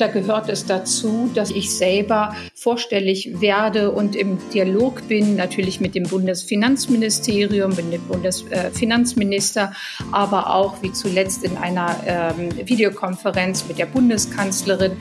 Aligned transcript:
Da 0.00 0.06
gehört 0.06 0.48
es 0.48 0.64
dazu, 0.64 1.30
dass 1.34 1.50
ich 1.50 1.76
selber 1.76 2.34
vorstellig 2.54 3.38
werde 3.42 3.90
und 3.90 4.16
im 4.16 4.38
Dialog 4.50 5.06
bin, 5.08 5.36
natürlich 5.36 5.78
mit 5.78 5.94
dem 5.94 6.04
Bundesfinanzministerium, 6.04 7.76
mit 7.76 7.92
dem 7.92 8.00
Bundesfinanzminister, 8.04 9.74
aber 10.10 10.54
auch 10.54 10.82
wie 10.82 10.90
zuletzt 10.90 11.44
in 11.44 11.54
einer 11.58 11.94
ähm, 12.06 12.48
Videokonferenz 12.66 13.66
mit 13.68 13.78
der 13.78 13.84
Bundeskanzlerin. 13.84 14.92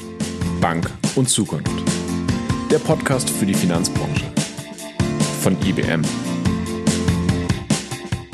Bank 0.59 0.91
und 1.16 1.29
Zukunft. 1.29 1.71
Der 2.70 2.79
Podcast 2.79 3.29
für 3.29 3.45
die 3.45 3.54
Finanzbranche 3.54 4.25
von 5.39 5.55
IBM. 5.66 6.02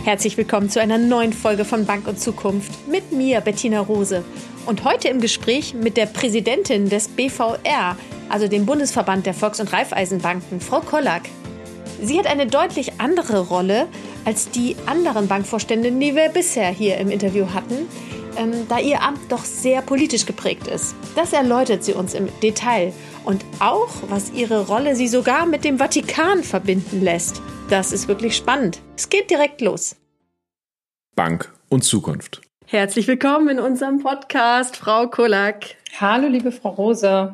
Herzlich 0.03 0.35
willkommen 0.35 0.71
zu 0.71 0.81
einer 0.81 0.97
neuen 0.97 1.33
Folge 1.33 1.63
von 1.63 1.85
Bank 1.85 2.07
und 2.07 2.19
Zukunft 2.19 2.87
mit 2.87 3.11
mir, 3.11 3.41
Bettina 3.41 3.81
Rose. 3.81 4.23
Und 4.65 4.83
heute 4.83 5.09
im 5.09 5.21
Gespräch 5.21 5.73
mit 5.75 5.95
der 5.95 6.07
Präsidentin 6.07 6.89
des 6.89 7.07
BVR, 7.07 7.97
also 8.29 8.47
dem 8.47 8.65
Bundesverband 8.65 9.25
der 9.25 9.35
Volks- 9.35 9.59
und 9.59 9.71
Raiffeisenbanken, 9.71 10.59
Frau 10.59 10.81
Kollack. 10.81 11.23
Sie 12.01 12.17
hat 12.17 12.25
eine 12.25 12.47
deutlich 12.47 12.93
andere 12.99 13.41
Rolle 13.41 13.87
als 14.25 14.49
die 14.49 14.75
anderen 14.87 15.27
Bankvorstände, 15.27 15.91
die 15.91 16.15
wir 16.15 16.29
bisher 16.29 16.69
hier 16.69 16.97
im 16.97 17.11
Interview 17.11 17.45
hatten, 17.53 17.87
ähm, 18.37 18.67
da 18.67 18.79
ihr 18.79 19.01
Amt 19.01 19.31
doch 19.31 19.45
sehr 19.45 19.83
politisch 19.83 20.25
geprägt 20.25 20.67
ist. 20.67 20.95
Das 21.15 21.31
erläutert 21.31 21.83
sie 21.83 21.93
uns 21.93 22.15
im 22.15 22.27
Detail. 22.41 22.91
Und 23.23 23.45
auch, 23.59 23.89
was 24.09 24.31
ihre 24.33 24.65
Rolle 24.67 24.95
sie 24.95 25.07
sogar 25.07 25.45
mit 25.45 25.63
dem 25.63 25.77
Vatikan 25.77 26.43
verbinden 26.43 27.01
lässt. 27.01 27.41
Das 27.69 27.91
ist 27.91 28.07
wirklich 28.07 28.35
spannend. 28.35 28.81
Es 28.97 29.09
geht 29.09 29.29
direkt 29.29 29.61
los. 29.61 29.95
Bank 31.15 31.53
und 31.69 31.83
Zukunft. 31.83 32.44
Herzlich 32.75 33.07
willkommen 33.07 33.47
in 33.47 33.59
unserem 33.59 33.99
Podcast, 34.03 34.75
Frau 34.75 35.07
Kolak. 35.07 35.77
Hallo, 35.97 36.27
liebe 36.27 36.51
Frau 36.51 36.71
Rose. 36.71 37.33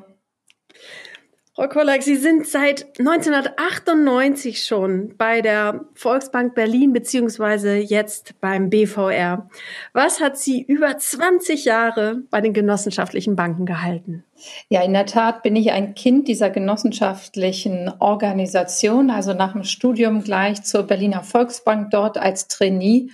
Frau 1.56 1.67
Kolak, 1.67 2.03
Sie 2.03 2.16
sind 2.16 2.45
seit 2.45 3.00
1998 3.00 4.64
schon 4.64 5.16
bei 5.17 5.42
der 5.42 5.86
Volksbank 5.95 6.53
Berlin 6.53 6.94
beziehungsweise 6.94 7.73
jetzt 7.73 8.39
beim 8.39 8.69
BVR. 8.69 9.50
Was 9.94 10.19
hat 10.19 10.38
Sie 10.38 10.62
über 10.62 10.95
20 10.95 11.66
Jahre 11.66 12.22
bei 12.30 12.39
den 12.39 12.53
genossenschaftlichen 12.53 13.36
Banken 13.36 13.66
gehalten? 13.66 14.23
Ja, 14.69 14.84
in 14.84 14.94
der 14.94 15.08
Tat 15.08 15.42
bin 15.42 15.56
ich 15.56 15.72
ein 15.72 15.95
Kind 15.95 16.28
dieser 16.28 16.52
genossenschaftlichen 16.52 17.92
Organisation, 17.97 19.09
also 19.09 19.34
nach 19.34 19.53
dem 19.53 19.64
Studium 19.64 20.23
gleich 20.23 20.62
zur 20.62 20.84
Berliner 20.84 21.23
Volksbank 21.23 21.89
dort 21.89 22.19
als 22.19 22.47
Trainee 22.47 23.09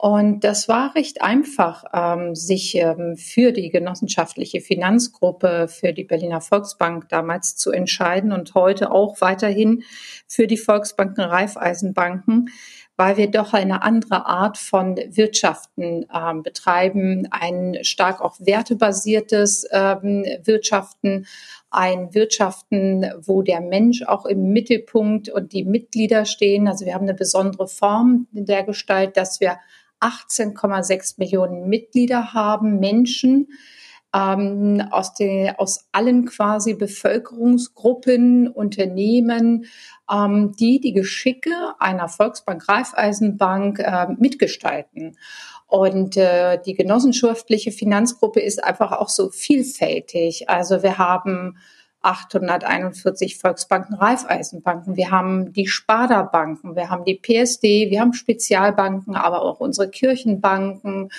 und 0.00 0.44
das 0.44 0.66
war 0.66 0.94
recht 0.94 1.20
einfach, 1.20 1.84
ähm, 1.92 2.34
sich 2.34 2.74
ähm, 2.74 3.18
für 3.18 3.52
die 3.52 3.68
genossenschaftliche 3.68 4.62
Finanzgruppe, 4.62 5.68
für 5.68 5.92
die 5.92 6.04
Berliner 6.04 6.40
Volksbank 6.40 7.10
damals 7.10 7.54
zu 7.56 7.70
entscheiden 7.70 8.32
und 8.32 8.54
heute 8.54 8.92
auch 8.92 9.20
weiterhin 9.20 9.82
für 10.26 10.46
die 10.46 10.56
Volksbanken, 10.56 11.22
Raiffeisenbanken, 11.22 12.48
weil 12.96 13.18
wir 13.18 13.30
doch 13.30 13.52
eine 13.52 13.82
andere 13.82 14.24
Art 14.24 14.56
von 14.56 14.96
Wirtschaften 14.96 16.06
ähm, 16.14 16.42
betreiben, 16.42 17.28
ein 17.30 17.76
stark 17.82 18.22
auch 18.22 18.36
wertebasiertes 18.40 19.66
ähm, 19.70 20.24
Wirtschaften, 20.44 21.26
ein 21.68 22.14
Wirtschaften, 22.14 23.04
wo 23.20 23.42
der 23.42 23.60
Mensch 23.60 24.02
auch 24.04 24.24
im 24.24 24.50
Mittelpunkt 24.54 25.28
und 25.28 25.52
die 25.52 25.66
Mitglieder 25.66 26.24
stehen. 26.24 26.68
Also 26.68 26.86
wir 26.86 26.94
haben 26.94 27.02
eine 27.02 27.12
besondere 27.12 27.68
Form 27.68 28.28
der 28.32 28.62
Gestalt, 28.62 29.18
dass 29.18 29.42
wir 29.42 29.58
18,6 30.00 31.14
Millionen 31.18 31.68
Mitglieder 31.68 32.32
haben, 32.32 32.78
Menschen 32.78 33.48
ähm, 34.14 34.82
aus, 34.90 35.14
den, 35.14 35.54
aus 35.56 35.88
allen 35.92 36.26
quasi 36.26 36.74
Bevölkerungsgruppen, 36.74 38.48
Unternehmen, 38.48 39.66
ähm, 40.10 40.52
die 40.58 40.80
die 40.80 40.92
Geschicke 40.92 41.74
einer 41.78 42.08
Volksbank, 42.08 42.68
Raiffeisenbank 42.68 43.78
äh, 43.78 44.06
mitgestalten. 44.18 45.16
Und 45.66 46.16
äh, 46.16 46.60
die 46.60 46.74
genossenschaftliche 46.74 47.70
Finanzgruppe 47.70 48.40
ist 48.40 48.62
einfach 48.62 48.90
auch 48.90 49.08
so 49.08 49.30
vielfältig. 49.30 50.48
Also 50.48 50.82
wir 50.82 50.98
haben 50.98 51.58
841 52.02 53.38
Volksbanken, 53.38 53.94
Raiffeisenbanken. 53.94 54.96
Wir 54.96 55.10
haben 55.10 55.52
die 55.52 55.66
Sparda-Banken, 55.66 56.74
wir 56.76 56.88
haben 56.88 57.04
die 57.04 57.16
PSD, 57.16 57.90
wir 57.90 58.00
haben 58.00 58.14
Spezialbanken, 58.14 59.16
aber 59.16 59.42
auch 59.42 59.60
unsere 59.60 59.90
Kirchenbanken. 59.90 61.10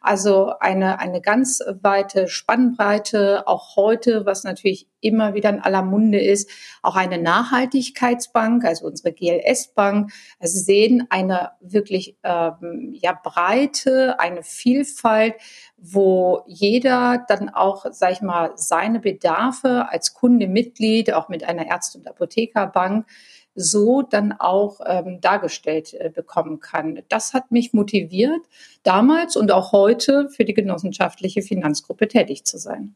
Also 0.00 0.52
eine, 0.58 0.98
eine 0.98 1.20
ganz 1.20 1.60
weite 1.82 2.28
Spannbreite, 2.28 3.46
auch 3.46 3.76
heute, 3.76 4.24
was 4.24 4.44
natürlich 4.44 4.86
immer 5.00 5.34
wieder 5.34 5.50
in 5.50 5.60
aller 5.60 5.82
Munde 5.82 6.20
ist, 6.20 6.50
auch 6.82 6.96
eine 6.96 7.18
Nachhaltigkeitsbank, 7.18 8.64
also 8.64 8.86
unsere 8.86 9.12
GLS-Bank. 9.12 10.12
Also 10.38 10.58
Sie 10.58 10.64
sehen 10.64 11.06
eine 11.10 11.52
wirklich 11.60 12.16
ähm, 12.22 12.94
ja, 13.00 13.18
Breite, 13.22 14.20
eine 14.20 14.42
Vielfalt, 14.42 15.34
wo 15.82 16.42
jeder 16.46 17.24
dann 17.26 17.48
auch, 17.48 17.86
sag 17.90 18.12
ich 18.12 18.20
mal, 18.20 18.52
seine 18.56 19.00
Bedarfe 19.00 19.88
als 19.88 20.14
Kunde, 20.14 20.46
Mitglied, 20.46 21.12
auch 21.12 21.28
mit 21.28 21.44
einer 21.44 21.66
Ärzte- 21.66 21.98
und 21.98 22.06
Apothekerbank, 22.06 23.06
so 23.54 24.02
dann 24.02 24.32
auch 24.32 24.80
ähm, 24.84 25.20
dargestellt 25.20 25.94
äh, 25.94 26.10
bekommen 26.10 26.60
kann. 26.60 27.02
Das 27.08 27.34
hat 27.34 27.50
mich 27.50 27.72
motiviert, 27.72 28.42
damals 28.82 29.36
und 29.36 29.50
auch 29.52 29.72
heute 29.72 30.28
für 30.28 30.44
die 30.44 30.54
genossenschaftliche 30.54 31.42
Finanzgruppe 31.42 32.08
tätig 32.08 32.44
zu 32.44 32.58
sein. 32.58 32.94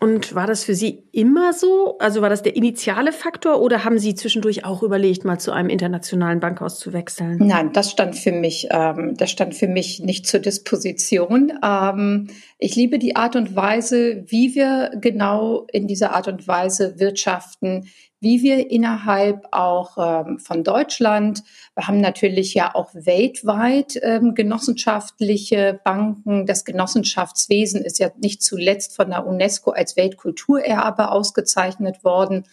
Und 0.00 0.34
war 0.34 0.46
das 0.46 0.64
für 0.64 0.74
Sie 0.74 1.04
immer 1.12 1.52
so? 1.52 1.96
Also 1.98 2.22
war 2.22 2.30
das 2.30 2.42
der 2.42 2.56
initiale 2.56 3.12
Faktor 3.12 3.60
oder 3.60 3.84
haben 3.84 3.98
Sie 3.98 4.14
zwischendurch 4.14 4.64
auch 4.64 4.82
überlegt, 4.82 5.24
mal 5.24 5.38
zu 5.38 5.52
einem 5.52 5.68
internationalen 5.68 6.40
Bankhaus 6.40 6.78
zu 6.80 6.92
wechseln? 6.92 7.38
Nein, 7.38 7.72
das 7.72 7.90
stand 7.90 8.16
für 8.16 8.32
mich, 8.32 8.68
ähm, 8.70 9.14
das 9.16 9.30
stand 9.30 9.54
für 9.54 9.68
mich 9.68 10.00
nicht 10.00 10.26
zur 10.26 10.40
Disposition. 10.40 11.52
Ähm, 11.62 12.28
ich 12.58 12.74
liebe 12.74 12.98
die 12.98 13.14
Art 13.14 13.36
und 13.36 13.54
Weise, 13.54 14.24
wie 14.26 14.54
wir 14.54 14.90
genau 15.00 15.66
in 15.72 15.86
dieser 15.86 16.14
Art 16.14 16.26
und 16.26 16.48
Weise 16.48 16.98
wirtschaften, 16.98 17.88
wie 18.22 18.40
wir 18.44 18.70
innerhalb 18.70 19.48
auch 19.50 19.98
ähm, 19.98 20.38
von 20.38 20.62
Deutschland, 20.62 21.42
wir 21.74 21.88
haben 21.88 22.00
natürlich 22.00 22.54
ja 22.54 22.72
auch 22.72 22.90
weltweit 22.94 23.98
ähm, 24.00 24.36
genossenschaftliche 24.36 25.80
Banken. 25.84 26.46
Das 26.46 26.64
Genossenschaftswesen 26.64 27.82
ist 27.82 27.98
ja 27.98 28.10
nicht 28.18 28.40
zuletzt 28.40 28.94
von 28.94 29.10
der 29.10 29.26
UNESCO 29.26 29.72
als 29.72 29.96
Weltkulturerbe 29.96 31.10
ausgezeichnet 31.10 32.04
worden. 32.04 32.46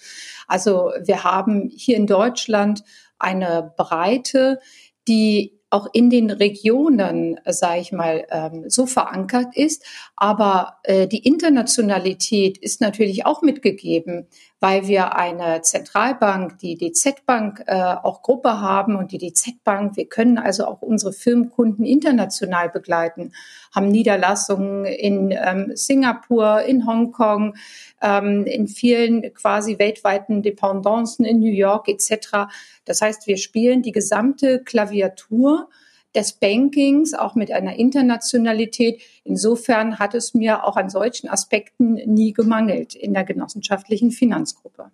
Also 0.48 0.92
wir 1.04 1.24
haben 1.24 1.70
hier 1.72 1.98
in 1.98 2.08
Deutschland 2.08 2.84
eine 3.20 3.72
Breite, 3.78 4.60
die 5.08 5.60
auch 5.70 5.88
in 5.94 6.10
den 6.10 6.32
Regionen, 6.32 7.40
sage 7.46 7.82
ich 7.82 7.92
mal, 7.92 8.26
ähm, 8.32 8.66
so 8.70 8.86
verankert 8.86 9.56
ist. 9.56 9.86
Aber 10.16 10.78
äh, 10.84 11.08
die 11.08 11.26
Internationalität 11.28 12.58
ist 12.58 12.82
natürlich 12.82 13.26
auch 13.26 13.42
mitgegeben, 13.42 14.28
weil 14.60 14.88
wir 14.88 15.16
eine 15.16 15.62
Zentralbank, 15.62 16.58
die 16.58 16.76
DZ 16.76 17.26
Bank, 17.26 17.64
äh, 17.68 17.76
auch 17.76 18.22
Gruppe 18.22 18.60
haben 18.60 18.96
und 18.96 19.12
die 19.12 19.18
DZ 19.18 19.64
Bank. 19.64 19.96
Wir 19.96 20.08
können 20.08 20.38
also 20.38 20.66
auch 20.66 20.82
unsere 20.82 21.14
Firmenkunden 21.14 21.86
international 21.86 22.70
begleiten, 22.70 23.32
haben 23.74 23.88
Niederlassungen 23.88 24.86
in 24.86 25.32
ähm, 25.32 25.72
Singapur, 25.76 26.64
in 26.64 26.86
Hongkong, 26.86 27.56
ähm, 28.02 28.46
in 28.46 28.68
vielen 28.68 29.34
quasi 29.34 29.80
weltweiten 29.80 30.42
Dependancen 30.42 31.26
in 31.26 31.40
New 31.40 31.52
York 31.52 31.88
etc. 31.88 32.50
Das 32.84 33.02
heißt, 33.02 33.28
wir 33.28 33.38
spielen 33.38 33.82
die 33.82 33.94
gesamte 33.94 34.62
Klaviatur 34.64 35.70
des 36.16 36.34
Bankings, 36.34 37.14
auch 37.14 37.36
mit 37.36 37.52
einer 37.52 37.76
Internationalität. 37.76 39.02
Insofern 39.24 40.00
hat 40.00 40.16
es 40.16 40.34
mir 40.34 40.64
auch 40.64 40.76
an 40.76 40.90
solchen 40.90 41.30
Aspekten 41.30 41.94
nie 41.94 42.34
gemangelt 42.34 42.96
in 42.96 43.14
der 43.14 43.24
genossenschaftlichen 43.24 44.12
Finanzgruppe. 44.12 44.92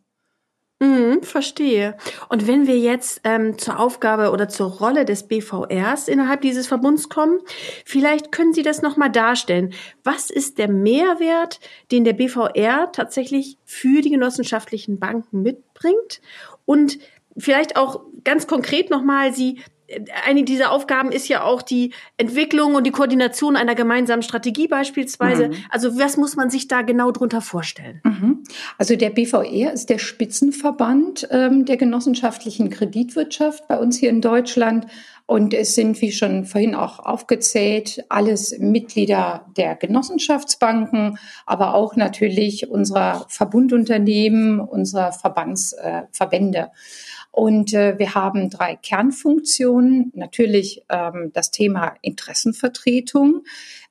Mhm, 0.80 1.24
verstehe. 1.24 1.95
Und 2.28 2.48
wenn 2.48 2.68
wir 2.68 2.78
jetzt 2.78 3.22
ähm, 3.24 3.57
zur 3.57 3.80
Aufgabe 3.80 4.31
oder 4.31 4.50
zur 4.50 4.72
Rolle 4.72 5.06
des 5.06 5.24
BVRs 5.24 6.10
innerhalb 6.10 6.42
dieses 6.42 6.68
Verbunds 6.68 7.07
kommen, 7.07 7.40
vielleicht 7.86 8.34
können 8.34 8.51
Sie 8.51 8.62
das 8.62 8.81
nochmal 8.81 9.10
darstellen. 9.10 9.74
Was 10.04 10.30
ist 10.30 10.57
der 10.57 10.69
Mehrwert, 10.69 11.62
den 11.92 12.04
der 12.04 12.12
BVR 12.12 12.92
tatsächlich 12.92 13.57
für 13.63 14.01
die 14.01 14.10
genossenschaftlichen 14.10 15.00
Banken 15.00 15.42
mitbringt? 15.42 16.19
Und 16.66 17.00
vielleicht 17.38 17.78
auch 17.78 18.01
ganz 18.25 18.45
konkret 18.45 18.90
nochmal, 18.90 19.34
Sie 19.34 19.62
eine 20.26 20.44
dieser 20.44 20.72
Aufgaben 20.72 21.12
ist 21.12 21.28
ja 21.28 21.44
auch 21.44 21.62
die 21.62 21.94
Entwicklung 22.18 22.76
und 22.76 22.86
die 22.86 22.92
Koordination 22.92 23.56
einer 23.56 23.76
gemeinsamen 23.76 24.24
Strategie 24.24 24.68
beispielsweise. 24.68 25.50
Mhm. 25.50 25.56
Also 25.70 25.98
was 26.00 26.18
muss 26.18 26.36
man 26.36 26.50
sich 26.50 26.68
da 26.68 26.82
genau 26.82 27.12
drunter 27.12 27.42
vorstellen? 27.42 28.02
Mhm. 28.04 28.44
Also 28.78 28.96
der 28.96 29.12
BVR 29.12 29.72
ist 29.72 29.90
der 29.90 30.00
Spitzenverband 30.00 31.28
ähm, 31.32 31.66
der 31.66 31.78
genossenschaftlichen 31.78 32.70
Kreditwirtschaft 32.70 33.68
bei 33.68 33.78
uns 33.78 33.98
hier 33.98 34.10
in 34.10 34.22
Deutschland. 34.22 34.88
Und 35.28 35.56
es 35.56 35.74
sind, 35.74 36.02
wie 36.02 36.12
schon 36.12 36.46
vorhin 36.46 36.76
auch 36.76 37.00
aufgezählt, 37.00 38.06
alles 38.10 38.60
Mitglieder 38.60 39.46
der 39.58 39.76
Genossenschaftsbanken, 39.76 41.18
aber 41.48 41.74
auch 41.74 41.96
natürlich 41.96 42.70
unserer 42.70 43.26
Verbundunternehmen, 43.28 44.60
unserer 44.60 45.12
Verbandsverbände. 45.14 46.60
Äh, 46.60 46.70
und 47.36 47.74
äh, 47.74 48.00
wir 48.00 48.16
haben 48.16 48.50
drei 48.50 48.78
Kernfunktionen. 48.78 50.14
Natürlich 50.16 50.86
ähm, 50.88 51.32
das 51.34 51.52
Thema 51.52 51.96
Interessenvertretung 52.02 53.44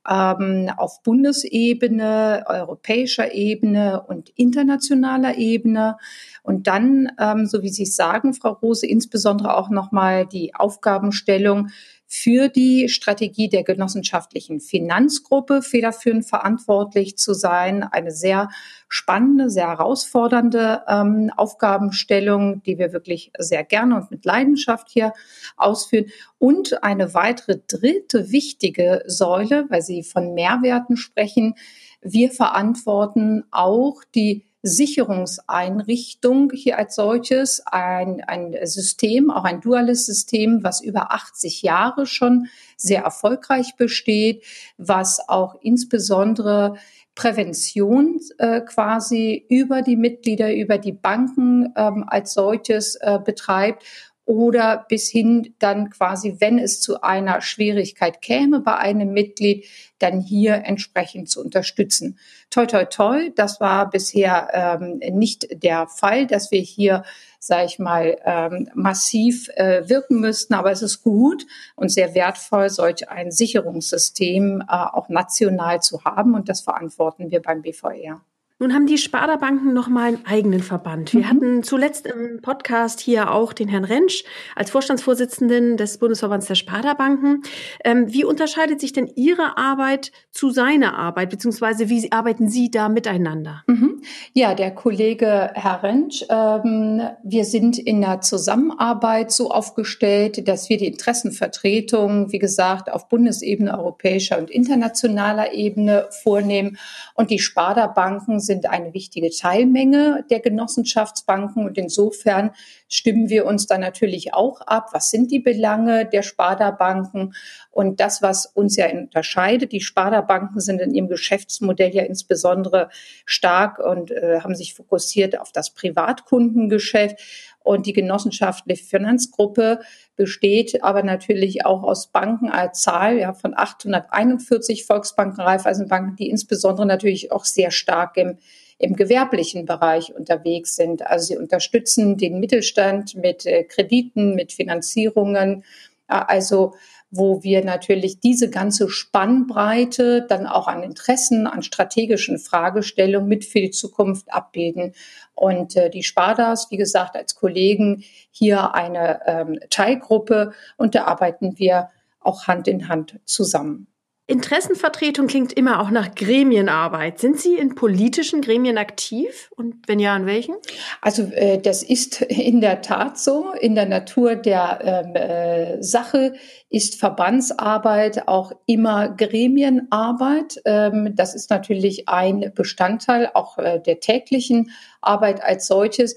ähm, 0.08 0.70
auf 0.74 1.02
Bundesebene, 1.02 2.44
europäischer 2.46 3.34
Ebene 3.34 4.02
und 4.08 4.30
internationaler 4.30 5.36
Ebene. 5.36 5.98
Und 6.44 6.66
dann, 6.66 7.10
ähm, 7.18 7.46
so 7.46 7.62
wie 7.62 7.70
Sie 7.70 7.86
sagen, 7.86 8.34
Frau 8.34 8.52
Rose, 8.52 8.86
insbesondere 8.86 9.56
auch 9.56 9.70
nochmal 9.70 10.26
die 10.26 10.54
Aufgabenstellung 10.54 11.70
für 12.06 12.48
die 12.48 12.90
Strategie 12.90 13.48
der 13.48 13.64
genossenschaftlichen 13.64 14.60
Finanzgruppe 14.60 15.62
federführend 15.62 16.26
verantwortlich 16.26 17.16
zu 17.16 17.32
sein. 17.32 17.82
Eine 17.82 18.10
sehr 18.10 18.50
spannende, 18.88 19.48
sehr 19.48 19.68
herausfordernde 19.68 20.82
ähm, 20.86 21.32
Aufgabenstellung, 21.34 22.62
die 22.62 22.78
wir 22.78 22.92
wirklich 22.92 23.32
sehr 23.38 23.64
gerne 23.64 23.96
und 23.96 24.10
mit 24.10 24.26
Leidenschaft 24.26 24.90
hier 24.90 25.14
ausführen. 25.56 26.10
Und 26.36 26.84
eine 26.84 27.14
weitere 27.14 27.60
dritte 27.66 28.30
wichtige 28.30 29.02
Säule, 29.06 29.64
weil 29.70 29.80
Sie 29.80 30.02
von 30.02 30.34
Mehrwerten 30.34 30.98
sprechen. 30.98 31.54
Wir 32.02 32.30
verantworten 32.30 33.44
auch 33.50 34.04
die 34.14 34.44
Sicherungseinrichtung 34.66 36.50
hier 36.50 36.78
als 36.78 36.94
solches, 36.94 37.62
ein, 37.66 38.22
ein 38.26 38.56
System, 38.62 39.30
auch 39.30 39.44
ein 39.44 39.60
duales 39.60 40.06
System, 40.06 40.64
was 40.64 40.80
über 40.80 41.12
80 41.12 41.60
Jahre 41.60 42.06
schon 42.06 42.46
sehr 42.78 43.02
erfolgreich 43.02 43.76
besteht, 43.76 44.42
was 44.78 45.28
auch 45.28 45.56
insbesondere 45.60 46.76
Prävention 47.14 48.18
äh, 48.38 48.62
quasi 48.62 49.44
über 49.48 49.82
die 49.82 49.96
Mitglieder, 49.96 50.54
über 50.54 50.78
die 50.78 50.92
Banken 50.92 51.72
ähm, 51.76 52.04
als 52.08 52.32
solches 52.32 52.96
äh, 52.96 53.18
betreibt 53.22 53.84
oder 54.26 54.86
bis 54.88 55.08
hin 55.08 55.54
dann 55.58 55.90
quasi, 55.90 56.36
wenn 56.38 56.58
es 56.58 56.80
zu 56.80 57.02
einer 57.02 57.40
Schwierigkeit 57.40 58.22
käme 58.22 58.60
bei 58.60 58.76
einem 58.76 59.12
Mitglied, 59.12 59.66
dann 59.98 60.20
hier 60.20 60.54
entsprechend 60.64 61.28
zu 61.28 61.42
unterstützen. 61.42 62.18
Toi, 62.50 62.66
toi, 62.66 62.84
toi, 62.84 63.30
das 63.36 63.60
war 63.60 63.90
bisher 63.90 64.48
ähm, 64.52 65.00
nicht 65.16 65.62
der 65.62 65.86
Fall, 65.88 66.26
dass 66.26 66.50
wir 66.50 66.60
hier, 66.60 67.04
sage 67.38 67.66
ich 67.66 67.78
mal, 67.78 68.16
ähm, 68.24 68.68
massiv 68.74 69.48
äh, 69.56 69.88
wirken 69.88 70.20
müssten, 70.20 70.54
aber 70.54 70.70
es 70.70 70.82
ist 70.82 71.02
gut 71.02 71.46
und 71.76 71.90
sehr 71.90 72.14
wertvoll, 72.14 72.70
solch 72.70 73.08
ein 73.08 73.30
Sicherungssystem 73.30 74.62
äh, 74.62 74.64
auch 74.68 75.08
national 75.08 75.80
zu 75.82 76.04
haben 76.04 76.34
und 76.34 76.48
das 76.48 76.62
verantworten 76.62 77.30
wir 77.30 77.42
beim 77.42 77.62
BVR. 77.62 78.22
Nun 78.60 78.72
haben 78.72 78.86
die 78.86 78.98
Sparda-Banken 78.98 79.72
noch 79.72 79.88
mal 79.88 80.08
einen 80.08 80.26
eigenen 80.26 80.62
Verband. 80.62 81.12
Wir 81.12 81.22
mhm. 81.22 81.28
hatten 81.28 81.62
zuletzt 81.64 82.06
im 82.06 82.40
Podcast 82.40 83.00
hier 83.00 83.32
auch 83.32 83.52
den 83.52 83.66
Herrn 83.66 83.82
Rentsch 83.82 84.22
als 84.54 84.70
Vorstandsvorsitzenden 84.70 85.76
des 85.76 85.98
Bundesverbands 85.98 86.46
der 86.46 86.54
Sparda-Banken. 86.54 87.42
Ähm, 87.84 88.12
wie 88.12 88.24
unterscheidet 88.24 88.80
sich 88.80 88.92
denn 88.92 89.10
Ihre 89.16 89.58
Arbeit 89.58 90.12
zu 90.30 90.50
seiner 90.50 90.96
Arbeit, 90.96 91.30
beziehungsweise 91.30 91.88
wie 91.88 92.12
arbeiten 92.12 92.48
Sie 92.48 92.70
da 92.70 92.88
miteinander? 92.88 93.64
Mhm. 93.66 93.93
Ja, 94.32 94.54
der 94.54 94.70
Kollege 94.72 95.50
Herr 95.54 95.82
Rentsch, 95.82 96.24
ähm, 96.28 97.02
wir 97.22 97.44
sind 97.44 97.78
in 97.78 98.00
der 98.00 98.20
Zusammenarbeit 98.20 99.30
so 99.32 99.50
aufgestellt, 99.50 100.46
dass 100.48 100.68
wir 100.68 100.78
die 100.78 100.86
Interessenvertretung, 100.86 102.32
wie 102.32 102.38
gesagt, 102.38 102.90
auf 102.92 103.08
Bundesebene, 103.08 103.76
europäischer 103.76 104.38
und 104.38 104.50
internationaler 104.50 105.52
Ebene 105.52 106.08
vornehmen 106.22 106.78
und 107.14 107.30
die 107.30 107.38
Sparda-Banken 107.38 108.40
sind 108.40 108.66
eine 108.66 108.94
wichtige 108.94 109.30
Teilmenge 109.30 110.24
der 110.30 110.40
Genossenschaftsbanken 110.40 111.64
und 111.64 111.78
insofern 111.78 112.50
stimmen 112.88 113.28
wir 113.28 113.46
uns 113.46 113.66
da 113.66 113.78
natürlich 113.78 114.34
auch 114.34 114.60
ab. 114.62 114.90
Was 114.92 115.10
sind 115.10 115.30
die 115.30 115.40
Belange 115.40 116.06
der 116.06 116.22
Sparda-Banken? 116.22 117.34
Und 117.74 117.98
das, 117.98 118.22
was 118.22 118.46
uns 118.46 118.76
ja 118.76 118.88
unterscheidet, 118.88 119.72
die 119.72 119.80
Sparda-Banken 119.80 120.60
sind 120.60 120.80
in 120.80 120.94
ihrem 120.94 121.08
Geschäftsmodell 121.08 121.92
ja 121.92 122.04
insbesondere 122.04 122.88
stark 123.26 123.80
und 123.80 124.12
äh, 124.12 124.40
haben 124.42 124.54
sich 124.54 124.74
fokussiert 124.74 125.40
auf 125.40 125.50
das 125.50 125.70
Privatkundengeschäft. 125.74 127.18
Und 127.64 127.86
die 127.86 127.92
genossenschaftliche 127.92 128.84
Finanzgruppe 128.84 129.80
besteht 130.14 130.84
aber 130.84 131.02
natürlich 131.02 131.66
auch 131.66 131.82
aus 131.82 132.12
Banken 132.12 132.48
als 132.48 132.82
Zahl 132.82 133.18
ja, 133.18 133.32
von 133.32 133.54
841 133.56 134.84
Volksbanken, 134.84 135.40
Raiffeisenbanken, 135.40 136.14
die 136.14 136.30
insbesondere 136.30 136.86
natürlich 136.86 137.32
auch 137.32 137.44
sehr 137.44 137.72
stark 137.72 138.16
im, 138.18 138.38
im 138.78 138.94
gewerblichen 138.94 139.66
Bereich 139.66 140.14
unterwegs 140.14 140.76
sind. 140.76 141.04
Also 141.04 141.26
sie 141.26 141.38
unterstützen 141.38 142.18
den 142.18 142.38
Mittelstand 142.38 143.16
mit 143.16 143.46
äh, 143.46 143.64
Krediten, 143.64 144.36
mit 144.36 144.52
Finanzierungen. 144.52 145.64
Also 146.06 146.74
wo 147.10 147.42
wir 147.42 147.64
natürlich 147.64 148.18
diese 148.18 148.50
ganze 148.50 148.88
Spannbreite 148.88 150.26
dann 150.28 150.46
auch 150.46 150.66
an 150.66 150.82
Interessen, 150.82 151.46
an 151.46 151.62
strategischen 151.62 152.38
Fragestellungen 152.38 153.28
mit 153.28 153.44
für 153.44 153.60
die 153.60 153.70
Zukunft 153.70 154.32
abbilden. 154.32 154.94
Und 155.34 155.76
äh, 155.76 155.90
die 155.90 156.02
Spardas, 156.02 156.70
wie 156.70 156.76
gesagt, 156.76 157.16
als 157.16 157.34
Kollegen 157.34 158.04
hier 158.30 158.74
eine 158.74 159.20
ähm, 159.26 159.60
Teilgruppe 159.70 160.52
und 160.76 160.94
da 160.94 161.04
arbeiten 161.04 161.58
wir 161.58 161.90
auch 162.20 162.46
Hand 162.46 162.68
in 162.68 162.88
Hand 162.88 163.20
zusammen. 163.24 163.86
Interessenvertretung 164.26 165.26
klingt 165.26 165.52
immer 165.52 165.82
auch 165.82 165.90
nach 165.90 166.14
Gremienarbeit. 166.14 167.18
Sind 167.18 167.38
Sie 167.38 167.56
in 167.56 167.74
politischen 167.74 168.40
Gremien 168.40 168.78
aktiv 168.78 169.50
und 169.54 169.86
wenn 169.86 169.98
ja, 169.98 170.16
in 170.16 170.24
welchen? 170.24 170.54
Also 171.02 171.24
äh, 171.24 171.58
das 171.58 171.82
ist 171.82 172.22
in 172.28 172.62
der 172.62 172.80
Tat 172.80 173.18
so. 173.18 173.52
In 173.52 173.74
der 173.74 173.84
Natur 173.84 174.34
der 174.34 174.78
ähm, 174.82 175.14
äh, 175.14 175.82
Sache 175.82 176.32
ist 176.70 176.98
Verbandsarbeit 176.98 178.26
auch 178.26 178.52
immer 178.64 179.10
Gremienarbeit. 179.10 180.58
Ähm, 180.64 181.14
das 181.14 181.34
ist 181.34 181.50
natürlich 181.50 182.08
ein 182.08 182.50
Bestandteil 182.54 183.30
auch 183.34 183.58
äh, 183.58 183.78
der 183.78 184.00
täglichen 184.00 184.70
Arbeit 185.02 185.42
als 185.42 185.66
solches. 185.66 186.16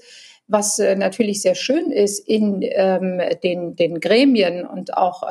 Was 0.50 0.78
natürlich 0.78 1.42
sehr 1.42 1.54
schön 1.54 1.90
ist 1.90 2.26
in 2.26 2.60
ähm, 2.62 3.20
den, 3.42 3.76
den 3.76 4.00
Gremien 4.00 4.66
und 4.66 4.96
auch 4.96 5.22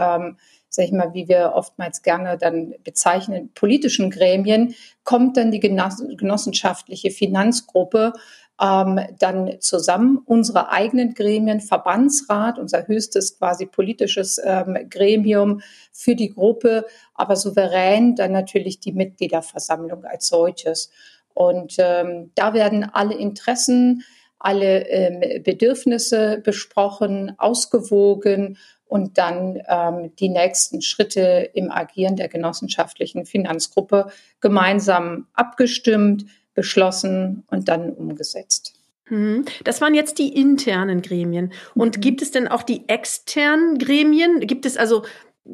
sag 0.69 0.85
ich 0.85 0.91
mal, 0.91 1.13
wie 1.13 1.27
wir 1.27 1.53
oftmals 1.55 2.01
gerne 2.01 2.37
dann 2.37 2.73
bezeichnen, 2.83 3.51
politischen 3.53 4.11
Gremien, 4.11 4.75
kommt 5.03 5.37
dann 5.37 5.51
die 5.51 5.59
genossenschaftliche 5.59 7.11
Finanzgruppe 7.11 8.13
ähm, 8.61 8.99
dann 9.19 9.59
zusammen. 9.59 10.19
Unsere 10.25 10.69
eigenen 10.69 11.13
Gremien, 11.13 11.61
Verbandsrat, 11.61 12.59
unser 12.59 12.87
höchstes 12.87 13.37
quasi 13.37 13.65
politisches 13.65 14.41
ähm, 14.43 14.77
Gremium 14.89 15.61
für 15.91 16.15
die 16.15 16.33
Gruppe, 16.33 16.85
aber 17.13 17.35
souverän 17.35 18.15
dann 18.15 18.31
natürlich 18.31 18.79
die 18.79 18.93
Mitgliederversammlung 18.93 20.05
als 20.05 20.27
solches. 20.27 20.91
Und 21.33 21.75
ähm, 21.77 22.31
da 22.35 22.53
werden 22.53 22.83
alle 22.83 23.15
Interessen, 23.15 24.03
alle 24.39 24.87
ähm, 24.87 25.43
Bedürfnisse 25.43 26.41
besprochen, 26.43 27.33
ausgewogen 27.37 28.57
und 28.87 29.17
dann 29.17 29.61
ähm, 29.67 30.15
die 30.17 30.29
nächsten 30.29 30.81
Schritte 30.81 31.49
im 31.53 31.71
Agieren 31.71 32.15
der 32.15 32.27
genossenschaftlichen 32.27 33.25
Finanzgruppe 33.25 34.07
gemeinsam 34.39 35.27
abgestimmt, 35.33 36.25
beschlossen 36.53 37.43
und 37.47 37.67
dann 37.67 37.91
umgesetzt. 37.91 38.73
Mhm. 39.09 39.45
Das 39.63 39.81
waren 39.81 39.93
jetzt 39.93 40.19
die 40.19 40.33
internen 40.33 41.01
Gremien. 41.01 41.53
Und 41.75 41.97
mhm. 41.97 42.01
gibt 42.01 42.21
es 42.21 42.31
denn 42.31 42.47
auch 42.47 42.63
die 42.63 42.87
externen 42.89 43.77
Gremien? 43.77 44.41
Gibt 44.41 44.65
es 44.65 44.77
also 44.77 45.03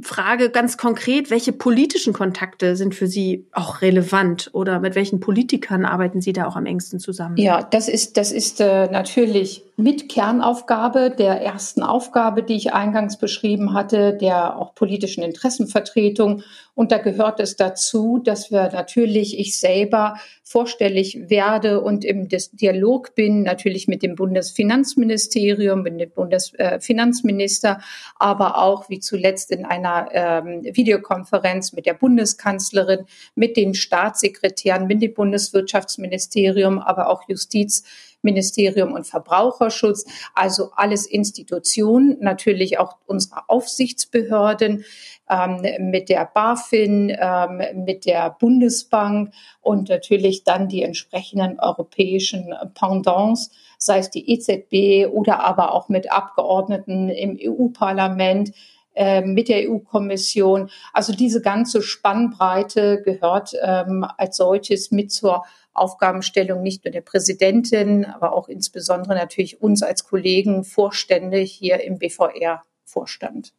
Frage 0.01 0.49
ganz 0.49 0.77
konkret, 0.77 1.29
welche 1.29 1.53
politischen 1.53 2.13
Kontakte 2.13 2.75
sind 2.75 2.95
für 2.95 3.07
Sie 3.07 3.45
auch 3.51 3.81
relevant 3.81 4.49
oder 4.53 4.79
mit 4.79 4.95
welchen 4.95 5.19
Politikern 5.19 5.85
arbeiten 5.85 6.21
Sie 6.21 6.33
da 6.33 6.47
auch 6.47 6.55
am 6.55 6.65
engsten 6.65 6.99
zusammen? 6.99 7.37
Ja, 7.37 7.61
das 7.61 7.87
ist, 7.87 8.17
das 8.17 8.31
ist 8.31 8.59
äh, 8.59 8.87
natürlich 8.87 9.63
mit 9.75 10.09
Kernaufgabe 10.09 11.09
der 11.11 11.41
ersten 11.41 11.83
Aufgabe, 11.83 12.43
die 12.43 12.55
ich 12.55 12.73
eingangs 12.73 13.17
beschrieben 13.17 13.73
hatte, 13.73 14.13
der 14.13 14.57
auch 14.57 14.75
politischen 14.75 15.23
Interessenvertretung. 15.23 16.43
Und 16.75 16.91
da 16.91 16.97
gehört 16.97 17.39
es 17.39 17.55
dazu, 17.55 18.19
dass 18.23 18.51
wir 18.51 18.71
natürlich, 18.71 19.39
ich 19.39 19.59
selber 19.59 20.15
vorstellig 20.53 21.31
werde 21.31 21.81
und 21.81 22.05
im 22.05 22.27
Dialog 22.29 23.15
bin, 23.15 23.41
natürlich 23.41 23.87
mit 23.87 24.03
dem 24.03 24.13
Bundesfinanzministerium, 24.13 25.81
mit 25.81 25.99
dem 25.99 26.11
Bundesfinanzminister, 26.11 27.81
aber 28.17 28.59
auch 28.59 28.87
wie 28.87 28.99
zuletzt 28.99 29.49
in 29.49 29.65
einer 29.65 30.09
ähm, 30.11 30.61
Videokonferenz 30.63 31.73
mit 31.73 31.87
der 31.87 31.95
Bundeskanzlerin, 31.95 33.07
mit 33.33 33.57
den 33.57 33.73
Staatssekretären, 33.73 34.85
mit 34.85 35.01
dem 35.01 35.15
Bundeswirtschaftsministerium, 35.15 36.77
aber 36.77 37.09
auch 37.09 37.23
Justiz 37.27 37.83
Ministerium 38.23 38.93
und 38.93 39.05
Verbraucherschutz, 39.05 40.05
also 40.33 40.71
alles 40.75 41.05
Institutionen, 41.05 42.17
natürlich 42.19 42.79
auch 42.79 42.97
unsere 43.05 43.47
Aufsichtsbehörden 43.47 44.85
ähm, 45.29 45.89
mit 45.91 46.09
der 46.09 46.29
BaFin, 46.33 47.15
ähm, 47.19 47.83
mit 47.85 48.05
der 48.05 48.35
Bundesbank 48.39 49.33
und 49.61 49.89
natürlich 49.89 50.43
dann 50.43 50.67
die 50.67 50.83
entsprechenden 50.83 51.59
europäischen 51.59 52.53
Pendants, 52.73 53.51
sei 53.77 53.99
es 53.99 54.09
die 54.09 54.31
EZB 54.31 55.11
oder 55.13 55.41
aber 55.41 55.73
auch 55.73 55.89
mit 55.89 56.11
Abgeordneten 56.11 57.09
im 57.09 57.37
EU-Parlament, 57.39 58.53
mit 59.25 59.49
der 59.49 59.69
EU-Kommission. 59.69 60.69
Also 60.91 61.13
diese 61.13 61.41
ganze 61.41 61.81
Spannbreite 61.81 63.01
gehört 63.03 63.53
ähm, 63.61 64.05
als 64.17 64.37
solches 64.37 64.91
mit 64.91 65.11
zur 65.11 65.43
Aufgabenstellung 65.73 66.61
nicht 66.61 66.85
nur 66.85 66.91
der 66.91 67.01
Präsidentin, 67.01 68.05
aber 68.05 68.33
auch 68.33 68.47
insbesondere 68.47 69.15
natürlich 69.15 69.61
uns 69.61 69.81
als 69.81 70.05
Kollegen, 70.05 70.63
Vorstände 70.63 71.37
hier 71.37 71.83
im 71.83 71.97
BVR-Vorstand. 71.97 73.53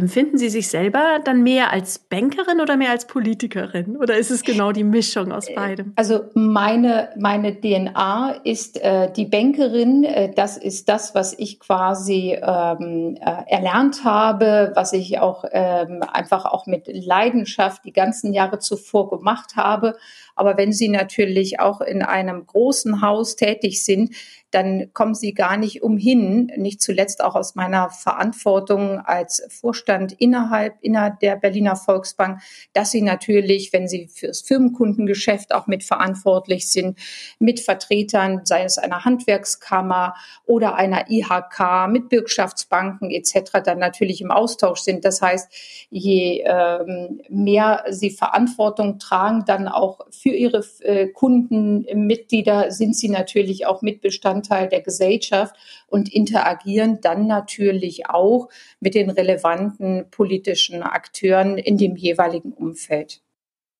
Empfinden 0.00 0.38
Sie 0.38 0.48
sich 0.48 0.68
selber 0.68 1.18
dann 1.22 1.42
mehr 1.42 1.70
als 1.70 1.98
Bankerin 1.98 2.62
oder 2.62 2.78
mehr 2.78 2.90
als 2.90 3.06
Politikerin? 3.06 3.98
Oder 3.98 4.16
ist 4.16 4.30
es 4.30 4.42
genau 4.42 4.72
die 4.72 4.82
Mischung 4.82 5.30
aus 5.30 5.46
äh, 5.46 5.54
beidem? 5.54 5.92
Also 5.96 6.22
meine, 6.32 7.10
meine 7.18 7.60
DNA 7.60 8.40
ist 8.44 8.82
äh, 8.82 9.12
die 9.12 9.26
Bankerin. 9.26 10.04
Äh, 10.04 10.32
das 10.34 10.56
ist 10.56 10.88
das, 10.88 11.14
was 11.14 11.38
ich 11.38 11.60
quasi 11.60 12.34
ähm, 12.40 13.18
äh, 13.20 13.52
erlernt 13.52 14.02
habe, 14.02 14.72
was 14.74 14.94
ich 14.94 15.18
auch 15.18 15.44
ähm, 15.52 16.02
einfach 16.10 16.46
auch 16.46 16.64
mit 16.64 16.86
Leidenschaft 16.86 17.84
die 17.84 17.92
ganzen 17.92 18.32
Jahre 18.32 18.58
zuvor 18.58 19.10
gemacht 19.10 19.56
habe. 19.56 19.98
Aber 20.34 20.56
wenn 20.56 20.72
Sie 20.72 20.88
natürlich 20.88 21.60
auch 21.60 21.82
in 21.82 22.00
einem 22.00 22.46
großen 22.46 23.02
Haus 23.02 23.36
tätig 23.36 23.84
sind, 23.84 24.14
dann 24.50 24.92
kommen 24.92 25.14
Sie 25.14 25.32
gar 25.32 25.56
nicht 25.56 25.82
umhin, 25.82 26.52
nicht 26.56 26.82
zuletzt 26.82 27.22
auch 27.22 27.36
aus 27.36 27.54
meiner 27.54 27.90
Verantwortung 27.90 28.98
als 28.98 29.46
Vorstand 29.48 30.12
innerhalb, 30.12 30.74
innerhalb 30.80 31.20
der 31.20 31.36
Berliner 31.36 31.76
Volksbank, 31.76 32.40
dass 32.72 32.90
Sie 32.90 33.02
natürlich, 33.02 33.72
wenn 33.72 33.86
Sie 33.86 34.08
fürs 34.08 34.40
Firmenkundengeschäft 34.40 35.54
auch 35.54 35.66
mit 35.66 35.84
verantwortlich 35.84 36.68
sind, 36.68 36.98
mit 37.38 37.60
Vertretern, 37.60 38.40
sei 38.44 38.64
es 38.64 38.78
einer 38.78 39.04
Handwerkskammer 39.04 40.14
oder 40.46 40.74
einer 40.74 41.10
IHK, 41.10 41.88
mit 41.88 42.08
Bürgschaftsbanken 42.08 43.10
etc., 43.10 43.62
dann 43.64 43.78
natürlich 43.78 44.20
im 44.20 44.30
Austausch 44.30 44.80
sind. 44.80 45.04
Das 45.04 45.22
heißt, 45.22 45.86
je 45.90 46.42
ähm, 46.44 47.20
mehr 47.28 47.84
Sie 47.90 48.10
Verantwortung 48.10 48.98
tragen, 48.98 49.44
dann 49.46 49.68
auch 49.68 50.00
für 50.10 50.30
Ihre 50.30 50.64
äh, 50.80 51.06
Kundenmitglieder 51.08 52.70
sind 52.70 52.96
Sie 52.96 53.08
natürlich 53.08 53.66
auch 53.66 53.82
Mitbestand 53.82 54.39
Bestandteil 54.40 54.68
der 54.68 54.80
Gesellschaft 54.80 55.54
und 55.86 56.12
interagieren 56.12 57.00
dann 57.00 57.26
natürlich 57.26 58.08
auch 58.08 58.48
mit 58.80 58.94
den 58.94 59.10
relevanten 59.10 60.06
politischen 60.10 60.82
Akteuren 60.82 61.58
in 61.58 61.76
dem 61.76 61.96
jeweiligen 61.96 62.52
Umfeld. 62.52 63.20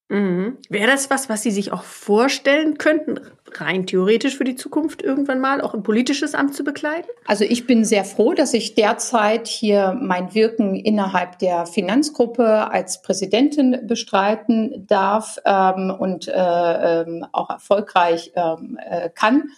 Mhm. 0.08 0.58
Wäre 0.68 0.90
das 0.90 1.08
was, 1.08 1.28
was 1.28 1.44
Sie 1.44 1.52
sich 1.52 1.70
auch 1.70 1.84
vorstellen 1.84 2.78
könnten, 2.78 3.20
rein 3.52 3.86
theoretisch 3.86 4.36
für 4.36 4.42
die 4.42 4.56
Zukunft 4.56 5.02
irgendwann 5.02 5.38
mal 5.38 5.60
auch 5.60 5.72
ein 5.72 5.84
politisches 5.84 6.34
Amt 6.34 6.56
zu 6.56 6.64
bekleiden? 6.64 7.08
Also 7.26 7.44
ich 7.44 7.64
bin 7.64 7.84
sehr 7.84 8.04
froh, 8.04 8.34
dass 8.34 8.52
ich 8.52 8.74
derzeit 8.74 9.46
hier 9.46 9.96
mein 10.00 10.34
Wirken 10.34 10.74
innerhalb 10.74 11.38
der 11.38 11.64
Finanzgruppe 11.64 12.72
als 12.72 13.02
Präsidentin 13.02 13.86
bestreiten 13.86 14.84
darf 14.88 15.38
ähm, 15.44 15.94
und 15.96 16.26
äh, 16.26 16.32
ähm, 17.02 17.24
auch 17.30 17.48
erfolgreich 17.48 18.32
ähm, 18.34 18.80
äh, 18.84 19.10
kann. 19.10 19.50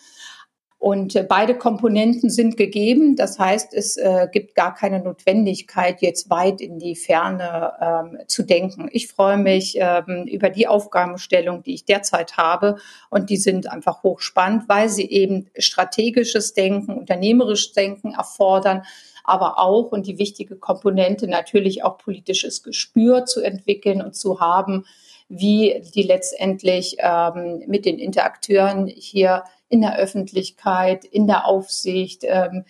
Und 0.82 1.14
äh, 1.14 1.22
beide 1.22 1.54
Komponenten 1.54 2.28
sind 2.28 2.56
gegeben. 2.56 3.14
Das 3.14 3.38
heißt, 3.38 3.72
es 3.72 3.96
äh, 3.96 4.26
gibt 4.32 4.56
gar 4.56 4.74
keine 4.74 4.98
Notwendigkeit, 4.98 6.02
jetzt 6.02 6.28
weit 6.28 6.60
in 6.60 6.80
die 6.80 6.96
Ferne 6.96 7.72
ähm, 7.80 8.18
zu 8.26 8.42
denken. 8.42 8.88
Ich 8.90 9.06
freue 9.06 9.36
mich 9.36 9.76
ähm, 9.78 10.26
über 10.26 10.50
die 10.50 10.66
Aufgabenstellung, 10.66 11.62
die 11.62 11.74
ich 11.74 11.84
derzeit 11.84 12.36
habe. 12.36 12.78
Und 13.10 13.30
die 13.30 13.36
sind 13.36 13.70
einfach 13.70 14.02
hochspannend, 14.02 14.68
weil 14.68 14.88
sie 14.88 15.08
eben 15.08 15.46
strategisches 15.56 16.52
Denken, 16.52 16.98
unternehmerisches 16.98 17.74
Denken 17.74 18.14
erfordern 18.14 18.82
aber 19.24 19.60
auch 19.60 19.92
und 19.92 20.08
die 20.08 20.18
wichtige 20.18 20.56
Komponente 20.56 21.28
natürlich 21.28 21.84
auch 21.84 21.96
politisches 21.96 22.64
Gespür 22.64 23.24
zu 23.24 23.40
entwickeln 23.40 24.02
und 24.02 24.16
zu 24.16 24.40
haben, 24.40 24.84
wie 25.28 25.80
die 25.94 26.02
letztendlich 26.02 26.96
ähm, 26.98 27.62
mit 27.68 27.84
den 27.86 28.00
Interakteuren 28.00 28.88
hier 28.88 29.44
in 29.72 29.80
der 29.80 29.96
Öffentlichkeit, 29.96 31.06
in 31.06 31.26
der 31.26 31.46
Aufsicht, 31.46 32.24
ähm, 32.24 32.64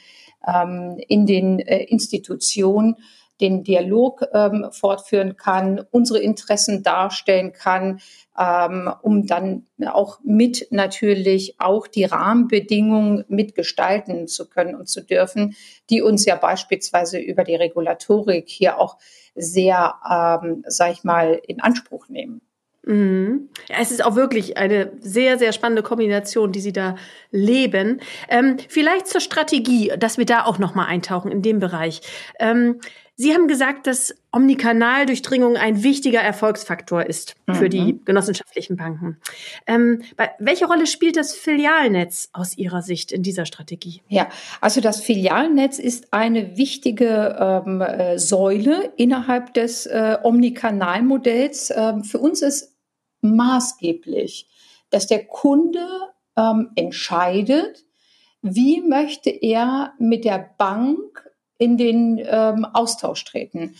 ähm, 0.46 0.98
in 1.08 1.26
den 1.26 1.58
äh, 1.58 1.82
Institutionen 1.82 2.96
den 3.40 3.64
Dialog 3.64 4.24
ähm, 4.32 4.68
fortführen 4.70 5.36
kann, 5.36 5.84
unsere 5.90 6.20
Interessen 6.20 6.84
darstellen 6.84 7.52
kann, 7.52 8.00
ähm, 8.38 8.88
um 9.02 9.26
dann 9.26 9.66
auch 9.84 10.20
mit 10.22 10.68
natürlich 10.70 11.56
auch 11.58 11.88
die 11.88 12.04
Rahmenbedingungen 12.04 13.24
mitgestalten 13.26 14.28
zu 14.28 14.48
können 14.48 14.76
und 14.76 14.88
zu 14.88 15.00
dürfen, 15.00 15.56
die 15.90 16.02
uns 16.02 16.24
ja 16.24 16.36
beispielsweise 16.36 17.18
über 17.18 17.42
die 17.42 17.56
Regulatorik 17.56 18.48
hier 18.48 18.78
auch 18.78 18.96
sehr, 19.34 19.96
ähm, 20.08 20.62
sag 20.68 20.92
ich 20.92 21.02
mal, 21.02 21.40
in 21.48 21.60
Anspruch 21.60 22.08
nehmen. 22.08 22.42
Mhm. 22.84 23.48
Ja, 23.68 23.76
es 23.80 23.90
ist 23.90 24.04
auch 24.04 24.16
wirklich 24.16 24.56
eine 24.56 24.92
sehr, 25.00 25.38
sehr 25.38 25.52
spannende 25.52 25.82
Kombination, 25.82 26.52
die 26.52 26.60
Sie 26.60 26.72
da 26.72 26.96
leben. 27.30 28.00
Ähm, 28.28 28.56
vielleicht 28.68 29.06
zur 29.06 29.20
Strategie, 29.20 29.92
dass 29.98 30.18
wir 30.18 30.26
da 30.26 30.44
auch 30.44 30.58
nochmal 30.58 30.86
eintauchen 30.86 31.30
in 31.30 31.42
dem 31.42 31.60
Bereich. 31.60 32.02
Ähm, 32.40 32.80
Sie 33.14 33.34
haben 33.34 33.46
gesagt, 33.46 33.86
dass 33.86 34.14
Omnikanaldurchdringung 34.32 35.56
ein 35.56 35.82
wichtiger 35.82 36.20
Erfolgsfaktor 36.20 37.04
ist 37.04 37.36
für 37.52 37.66
mhm. 37.66 37.70
die 37.70 38.00
genossenschaftlichen 38.04 38.76
Banken. 38.76 39.18
Ähm, 39.66 40.02
welche 40.38 40.66
Rolle 40.66 40.86
spielt 40.86 41.16
das 41.16 41.34
Filialnetz 41.34 42.30
aus 42.32 42.56
Ihrer 42.56 42.80
Sicht 42.80 43.12
in 43.12 43.22
dieser 43.22 43.44
Strategie? 43.44 44.02
Ja, 44.08 44.28
also 44.62 44.80
das 44.80 45.02
Filialnetz 45.02 45.78
ist 45.78 46.12
eine 46.12 46.56
wichtige 46.56 47.62
ähm, 47.64 47.82
äh, 47.82 48.18
Säule 48.18 48.92
innerhalb 48.96 49.52
des 49.54 49.86
äh, 49.86 50.16
Omnikanalmodells. 50.22 51.70
Ähm, 51.76 52.04
für 52.04 52.18
uns 52.18 52.40
ist 52.40 52.71
maßgeblich, 53.22 54.48
dass 54.90 55.06
der 55.06 55.24
Kunde 55.24 55.86
ähm, 56.36 56.70
entscheidet, 56.76 57.84
wie 58.42 58.80
möchte 58.80 59.30
er 59.30 59.94
mit 59.98 60.24
der 60.24 60.50
Bank 60.58 61.30
in 61.62 61.76
den 61.76 62.20
ähm, 62.24 62.64
Austausch 62.64 63.24
treten. 63.24 63.76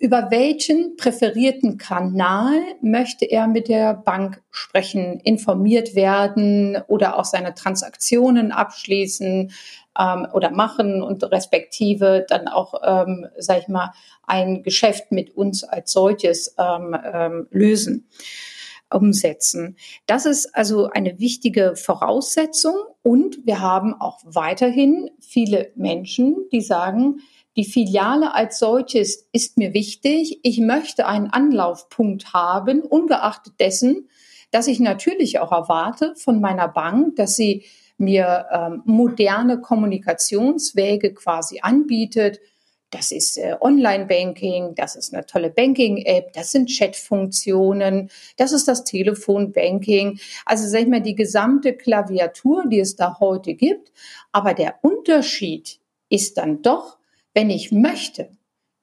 Über 0.00 0.32
welchen 0.32 0.96
präferierten 0.96 1.78
Kanal 1.78 2.60
möchte 2.82 3.24
er 3.24 3.46
mit 3.46 3.68
der 3.68 3.94
Bank 3.94 4.42
sprechen, 4.50 5.20
informiert 5.20 5.94
werden 5.94 6.76
oder 6.88 7.16
auch 7.16 7.24
seine 7.24 7.54
Transaktionen 7.54 8.50
abschließen 8.50 9.52
ähm, 9.96 10.26
oder 10.32 10.50
machen 10.50 11.02
und 11.02 11.22
respektive 11.30 12.26
dann 12.28 12.48
auch, 12.48 12.74
ähm, 12.84 13.28
sag 13.38 13.60
ich 13.60 13.68
mal, 13.68 13.92
ein 14.26 14.64
Geschäft 14.64 15.12
mit 15.12 15.36
uns 15.36 15.62
als 15.62 15.92
solches 15.92 16.56
ähm, 16.58 16.96
ähm, 17.12 17.46
lösen 17.52 18.08
umsetzen. 18.92 19.76
Das 20.06 20.26
ist 20.26 20.54
also 20.54 20.88
eine 20.88 21.18
wichtige 21.18 21.74
Voraussetzung. 21.76 22.74
Und 23.02 23.46
wir 23.46 23.60
haben 23.60 23.94
auch 23.94 24.20
weiterhin 24.24 25.10
viele 25.20 25.72
Menschen, 25.74 26.36
die 26.52 26.60
sagen, 26.60 27.20
die 27.56 27.64
Filiale 27.64 28.34
als 28.34 28.58
solches 28.58 29.28
ist 29.32 29.58
mir 29.58 29.74
wichtig. 29.74 30.40
Ich 30.42 30.58
möchte 30.58 31.06
einen 31.06 31.28
Anlaufpunkt 31.28 32.32
haben, 32.32 32.80
ungeachtet 32.80 33.54
dessen, 33.60 34.08
dass 34.50 34.66
ich 34.66 34.80
natürlich 34.80 35.38
auch 35.38 35.52
erwarte 35.52 36.14
von 36.16 36.40
meiner 36.40 36.68
Bank, 36.68 37.16
dass 37.16 37.36
sie 37.36 37.64
mir 37.96 38.46
ähm, 38.52 38.82
moderne 38.84 39.60
Kommunikationswege 39.60 41.14
quasi 41.14 41.60
anbietet, 41.62 42.40
das 42.94 43.10
ist 43.10 43.36
äh, 43.38 43.56
Online-Banking, 43.60 44.76
das 44.76 44.94
ist 44.94 45.12
eine 45.12 45.26
tolle 45.26 45.50
Banking-App, 45.50 46.32
das 46.32 46.52
sind 46.52 46.68
Chat-Funktionen, 46.68 48.08
das 48.36 48.52
ist 48.52 48.68
das 48.68 48.84
Telefon-Banking. 48.84 50.20
Also 50.46 50.68
sag 50.68 50.82
ich 50.82 50.86
mal, 50.86 51.02
die 51.02 51.16
gesamte 51.16 51.72
Klaviatur, 51.72 52.64
die 52.68 52.78
es 52.78 52.94
da 52.94 53.18
heute 53.18 53.54
gibt. 53.54 53.92
Aber 54.30 54.54
der 54.54 54.76
Unterschied 54.82 55.80
ist 56.08 56.38
dann 56.38 56.62
doch, 56.62 56.98
wenn 57.34 57.50
ich 57.50 57.72
möchte, 57.72 58.30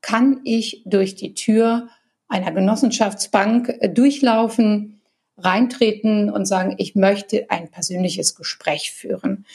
kann 0.01 0.41
ich 0.44 0.84
durch 0.86 1.15
die 1.15 1.34
Tür 1.34 1.88
einer 2.27 2.51
Genossenschaftsbank 2.51 3.77
äh, 3.80 3.88
durchlaufen, 3.88 5.01
reintreten 5.38 6.30
und 6.30 6.46
sagen, 6.46 6.75
ich 6.77 6.96
möchte 6.96 7.50
ein 7.50 7.72
persönliches 7.72 8.36
Gespräch 8.36 8.91
führen. 8.91 9.46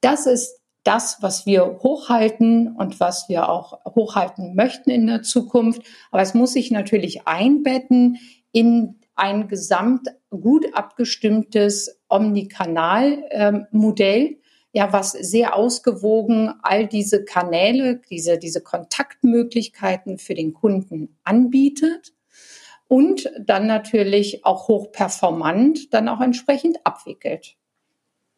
Das 0.00 0.26
ist 0.26 0.59
das, 0.84 1.18
was 1.20 1.46
wir 1.46 1.80
hochhalten 1.82 2.74
und 2.74 3.00
was 3.00 3.28
wir 3.28 3.48
auch 3.48 3.84
hochhalten 3.84 4.54
möchten 4.54 4.90
in 4.90 5.06
der 5.06 5.22
Zukunft. 5.22 5.82
Aber 6.10 6.22
es 6.22 6.34
muss 6.34 6.54
sich 6.54 6.70
natürlich 6.70 7.26
einbetten 7.26 8.18
in 8.52 8.96
ein 9.14 9.48
gesamt 9.48 10.08
gut 10.30 10.74
abgestimmtes 10.74 12.00
Omnikanal-Modell, 12.08 14.22
ähm, 14.22 14.36
ja, 14.72 14.92
was 14.92 15.10
sehr 15.12 15.56
ausgewogen 15.56 16.54
all 16.62 16.86
diese 16.86 17.24
Kanäle, 17.24 18.00
diese, 18.08 18.38
diese 18.38 18.62
Kontaktmöglichkeiten 18.62 20.18
für 20.18 20.34
den 20.34 20.54
Kunden 20.54 21.18
anbietet 21.24 22.12
und 22.86 23.28
dann 23.38 23.66
natürlich 23.66 24.44
auch 24.44 24.68
hochperformant 24.68 25.92
dann 25.92 26.08
auch 26.08 26.20
entsprechend 26.20 26.78
abwickelt. 26.84 27.56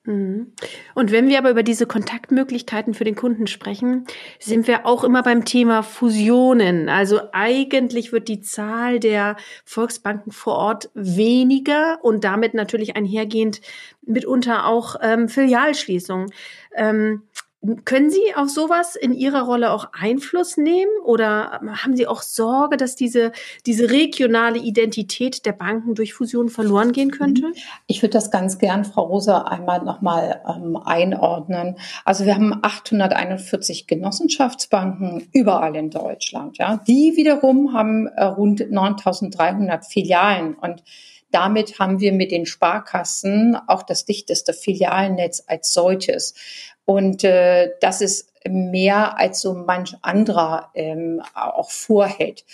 Mhm. 0.05 0.53
Und 0.95 1.13
wenn 1.13 1.29
wir 1.29 1.39
aber 1.39 1.51
über 1.51 1.63
diese 1.63 1.87
Kontaktmöglichkeiten 1.87 2.93
für 2.93 3.05
den 3.05 3.15
Kunden 3.15 3.47
sprechen, 3.47 4.07
sind 4.41 4.67
wir 4.67 4.85
auch 4.85 5.05
immer 5.05 5.23
beim 5.23 5.45
Thema 5.45 5.83
Fusionen. 5.83 6.89
Also 6.89 7.21
eigentlich 7.33 8.13
wird 8.13 8.27
die 8.27 8.41
Zahl 8.41 8.99
der 8.99 9.37
Volksbanken 9.65 10.33
vor 10.33 10.55
Ort 10.55 10.91
weniger 10.95 11.99
und 12.03 12.25
damit 12.25 12.53
natürlich 12.55 12.97
einhergehend 12.97 13.61
mitunter 14.05 14.67
auch 14.67 14.97
ähm, 15.01 15.29
Filialschließungen. 15.29 16.33
Ähm, 16.75 17.23
können 17.85 18.11
Sie 18.11 18.35
auf 18.35 18.51
sowas 18.51 18.97
in 18.97 19.13
Ihrer 19.13 19.43
Rolle 19.43 19.71
auch 19.71 19.91
Einfluss 19.93 20.57
nehmen 20.57 20.91
oder 21.05 21.61
haben 21.83 21.95
Sie 21.95 22.09
auch 22.09 22.23
Sorge, 22.23 22.77
dass 22.77 22.97
diese, 22.97 23.31
diese 23.67 23.91
regionale 23.91 24.59
Identität 24.59 25.47
der 25.47 25.53
Banken 25.53 25.95
durch 25.95 26.13
Fusion 26.13 26.49
verloren 26.49 26.91
gehen 26.91 27.13
könnte? 27.13 27.49
Mhm. 27.49 27.55
Ich 27.87 28.03
würde 28.03 28.15
das 28.15 28.33
ganz 28.33 28.59
gern, 28.59 28.85
Frau 28.85 29.05
Rosa, 29.05 29.43
einmal 29.43 29.85
nochmal 29.85 30.43
ähm, 30.49 30.77
einordnen. 30.77 31.77
Also 32.05 32.27
wir 32.27 32.35
haben 32.35 32.59
841 32.63 33.87
Genossenschaftsbanken 33.87 35.29
überall 35.33 35.77
in 35.77 35.91
Deutschland. 35.91 36.59
Ja. 36.59 36.81
Die 36.89 37.13
wiederum 37.17 37.75
haben 37.75 38.09
äh, 38.09 38.25
rund 38.25 38.73
9300 38.73 39.87
Filialen 39.87 40.55
und 40.55 40.83
damit 41.33 41.79
haben 41.79 41.99
wir 41.99 42.13
mit 42.13 42.31
den 42.31 42.45
Sparkassen 42.45 43.57
auch 43.67 43.83
das 43.83 44.05
dichteste 44.05 44.53
Filialnetz 44.53 45.43
als 45.47 45.73
solches. 45.73 46.35
Und 46.85 47.25
äh, 47.25 47.71
das 47.81 48.01
ist 48.01 48.33
mehr 48.49 49.19
als 49.19 49.41
so 49.41 49.55
manch 49.55 49.97
anderer 50.03 50.71
ähm, 50.75 51.23
auch 51.35 51.71
vorhält. 51.71 52.45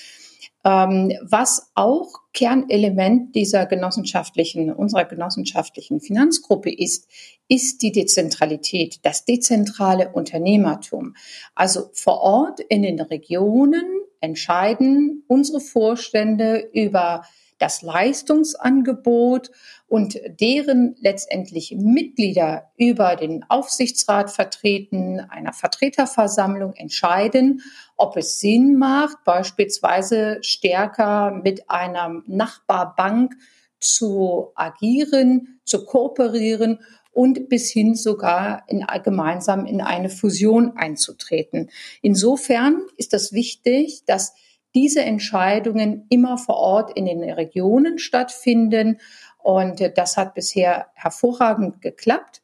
Ähm, 0.65 1.13
was 1.23 1.71
auch 1.75 2.13
Kernelement 2.35 3.35
dieser 3.35 3.67
genossenschaftlichen, 3.67 4.73
unserer 4.73 5.05
genossenschaftlichen 5.05 6.01
Finanzgruppe 6.01 6.71
ist, 6.71 7.09
ist 7.49 7.81
die 7.83 7.93
Dezentralität, 7.93 9.01
das 9.03 9.25
dezentrale 9.25 10.11
Unternehmertum. 10.11 11.15
Also 11.55 11.91
vor 11.95 12.21
Ort 12.21 12.61
in 12.61 12.83
den 12.83 13.01
Regionen 13.01 13.85
entscheiden 14.21 15.25
unsere 15.29 15.61
Vorstände 15.61 16.69
über 16.73 17.23
das 17.59 17.83
Leistungsangebot 17.83 19.51
und 19.87 20.19
deren 20.41 20.97
letztendlich 21.01 21.75
Mitglieder 21.77 22.71
über 22.77 23.17
den 23.17 23.45
Aufsichtsrat 23.49 24.31
vertreten, 24.31 25.21
einer 25.21 25.53
Vertreterversammlung 25.53 26.75
entscheiden, 26.75 27.63
ob 27.97 28.17
es 28.17 28.41
Sinn 28.41 28.77
macht, 28.77 29.25
beispielsweise 29.25 30.39
stärker 30.43 31.31
mit 31.31 31.69
einer 31.69 32.23
Nachbarbank 32.27 33.35
zu 33.81 34.53
agieren, 34.55 35.61
zu 35.65 35.85
kooperieren 35.85 36.81
und 37.13 37.49
bis 37.49 37.71
hin 37.71 37.95
sogar 37.95 38.63
in, 38.69 38.87
gemeinsam 39.03 39.67
in 39.67 39.81
eine 39.81 40.09
Fusion 40.09 40.77
einzutreten. 40.77 41.71
Insofern 42.03 42.83
ist 42.97 43.13
das 43.13 43.33
wichtig, 43.33 44.05
dass 44.07 44.35
diese 44.79 45.03
Entscheidungen 45.03 46.07
immer 46.09 46.39
vor 46.39 46.55
Ort 46.55 46.97
in 46.97 47.07
den 47.07 47.21
Regionen 47.25 47.99
stattfinden. 47.99 49.01
Und 49.39 49.83
das 49.97 50.17
hat 50.17 50.35
bisher 50.35 50.87
hervorragend 50.95 51.83
geklappt. 51.83 52.43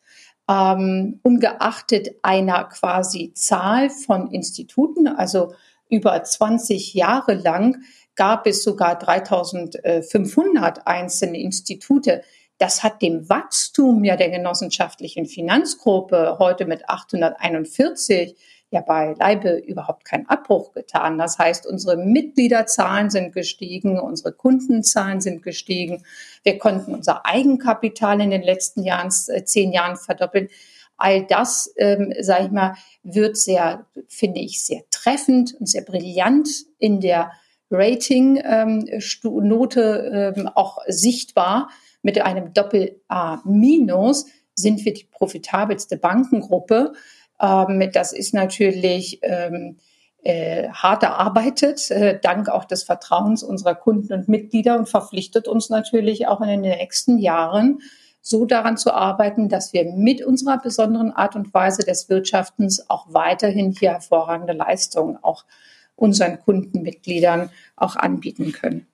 Ähm, 0.51 1.21
ungeachtet 1.23 2.17
einer 2.23 2.65
quasi 2.65 3.33
Zahl 3.35 3.89
von 3.89 4.33
Instituten, 4.33 5.07
also 5.07 5.55
über 5.89 6.25
20 6.25 6.93
Jahre 6.95 7.35
lang 7.35 7.83
gab 8.17 8.49
es 8.49 8.65
sogar 8.65 8.99
3500 8.99 10.89
einzelne 10.89 11.39
Institute. 11.41 12.23
Das 12.59 12.83
hat 12.83 13.01
dem 13.01 13.29
Wachstum 13.29 14.03
ja 14.03 14.17
der 14.17 14.31
genossenschaftlichen 14.31 15.27
Finanzgruppe 15.27 16.39
heute 16.41 16.67
mit 16.67 16.89
841 16.89 18.35
ja 18.75 18.83
beileibe 18.83 19.57
überhaupt 19.57 20.05
keinen 20.05 20.29
Abbruch 20.29 20.73
getan. 20.73 21.17
Das 21.17 21.39
heißt, 21.39 21.67
unsere 21.67 21.97
Mitgliederzahlen 21.97 23.09
sind 23.09 23.33
gestiegen, 23.33 23.99
unsere 23.99 24.33
Kundenzahlen 24.33 25.21
sind 25.21 25.43
gestiegen. 25.43 26.05
Wir 26.43 26.59
konnten 26.59 26.93
unser 26.93 27.25
Eigenkapital 27.25 28.21
in 28.21 28.31
den 28.31 28.43
letzten 28.43 28.83
Jahren, 28.83 29.11
äh, 29.29 29.45
zehn 29.45 29.73
Jahren 29.73 29.97
verdoppeln. 29.97 30.49
All 30.97 31.25
das, 31.25 31.73
ähm, 31.77 32.13
sage 32.21 32.45
ich 32.45 32.51
mal, 32.51 32.75
wird 33.03 33.37
sehr, 33.37 33.87
finde 34.09 34.41
ich, 34.41 34.63
sehr 34.63 34.83
treffend 34.91 35.55
und 35.59 35.67
sehr 35.69 35.83
brillant 35.83 36.49
in 36.79 37.01
der 37.01 37.33
Rating-Note 37.71 38.75
ähm, 40.13 40.35
ähm, 40.37 40.49
auch 40.55 40.79
sichtbar. 40.87 41.71
Mit 42.03 42.21
einem 42.21 42.53
Doppel-A 42.53 43.41
minus 43.45 44.27
sind 44.55 44.85
wir 44.85 44.93
die 44.93 45.09
profitabelste 45.11 45.97
Bankengruppe. 45.97 46.93
Ähm, 47.41 47.91
das 47.93 48.13
ist 48.13 48.35
natürlich 48.35 49.21
ähm, 49.23 49.77
äh, 50.23 50.69
hart 50.71 51.03
erarbeitet, 51.03 51.91
äh, 51.91 52.19
dank 52.21 52.49
auch 52.49 52.65
des 52.65 52.83
Vertrauens 52.83 53.43
unserer 53.43 53.75
Kunden 53.75 54.13
und 54.13 54.29
Mitglieder 54.29 54.79
und 54.79 54.89
verpflichtet 54.89 55.49
uns 55.49 55.71
natürlich 55.71 56.27
auch 56.27 56.41
in 56.41 56.49
den 56.49 56.61
nächsten 56.63 57.19
Jahren, 57.19 57.81
so 58.23 58.47
daran 58.47 58.79
zu 58.79 58.95
arbeiten, 58.95 59.51
dass 59.51 59.75
wir 59.75 59.85
mit 59.85 60.25
unserer 60.25 60.59
besonderen 60.59 61.13
Art 61.13 61.37
und 61.37 61.53
Weise 61.53 61.83
des 61.83 62.09
Wirtschaftens 62.09 62.89
auch 62.89 63.07
weiterhin 63.11 63.73
hier 63.73 63.91
hervorragende 63.91 64.55
Leistungen 64.55 65.19
auch 65.23 65.45
unseren 65.95 66.41
Kundenmitgliedern 66.41 67.51
auch 67.77 67.97
anbieten 67.97 68.53
können. 68.53 68.87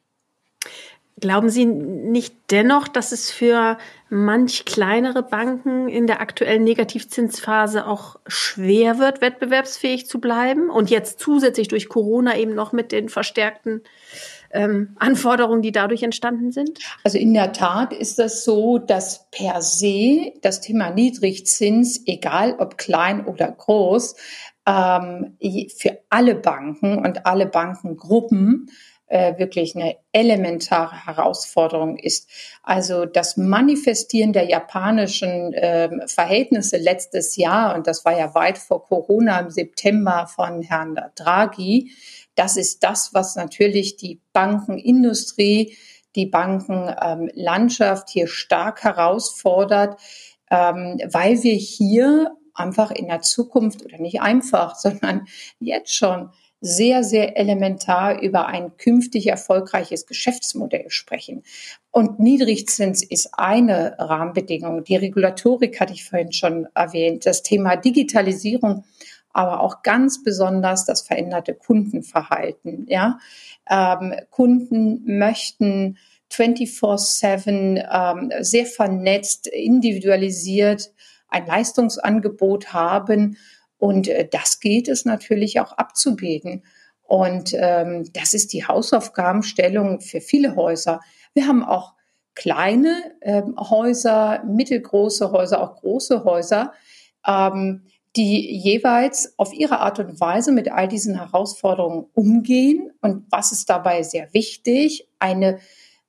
Glauben 1.21 1.51
Sie 1.51 1.67
nicht 1.67 2.35
dennoch, 2.51 2.89
dass 2.89 3.13
es 3.13 3.31
für 3.31 3.79
manch 4.09 4.65
kleinere 4.65 5.23
Banken 5.23 5.89
in 5.89 6.07
der 6.07 6.21
aktuellen 6.21 6.65
Negativzinsphase 6.65 7.87
auch 7.87 8.17
schwer 8.27 8.99
wird, 8.99 9.21
wettbewerbsfähig 9.21 10.07
zu 10.07 10.21
bleiben? 10.21 10.71
Und 10.71 10.91
jetzt 10.91 11.21
zusätzlich 11.21 11.69
durch 11.69 11.89
Corona 11.89 12.37
eben 12.37 12.55
noch 12.55 12.73
mit 12.73 12.91
den 12.91 13.09
verstärkten 13.09 13.83
ähm, 14.53 14.97
Anforderungen, 14.99 15.63
die 15.63 15.73
dadurch 15.73 16.03
entstanden 16.03 16.53
sind? 16.53 16.79
Also 17.05 17.19
in 17.19 17.35
der 17.35 17.53
Tat 17.53 17.93
ist 17.93 18.19
das 18.19 18.45
so, 18.45 18.79
dass 18.79 19.31
per 19.31 19.63
se 19.63 20.33
das 20.43 20.61
Thema 20.61 20.91
Niedrigzins, 20.91 22.03
egal 22.07 22.57
ob 22.59 22.79
klein 22.79 23.27
oder 23.27 23.51
groß, 23.51 24.17
ähm, 24.67 25.37
für 25.77 25.99
alle 26.11 26.35
Banken 26.35 26.99
und 26.99 27.27
alle 27.27 27.47
Bankengruppen 27.47 28.71
äh, 29.11 29.39
wirklich 29.39 29.75
eine 29.75 29.97
elementare 30.13 31.07
Herausforderung 31.07 31.99
ist. 31.99 32.31
Also 32.63 33.07
das 33.07 33.37
Manifestieren 33.37 34.33
der 34.33 34.45
japanischen 34.45 35.53
äh, 35.53 35.91
Verhältnisse 36.07 36.77
letztes 36.77 37.37
Jahr, 37.37 37.75
und 37.75 37.87
das 37.87 38.05
war 38.05 38.17
ja 38.17 38.35
weit 38.35 38.57
vor 38.57 38.85
Corona 38.85 39.41
im 39.41 39.51
September 39.51 40.29
von 40.33 40.63
Herrn 40.63 40.99
Draghi, 41.17 41.91
das 42.37 42.57
ist 42.57 42.85
das, 42.85 43.13
was 43.13 43.35
natürlich 43.35 43.97
die 43.97 44.21
Bankenindustrie, 44.33 45.77
die 46.15 46.27
Bankenlandschaft 46.27 48.09
ähm, 48.09 48.13
hier 48.13 48.27
stark 48.29 48.85
herausfordert, 48.85 50.01
ähm, 50.51 51.01
weil 51.11 51.43
wir 51.43 51.55
hier 51.55 52.37
einfach 52.55 52.93
in 52.93 53.09
der 53.09 53.23
Zukunft 53.23 53.85
oder 53.85 53.99
nicht 53.99 54.21
einfach, 54.21 54.75
sondern 54.77 55.27
jetzt 55.59 55.95
schon 55.95 56.31
sehr, 56.61 57.03
sehr 57.05 57.37
elementar 57.37 58.21
über 58.21 58.47
ein 58.47 58.77
künftig 58.77 59.29
erfolgreiches 59.29 60.07
Geschäftsmodell 60.07 60.91
sprechen. 60.91 61.43
Und 61.91 62.21
Niedrigzins 62.21 63.03
ist 63.03 63.31
eine 63.33 63.97
Rahmenbedingung. 63.99 64.85
Die 64.85 64.97
Regulatorik 64.97 65.81
hatte 65.81 65.95
ich 65.95 66.05
vorhin 66.05 66.33
schon 66.33 66.69
erwähnt. 66.75 67.27
Das 67.27 67.43
Thema 67.43 67.77
Digitalisierung 67.77 68.85
aber 69.33 69.61
auch 69.61 69.83
ganz 69.83 70.23
besonders 70.23 70.85
das 70.85 71.03
veränderte 71.03 71.55
Kundenverhalten. 71.55 72.87
Ja, 72.89 73.19
ähm, 73.69 74.15
Kunden 74.31 75.03
möchten 75.19 75.99
24/7 76.31 77.77
ähm, 77.91 78.33
sehr 78.41 78.67
vernetzt, 78.67 79.47
individualisiert 79.47 80.93
ein 81.29 81.47
Leistungsangebot 81.47 82.73
haben 82.73 83.37
und 83.81 84.09
äh, 84.09 84.29
das 84.31 84.61
gilt 84.61 84.87
es 84.89 85.05
natürlich 85.05 85.59
auch 85.59 85.73
abzubilden. 85.73 86.63
Und 87.03 87.55
ähm, 87.55 88.09
das 88.13 88.35
ist 88.35 88.53
die 88.53 88.65
Hausaufgabenstellung 88.65 90.01
für 90.01 90.21
viele 90.21 90.55
Häuser. 90.55 91.01
Wir 91.35 91.49
haben 91.49 91.65
auch 91.65 91.95
kleine 92.35 92.95
ähm, 93.23 93.57
Häuser, 93.59 94.45
mittelgroße 94.45 95.33
Häuser, 95.33 95.61
auch 95.61 95.77
große 95.77 96.25
Häuser, 96.25 96.73
ähm, 97.27 97.87
die 98.17 98.55
jeweils 98.55 99.35
auf 99.39 99.53
ihre 99.53 99.81
Art 99.81 99.99
und 99.99 100.21
Weise 100.21 100.53
mit 100.53 100.71
all 100.71 100.87
diesen 100.87 101.17
Herausforderungen 101.17 102.07
umgehen. 102.13 102.93
Und 103.01 103.25
was 103.31 103.51
ist 103.51 103.71
dabei 103.71 104.03
sehr 104.03 104.33
wichtig? 104.35 105.09
Eine, 105.19 105.59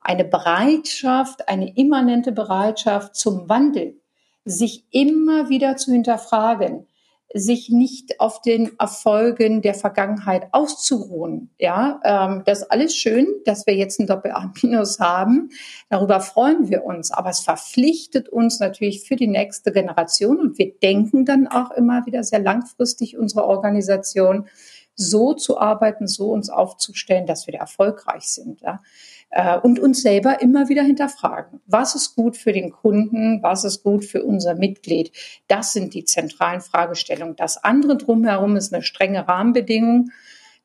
eine 0.02 0.26
Bereitschaft, 0.26 1.48
eine 1.48 1.76
immanente 1.76 2.32
Bereitschaft 2.32 3.16
zum 3.16 3.48
Wandel, 3.48 3.96
sich 4.44 4.84
immer 4.92 5.50
wieder 5.50 5.78
zu 5.78 5.92
hinterfragen 5.94 6.86
sich 7.34 7.70
nicht 7.70 8.20
auf 8.20 8.41
den 8.41 8.72
Erfolgen 8.80 9.62
der 9.62 9.74
Vergangenheit 9.74 10.48
auszuruhen. 10.52 11.50
Ja, 11.58 12.00
ähm, 12.04 12.44
das 12.46 12.62
ist 12.62 12.72
alles 12.72 12.96
schön, 12.96 13.28
dass 13.46 13.65
wir 13.65 13.76
jetzt 13.76 14.00
ein 14.00 14.08
Doppel-A-Minus 14.08 15.00
haben. 15.00 15.50
Darüber 15.89 16.20
freuen 16.20 16.70
wir 16.70 16.84
uns. 16.84 17.12
Aber 17.12 17.30
es 17.30 17.39
verpflichtet 17.39 18.30
uns 18.30 18.60
natürlich 18.60 19.08
für 19.08 19.15
die 19.15 19.28
nächste 19.28 19.72
Generation. 19.72 20.39
Und 20.39 20.58
wir 20.58 20.74
denken 20.80 21.26
dann 21.26 21.48
auch 21.48 21.72
immer 21.72 22.06
wieder 22.06 22.24
sehr 22.24 22.39
langfristig 22.39 23.17
unsere 23.17 23.46
Organisation 23.46 24.48
so 24.95 25.34
zu 25.34 25.58
arbeiten, 25.60 26.08
so 26.08 26.32
uns 26.32 26.49
aufzustellen, 26.49 27.25
dass 27.25 27.47
wir 27.47 27.56
erfolgreich 27.56 28.23
sind. 28.23 28.62
Ja? 28.62 28.82
Äh, 29.30 29.58
und 29.60 29.80
uns 29.80 30.01
selber 30.01 30.41
immer 30.41 30.69
wieder 30.69 30.84
hinterfragen. 30.84 31.62
Was 31.65 31.95
ist 31.95 32.15
gut 32.15 32.36
für 32.36 32.51
den 32.51 32.71
Kunden? 32.71 33.41
Was 33.41 33.63
ist 33.63 33.84
gut 33.84 34.04
für 34.06 34.23
unser 34.23 34.56
Mitglied? 34.56 35.12
Das 35.47 35.73
sind 35.73 35.93
die 35.93 36.06
zentralen 36.06 36.62
Fragestellungen. 36.62 37.36
Das 37.36 37.63
andere 37.63 37.97
drumherum 37.97 38.58
ist 38.58 38.73
eine 38.73 38.84
strenge 38.84 39.27
Rahmenbedingung. 39.27 40.12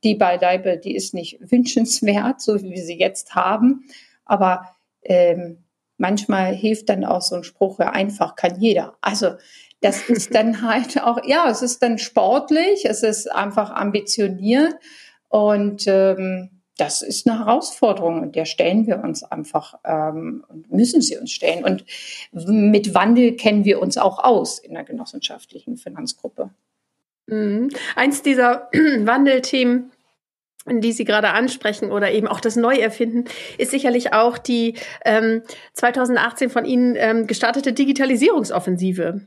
Die 0.03 0.15
beileibe, 0.15 0.79
die 0.79 0.97
ist 0.97 1.15
nicht 1.15 1.39
wünschenswert, 1.51 2.41
so 2.41 2.63
wie 2.63 2.71
wir 2.71 2.83
sie 2.83 2.99
jetzt 2.99 3.35
haben. 3.35 3.85
Aber 4.25 4.77
ähm, 5.03 5.59
manchmal 5.97 6.53
hilft 6.53 6.89
dann 6.89 7.05
auch 7.05 7.23
so 7.23 7.37
ein 7.37 7.45
Spruch, 7.45 7.79
ja, 7.79 7.91
einfach 7.91 8.35
kann 8.35 8.61
jeder. 8.61 8.97
Also 9.01 9.35
das 9.81 10.09
ist 10.09 10.35
dann 10.35 10.63
halt 10.69 11.03
auch, 11.03 11.25
ja, 11.25 11.49
es 11.51 11.63
ist 11.63 11.83
dann 11.83 11.99
sportlich, 11.99 12.85
es 12.85 13.03
ist 13.03 13.31
einfach 13.31 13.71
ambitioniert 13.71 14.75
und 15.29 15.85
ähm, 15.87 16.51
das 16.79 17.01
ist 17.01 17.27
eine 17.27 17.39
Herausforderung 17.39 18.21
und 18.21 18.37
der 18.37 18.45
stellen 18.45 18.87
wir 18.87 19.03
uns 19.03 19.23
einfach 19.23 19.79
ähm, 19.85 20.45
und 20.49 20.71
müssen 20.71 21.01
sie 21.01 21.17
uns 21.17 21.33
stellen. 21.33 21.65
Und 21.65 21.85
mit 22.33 22.95
Wandel 22.95 23.35
kennen 23.37 23.65
wir 23.65 23.81
uns 23.81 23.97
auch 23.97 24.19
aus 24.23 24.59
in 24.59 24.75
der 24.75 24.85
genossenschaftlichen 24.85 25.79
Finanzgruppe. 25.79 26.51
Mhm. 27.27 27.71
Eins 27.95 28.23
dieser 28.23 28.69
Wandelthemen, 28.73 29.91
die 30.69 30.93
Sie 30.93 31.05
gerade 31.05 31.29
ansprechen 31.31 31.91
oder 31.91 32.11
eben 32.13 32.27
auch 32.27 32.41
das 32.41 32.57
Neuerfinden, 32.57 33.25
ist 33.59 33.71
sicherlich 33.71 34.13
auch 34.13 34.39
die 34.39 34.75
ähm, 35.05 35.43
2018 35.75 36.51
von 36.51 36.65
Ihnen 36.65 36.95
ähm, 36.97 37.27
gestartete 37.27 37.73
Digitalisierungsoffensive. 37.73 39.21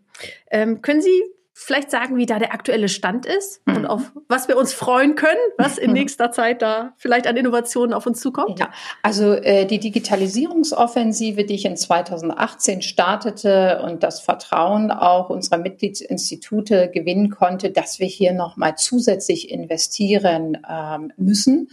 Ähm, 0.51 0.81
können 0.81 1.01
Sie 1.01 1.23
vielleicht 1.61 1.91
sagen, 1.91 2.15
wie 2.15 2.25
da 2.25 2.39
der 2.39 2.53
aktuelle 2.53 2.87
Stand 2.87 3.25
ist 3.25 3.61
mhm. 3.67 3.75
und 3.75 3.85
auf 3.85 4.11
was 4.27 4.47
wir 4.47 4.57
uns 4.57 4.73
freuen 4.73 5.15
können, 5.15 5.39
was 5.57 5.77
in 5.77 5.91
nächster 5.93 6.31
Zeit 6.31 6.61
da 6.61 6.93
vielleicht 6.97 7.27
an 7.27 7.35
Innovationen 7.35 7.93
auf 7.93 8.05
uns 8.05 8.21
zukommt? 8.21 8.59
Ja, 8.59 8.69
also 9.03 9.33
äh, 9.33 9.65
die 9.65 9.79
Digitalisierungsoffensive, 9.79 11.43
die 11.43 11.55
ich 11.55 11.65
in 11.65 11.75
2018 11.75 12.81
startete 12.81 13.81
und 13.83 14.03
das 14.03 14.21
Vertrauen 14.21 14.89
auch 14.89 15.29
unserer 15.29 15.57
Mitgliedsinstitute 15.57 16.89
gewinnen 16.93 17.29
konnte, 17.29 17.71
dass 17.71 17.99
wir 17.99 18.07
hier 18.07 18.33
nochmal 18.33 18.75
zusätzlich 18.77 19.51
investieren 19.51 20.57
ähm, 20.67 21.11
müssen 21.17 21.69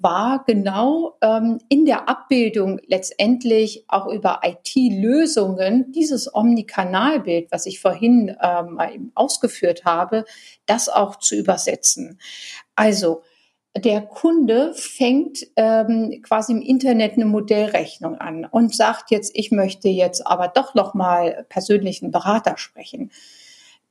war 0.00 0.44
genau 0.46 1.16
ähm, 1.20 1.58
in 1.68 1.84
der 1.84 2.08
Abbildung 2.08 2.80
letztendlich 2.86 3.84
auch 3.86 4.06
über 4.06 4.40
IT-Lösungen 4.42 5.92
dieses 5.92 6.34
Omnikanalbild, 6.34 7.52
was 7.52 7.66
ich 7.66 7.80
vorhin 7.80 8.36
ähm, 8.42 9.12
ausgeführt 9.14 9.84
habe, 9.84 10.24
das 10.66 10.88
auch 10.88 11.16
zu 11.16 11.36
übersetzen. 11.36 12.18
Also 12.74 13.22
der 13.76 14.00
Kunde 14.00 14.72
fängt 14.74 15.46
ähm, 15.54 16.20
quasi 16.22 16.52
im 16.52 16.62
Internet 16.62 17.12
eine 17.12 17.26
Modellrechnung 17.26 18.16
an 18.16 18.44
und 18.44 18.74
sagt 18.74 19.10
jetzt, 19.10 19.30
ich 19.34 19.52
möchte 19.52 19.88
jetzt 19.88 20.26
aber 20.26 20.48
doch 20.48 20.74
noch 20.74 20.94
mal 20.94 21.46
persönlichen 21.48 22.10
Berater 22.10 22.56
sprechen 22.56 23.10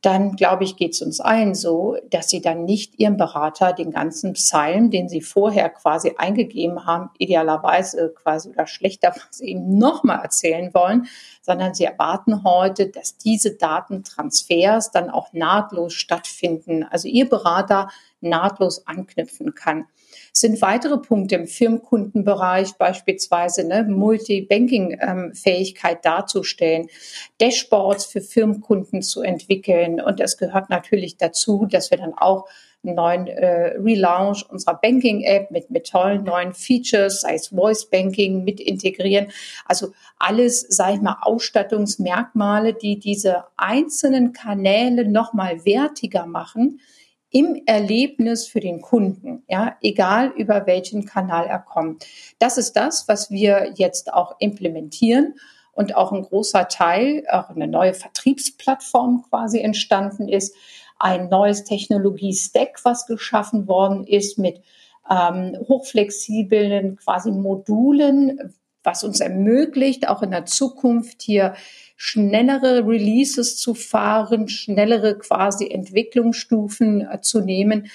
dann 0.02 0.32
glaube 0.32 0.64
ich, 0.64 0.76
geht 0.76 0.92
es 0.94 1.02
uns 1.02 1.20
allen 1.20 1.54
so, 1.54 1.96
dass 2.08 2.30
sie 2.30 2.40
dann 2.40 2.64
nicht 2.64 2.98
ihrem 2.98 3.18
Berater 3.18 3.74
den 3.74 3.90
ganzen 3.90 4.32
Psalm, 4.32 4.90
den 4.90 5.10
sie 5.10 5.20
vorher 5.20 5.68
quasi 5.68 6.14
eingegeben 6.16 6.86
haben, 6.86 7.10
idealerweise 7.18 8.14
quasi 8.14 8.48
oder 8.48 8.66
schlechter, 8.66 9.14
was 9.28 9.40
ihm 9.40 9.76
nochmal 9.78 10.20
erzählen 10.22 10.72
wollen, 10.72 11.06
sondern 11.42 11.74
sie 11.74 11.84
erwarten 11.84 12.44
heute, 12.44 12.88
dass 12.88 13.18
diese 13.18 13.56
Datentransfers 13.56 14.90
dann 14.90 15.10
auch 15.10 15.32
nahtlos 15.32 15.92
stattfinden. 15.92 16.84
Also 16.84 17.06
ihr 17.08 17.28
Berater 17.28 17.88
nahtlos 18.20 18.86
anknüpfen 18.86 19.54
kann 19.54 19.86
sind 20.32 20.62
weitere 20.62 20.96
Punkte 20.98 21.34
im 21.36 21.46
Firmenkundenbereich, 21.46 22.72
beispielsweise 22.74 23.64
ne, 23.66 23.84
Multi-Banking-Fähigkeit 23.84 26.04
darzustellen, 26.04 26.88
Dashboards 27.40 28.06
für 28.06 28.20
Firmenkunden 28.20 29.02
zu 29.02 29.22
entwickeln. 29.22 30.00
Und 30.00 30.20
es 30.20 30.36
gehört 30.36 30.70
natürlich 30.70 31.16
dazu, 31.16 31.66
dass 31.66 31.90
wir 31.90 31.98
dann 31.98 32.14
auch 32.14 32.46
einen 32.82 32.94
neuen 32.94 33.26
äh, 33.26 33.76
Relaunch 33.78 34.48
unserer 34.48 34.74
Banking-App 34.74 35.50
mit, 35.50 35.70
mit 35.70 35.90
tollen 35.90 36.24
neuen 36.24 36.54
Features, 36.54 37.20
sei 37.20 37.34
es 37.34 37.48
Voice 37.48 37.90
Banking, 37.90 38.42
mit 38.44 38.58
integrieren. 38.58 39.26
Also 39.66 39.92
alles, 40.18 40.60
sage 40.60 40.94
ich 40.94 41.02
mal, 41.02 41.18
Ausstattungsmerkmale, 41.20 42.72
die 42.74 42.98
diese 42.98 43.44
einzelnen 43.56 44.32
Kanäle 44.32 45.06
nochmal 45.06 45.64
wertiger 45.66 46.24
machen 46.26 46.80
im 47.30 47.62
Erlebnis 47.66 48.46
für 48.46 48.60
den 48.60 48.80
Kunden, 48.80 49.44
ja, 49.48 49.76
egal 49.82 50.32
über 50.36 50.66
welchen 50.66 51.06
Kanal 51.06 51.46
er 51.46 51.60
kommt. 51.60 52.06
Das 52.38 52.58
ist 52.58 52.74
das, 52.74 53.06
was 53.06 53.30
wir 53.30 53.72
jetzt 53.76 54.12
auch 54.12 54.36
implementieren 54.40 55.34
und 55.72 55.94
auch 55.94 56.12
ein 56.12 56.22
großer 56.22 56.68
Teil, 56.68 57.24
auch 57.30 57.50
eine 57.50 57.68
neue 57.68 57.94
Vertriebsplattform 57.94 59.24
quasi 59.28 59.60
entstanden 59.60 60.28
ist, 60.28 60.54
ein 60.98 61.28
neues 61.28 61.64
Technologie-Stack, 61.64 62.80
was 62.84 63.06
geschaffen 63.06 63.68
worden 63.68 64.04
ist 64.04 64.36
mit 64.36 64.60
ähm, 65.08 65.56
hochflexiblen 65.68 66.96
quasi 66.96 67.30
Modulen, 67.30 68.54
was 68.82 69.04
uns 69.04 69.20
ermöglicht, 69.20 70.08
auch 70.08 70.22
in 70.22 70.30
der 70.30 70.46
Zukunft 70.46 71.22
hier 71.22 71.54
schnellere 72.02 72.86
Releases 72.86 73.58
zu 73.58 73.74
fahren, 73.74 74.48
schnellere 74.48 75.18
quasi 75.18 75.68
Entwicklungsstufen 75.68 77.02
äh, 77.06 77.20
zu 77.20 77.42
nehmen 77.42 77.90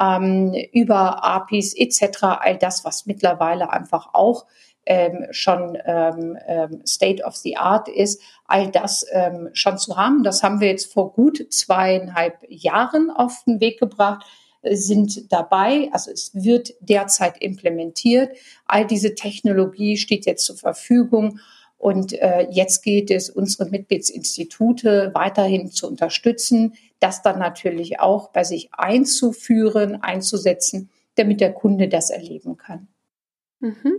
ähm, 0.00 0.54
über 0.72 1.22
APIs 1.22 1.74
etc. 1.76 2.22
All 2.22 2.56
das, 2.56 2.82
was 2.86 3.04
mittlerweile 3.04 3.70
einfach 3.70 4.14
auch 4.14 4.46
ähm, 4.86 5.26
schon 5.32 5.76
ähm, 5.84 6.38
ähm, 6.46 6.80
State 6.86 7.22
of 7.22 7.36
the 7.36 7.58
Art 7.58 7.88
ist, 7.88 8.22
all 8.46 8.70
das 8.70 9.04
ähm, 9.12 9.50
schon 9.52 9.76
zu 9.76 9.98
haben. 9.98 10.22
Das 10.22 10.42
haben 10.42 10.62
wir 10.62 10.68
jetzt 10.68 10.90
vor 10.90 11.12
gut 11.12 11.46
zweieinhalb 11.52 12.38
Jahren 12.48 13.10
auf 13.10 13.44
den 13.46 13.60
Weg 13.60 13.78
gebracht 13.78 14.24
sind 14.64 15.30
dabei. 15.30 15.90
Also 15.92 16.10
es 16.10 16.30
wird 16.34 16.72
derzeit 16.80 17.36
implementiert. 17.42 18.34
All 18.64 18.86
diese 18.86 19.14
Technologie 19.14 19.98
steht 19.98 20.24
jetzt 20.24 20.46
zur 20.46 20.56
Verfügung. 20.56 21.40
Und 21.82 22.12
äh, 22.12 22.46
jetzt 22.48 22.84
geht 22.84 23.10
es, 23.10 23.28
unsere 23.28 23.68
Mitgliedsinstitute 23.68 25.10
weiterhin 25.14 25.72
zu 25.72 25.88
unterstützen, 25.88 26.74
das 27.00 27.22
dann 27.22 27.40
natürlich 27.40 27.98
auch 27.98 28.28
bei 28.28 28.44
sich 28.44 28.68
einzuführen, 28.70 30.00
einzusetzen, 30.00 30.90
damit 31.16 31.40
der 31.40 31.52
Kunde 31.52 31.88
das 31.88 32.10
erleben 32.10 32.56
kann. 32.56 32.86
Mhm. 33.58 33.98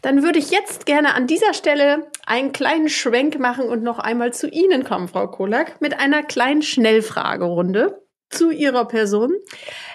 Dann 0.00 0.22
würde 0.22 0.38
ich 0.38 0.52
jetzt 0.52 0.86
gerne 0.86 1.14
an 1.14 1.26
dieser 1.26 1.54
Stelle 1.54 2.06
einen 2.24 2.52
kleinen 2.52 2.88
Schwenk 2.88 3.40
machen 3.40 3.68
und 3.68 3.82
noch 3.82 3.98
einmal 3.98 4.32
zu 4.32 4.48
Ihnen 4.48 4.84
kommen, 4.84 5.08
Frau 5.08 5.26
Kolak, 5.26 5.80
mit 5.80 5.98
einer 5.98 6.22
kleinen 6.22 6.62
Schnellfragerunde 6.62 8.00
zu 8.34 8.50
Ihrer 8.50 8.86
Person. 8.86 9.32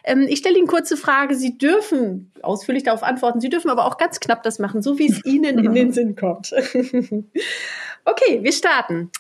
Ähm, 0.04 0.26
ich 0.30 0.40
stelle 0.40 0.58
Ihnen 0.58 0.68
kurze 0.68 0.98
Frage. 0.98 1.36
Sie 1.36 1.58
dürfen 1.58 2.32
ausführlich 2.42 2.84
darauf 2.84 3.04
antworten. 3.04 3.42
Sie 3.42 3.50
dürfen 3.50 3.70
aber 3.70 3.86
auch 3.86 3.98
ganz 3.98 4.20
knapp 4.20 4.44
das 4.44 4.60
machen, 4.60 4.82
so 4.82 4.98
wie 4.98 5.10
es 5.10 5.24
Ihnen 5.26 5.60
in 5.60 5.74
den 5.74 5.92
Sinn 5.92 6.16
kommt. 6.16 6.52
okay, 8.06 8.40
wir 8.42 8.54
starten. 8.54 9.12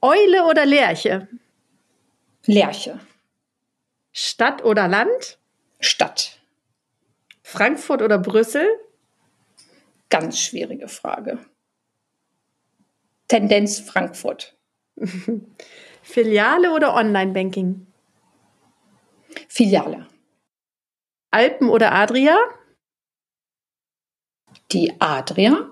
Eule 0.00 0.44
oder 0.48 0.66
Lerche? 0.66 1.28
Lerche. 2.44 3.00
Stadt 4.12 4.64
oder 4.64 4.88
Land? 4.88 5.38
Stadt. 5.80 6.38
Frankfurt 7.42 8.02
oder 8.02 8.18
Brüssel? 8.18 8.66
Ganz 10.10 10.38
schwierige 10.38 10.88
Frage. 10.88 11.38
Tendenz 13.28 13.80
Frankfurt. 13.80 14.56
Filiale 16.02 16.72
oder 16.72 16.94
Online-Banking? 16.94 17.85
Filiale. 19.48 20.06
Alpen 21.30 21.68
oder 21.68 21.92
Adria? 21.92 22.36
Die 24.72 25.00
Adria. 25.00 25.70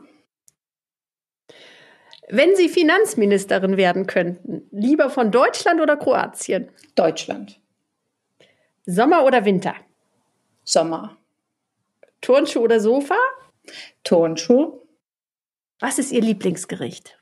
Wenn 2.29 2.57
Sie 2.57 2.69
Finanzministerin 2.69 3.77
werden 3.77 4.07
könnten, 4.07 4.69
lieber 4.71 5.11
von 5.11 5.31
Deutschland 5.31 5.81
oder 5.81 5.97
Kroatien? 5.97 6.71
Deutschland. 6.95 7.61
Sommer 8.87 9.25
oder 9.25 9.45
Winter? 9.45 9.75
Sommer. 10.65 11.17
Turnschuh 12.21 12.61
oder 12.61 12.81
Sofa? 12.81 13.17
Turnschuh. 14.03 14.81
Was 15.81 15.99
ist 15.99 16.13
Ihr 16.13 16.23
Lieblingsgericht? 16.23 17.19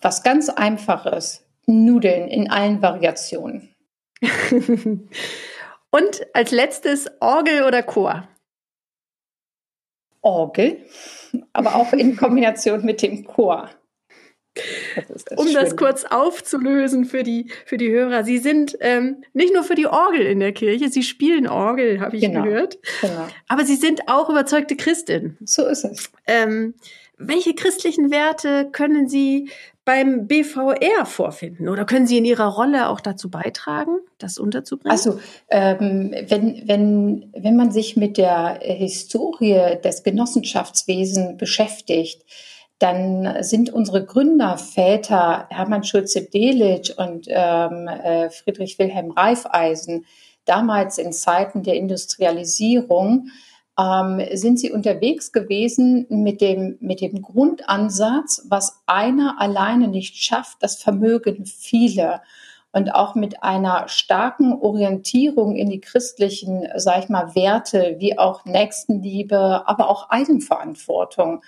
Was 0.00 0.22
ganz 0.22 0.48
einfaches. 0.48 1.46
Nudeln 1.66 2.28
in 2.28 2.50
allen 2.50 2.82
Variationen. 2.82 3.69
Und 5.90 6.26
als 6.34 6.50
letztes 6.50 7.10
Orgel 7.20 7.64
oder 7.64 7.82
Chor? 7.82 8.28
Orgel, 10.22 10.84
aber 11.52 11.74
auch 11.74 11.92
in 11.92 12.16
Kombination 12.18 12.84
mit 12.84 13.02
dem 13.02 13.24
Chor. 13.24 13.70
Das 14.54 15.24
das 15.24 15.38
um 15.38 15.46
Schöne. 15.46 15.60
das 15.60 15.76
kurz 15.76 16.04
aufzulösen 16.04 17.04
für 17.04 17.22
die, 17.22 17.50
für 17.64 17.76
die 17.76 17.90
Hörer. 17.90 18.24
Sie 18.24 18.38
sind 18.38 18.76
ähm, 18.80 19.22
nicht 19.32 19.54
nur 19.54 19.62
für 19.62 19.76
die 19.76 19.86
Orgel 19.86 20.22
in 20.22 20.40
der 20.40 20.52
Kirche, 20.52 20.88
Sie 20.88 21.04
spielen 21.04 21.46
Orgel, 21.46 22.00
habe 22.00 22.16
ich 22.16 22.22
genau, 22.22 22.42
gehört. 22.42 22.78
Genau. 23.00 23.28
Aber 23.48 23.64
Sie 23.64 23.76
sind 23.76 24.08
auch 24.08 24.28
überzeugte 24.28 24.76
Christin. 24.76 25.38
So 25.44 25.66
ist 25.66 25.84
es. 25.84 26.10
Ähm, 26.26 26.74
welche 27.16 27.54
christlichen 27.54 28.10
Werte 28.10 28.68
können 28.72 29.08
Sie 29.08 29.50
beim 29.90 30.28
BVR 30.28 31.04
vorfinden 31.04 31.68
oder 31.68 31.84
können 31.84 32.06
Sie 32.06 32.16
in 32.16 32.24
Ihrer 32.24 32.46
Rolle 32.46 32.88
auch 32.90 33.00
dazu 33.00 33.28
beitragen, 33.28 33.98
das 34.18 34.38
unterzubringen? 34.38 34.92
Also 34.92 35.18
ähm, 35.48 36.14
wenn, 36.28 36.68
wenn, 36.68 37.32
wenn 37.36 37.56
man 37.56 37.72
sich 37.72 37.96
mit 37.96 38.16
der 38.16 38.60
Historie 38.62 39.78
des 39.82 40.04
Genossenschaftswesens 40.04 41.36
beschäftigt, 41.36 42.22
dann 42.78 43.42
sind 43.42 43.70
unsere 43.70 44.04
Gründerväter 44.04 45.48
Hermann 45.50 45.82
Schulze-Delitzsch 45.82 46.92
und 46.96 47.26
ähm, 47.28 47.88
äh, 47.88 48.30
Friedrich 48.30 48.78
Wilhelm 48.78 49.10
Reifeisen 49.10 50.06
damals 50.44 50.98
in 50.98 51.12
Zeiten 51.12 51.64
der 51.64 51.74
Industrialisierung 51.74 53.30
ähm, 53.80 54.20
sind 54.34 54.58
sie 54.58 54.70
unterwegs 54.70 55.32
gewesen 55.32 56.06
mit 56.10 56.40
dem, 56.40 56.76
mit 56.80 57.00
dem 57.00 57.22
Grundansatz, 57.22 58.44
was 58.48 58.82
einer 58.86 59.40
alleine 59.40 59.88
nicht 59.88 60.16
schafft, 60.16 60.62
das 60.62 60.76
Vermögen 60.76 61.46
viele. 61.46 62.20
Und 62.72 62.94
auch 62.94 63.14
mit 63.14 63.42
einer 63.42 63.88
starken 63.88 64.52
Orientierung 64.52 65.56
in 65.56 65.70
die 65.70 65.80
christlichen, 65.80 66.68
sag 66.76 67.04
ich 67.04 67.08
mal, 67.08 67.34
Werte, 67.34 67.96
wie 67.98 68.16
auch 68.16 68.44
Nächstenliebe, 68.44 69.66
aber 69.66 69.88
auch 69.88 70.10
Eigenverantwortung. 70.10 71.42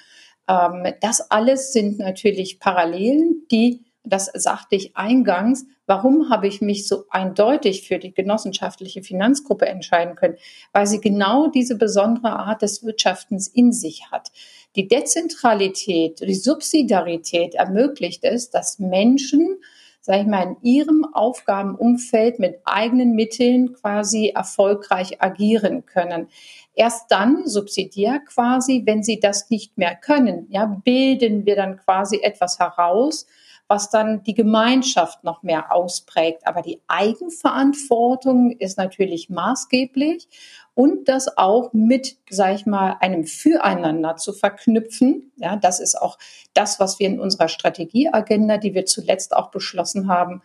Ähm, 0.49 0.95
das 1.01 1.31
alles 1.31 1.73
sind 1.73 1.99
natürlich 1.99 2.59
Parallelen, 2.59 3.47
die, 3.51 3.85
das 4.05 4.31
sagte 4.35 4.75
ich 4.75 4.97
eingangs, 4.97 5.65
warum 5.87 6.29
habe 6.29 6.49
ich 6.49 6.61
mich 6.61 6.89
so 6.89 7.05
eindeutig 7.11 7.87
für 7.87 7.99
die 7.99 8.13
genossenschaftliche 8.13 9.03
Finanzgruppe 9.03 9.67
entscheiden 9.67 10.17
können? 10.17 10.37
Weil 10.73 10.87
sie 10.87 11.01
genau 11.01 11.47
diese 11.49 11.77
besondere 11.77 12.31
Art 12.31 12.63
des 12.63 12.85
Wirtschaftens 12.85 13.49
in 13.49 13.73
sich 13.73 14.11
hat. 14.11 14.33
Die 14.75 14.89
Dezentralität, 14.89 16.21
die 16.21 16.35
Subsidiarität 16.35 17.55
ermöglicht 17.55 18.25
es, 18.25 18.51
dass 18.51 18.79
Menschen 18.79 19.59
sage 20.05 20.23
ich 20.23 20.27
mal, 20.27 20.43
in 20.43 20.57
ihrem 20.63 21.05
Aufgabenumfeld 21.15 22.41
mit 22.41 22.59
eigenen 22.65 23.15
Mitteln 23.15 23.73
quasi 23.73 24.33
erfolgreich 24.35 25.23
agieren 25.23 25.87
können. 25.87 26.27
Erst 26.75 27.13
dann 27.13 27.47
subsidiär 27.47 28.19
quasi, 28.19 28.83
wenn 28.85 29.05
sie 29.05 29.21
das 29.21 29.49
nicht 29.49 29.79
mehr 29.79 29.95
können, 29.95 30.47
ja, 30.51 30.67
bilden 30.67 31.47
wir 31.47 31.55
dann 31.55 31.77
quasi 31.77 32.19
etwas 32.21 32.59
heraus, 32.59 33.27
was 33.73 33.89
dann 33.89 34.23
die 34.23 34.35
Gemeinschaft 34.35 35.25
noch 35.25 35.43
mehr 35.43 35.73
ausprägt. 35.73 36.47
Aber 36.47 36.61
die 36.61 36.83
Eigenverantwortung 36.89 38.51
ist 38.51 38.77
natürlich 38.77 39.31
maßgeblich 39.31 40.29
und 40.75 41.09
das 41.09 41.39
auch 41.39 41.73
mit, 41.73 42.19
sage 42.29 42.55
ich 42.55 42.67
mal, 42.67 42.99
einem 43.01 43.25
Füreinander 43.25 44.17
zu 44.17 44.35
verknüpfen. 44.35 45.33
Ja, 45.37 45.57
das 45.57 45.81
ist 45.81 45.95
auch 45.95 46.19
das, 46.53 46.81
was 46.81 46.99
wir 46.99 47.07
in 47.07 47.19
unserer 47.19 47.49
Strategieagenda, 47.49 48.59
die 48.59 48.75
wir 48.75 48.85
zuletzt 48.85 49.35
auch 49.35 49.51
beschlossen 49.51 50.07
haben, 50.07 50.43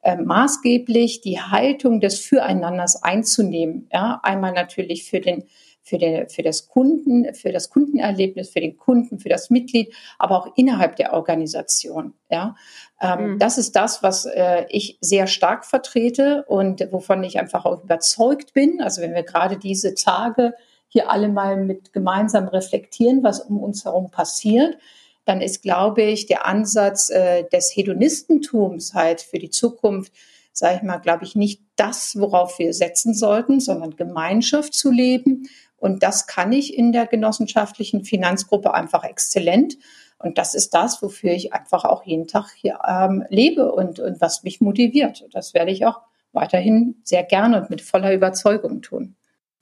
äh, 0.00 0.16
maßgeblich 0.16 1.20
die 1.20 1.42
Haltung 1.42 2.00
des 2.00 2.20
Füreinanders 2.20 3.02
einzunehmen. 3.02 3.86
Ja, 3.92 4.18
einmal 4.22 4.52
natürlich 4.52 5.04
für 5.04 5.20
den 5.20 5.44
für, 5.82 5.98
den, 5.98 6.28
für 6.28 6.42
das 6.42 6.68
Kunden, 6.68 7.34
für 7.34 7.52
das 7.52 7.70
Kundenerlebnis, 7.70 8.50
für 8.50 8.60
den 8.60 8.76
Kunden, 8.76 9.18
für 9.18 9.28
das 9.28 9.50
Mitglied, 9.50 9.94
aber 10.18 10.38
auch 10.38 10.56
innerhalb 10.56 10.96
der 10.96 11.12
Organisation. 11.12 12.14
Ja, 12.30 12.56
ähm, 13.00 13.32
mhm. 13.32 13.38
das 13.38 13.58
ist 13.58 13.74
das, 13.76 14.02
was 14.02 14.26
äh, 14.26 14.64
ich 14.68 14.98
sehr 15.00 15.26
stark 15.26 15.64
vertrete 15.66 16.44
und 16.46 16.86
wovon 16.92 17.24
ich 17.24 17.38
einfach 17.38 17.64
auch 17.64 17.82
überzeugt 17.82 18.54
bin. 18.54 18.80
Also 18.80 19.02
wenn 19.02 19.14
wir 19.14 19.24
gerade 19.24 19.58
diese 19.58 19.94
Tage 19.94 20.54
hier 20.88 21.10
alle 21.10 21.28
mal 21.28 21.56
mit 21.56 21.92
gemeinsam 21.92 22.48
reflektieren, 22.48 23.22
was 23.22 23.40
um 23.40 23.58
uns 23.58 23.84
herum 23.84 24.10
passiert, 24.10 24.76
dann 25.24 25.40
ist, 25.40 25.62
glaube 25.62 26.02
ich, 26.02 26.26
der 26.26 26.46
Ansatz 26.46 27.10
äh, 27.10 27.44
des 27.44 27.74
Hedonistentums 27.74 28.94
halt 28.94 29.20
für 29.20 29.38
die 29.38 29.50
Zukunft, 29.50 30.12
sage 30.52 30.76
ich 30.76 30.82
mal, 30.82 30.98
glaube 30.98 31.24
ich, 31.24 31.34
nicht 31.34 31.62
das, 31.76 32.18
worauf 32.18 32.58
wir 32.58 32.74
setzen 32.74 33.14
sollten, 33.14 33.60
sondern 33.60 33.96
Gemeinschaft 33.96 34.74
zu 34.74 34.90
leben. 34.90 35.48
Und 35.82 36.04
das 36.04 36.28
kann 36.28 36.52
ich 36.52 36.78
in 36.78 36.92
der 36.92 37.08
genossenschaftlichen 37.08 38.04
Finanzgruppe 38.04 38.72
einfach 38.72 39.02
exzellent. 39.02 39.78
Und 40.16 40.38
das 40.38 40.54
ist 40.54 40.74
das, 40.74 41.02
wofür 41.02 41.32
ich 41.32 41.52
einfach 41.52 41.84
auch 41.84 42.04
jeden 42.04 42.28
Tag 42.28 42.50
hier 42.54 42.78
ähm, 42.86 43.24
lebe 43.30 43.72
und, 43.72 43.98
und 43.98 44.20
was 44.20 44.44
mich 44.44 44.60
motiviert. 44.60 45.26
Das 45.32 45.54
werde 45.54 45.72
ich 45.72 45.84
auch 45.84 46.00
weiterhin 46.30 47.00
sehr 47.02 47.24
gerne 47.24 47.60
und 47.60 47.68
mit 47.68 47.82
voller 47.82 48.14
Überzeugung 48.14 48.80
tun. 48.82 49.16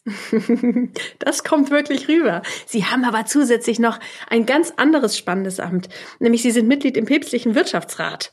Das 1.18 1.42
kommt 1.42 1.70
wirklich 1.70 2.09
rüber. 2.09 2.42
Sie 2.66 2.85
haben 2.85 3.04
aber 3.04 3.24
zusätzlich 3.24 3.78
noch 3.78 3.98
ein 4.28 4.44
ganz 4.44 4.74
anderes 4.76 5.16
spannendes 5.16 5.59
Amt, 5.59 5.88
nämlich 6.18 6.42
Sie 6.42 6.50
sind 6.50 6.68
Mitglied 6.68 6.98
im 6.98 7.06
päpstlichen 7.06 7.54
Wirtschaftsrat. 7.54 8.33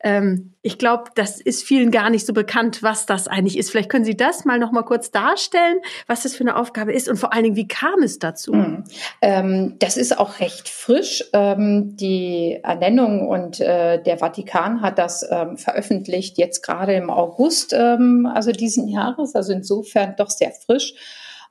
Ähm, 0.00 0.54
ich 0.62 0.78
glaube, 0.78 1.04
das 1.14 1.40
ist 1.40 1.64
vielen 1.64 1.90
gar 1.90 2.10
nicht 2.10 2.26
so 2.26 2.32
bekannt, 2.32 2.82
was 2.82 3.06
das 3.06 3.26
eigentlich 3.26 3.58
ist. 3.58 3.70
Vielleicht 3.70 3.88
können 3.88 4.04
Sie 4.04 4.16
das 4.16 4.44
mal 4.44 4.58
noch 4.58 4.70
mal 4.70 4.82
kurz 4.82 5.10
darstellen, 5.10 5.78
was 6.06 6.22
das 6.22 6.34
für 6.34 6.44
eine 6.44 6.56
Aufgabe 6.56 6.92
ist 6.92 7.08
und 7.08 7.16
vor 7.16 7.32
allen 7.32 7.44
Dingen, 7.44 7.56
wie 7.56 7.68
kam 7.68 8.02
es 8.02 8.18
dazu? 8.18 8.52
Mhm. 8.52 8.84
Ähm, 9.22 9.76
das 9.78 9.96
ist 9.96 10.18
auch 10.18 10.40
recht 10.40 10.68
frisch. 10.68 11.24
Ähm, 11.32 11.96
die 11.96 12.60
Ernennung 12.62 13.28
und 13.28 13.60
äh, 13.60 14.02
der 14.02 14.18
Vatikan 14.18 14.82
hat 14.82 14.98
das 14.98 15.26
ähm, 15.28 15.56
veröffentlicht 15.56 16.38
jetzt 16.38 16.62
gerade 16.62 16.94
im 16.94 17.10
August, 17.10 17.72
ähm, 17.72 18.30
also 18.32 18.52
diesen 18.52 18.88
Jahres. 18.88 19.34
Also 19.34 19.52
insofern 19.52 20.14
doch 20.16 20.30
sehr 20.30 20.52
frisch. 20.52 20.94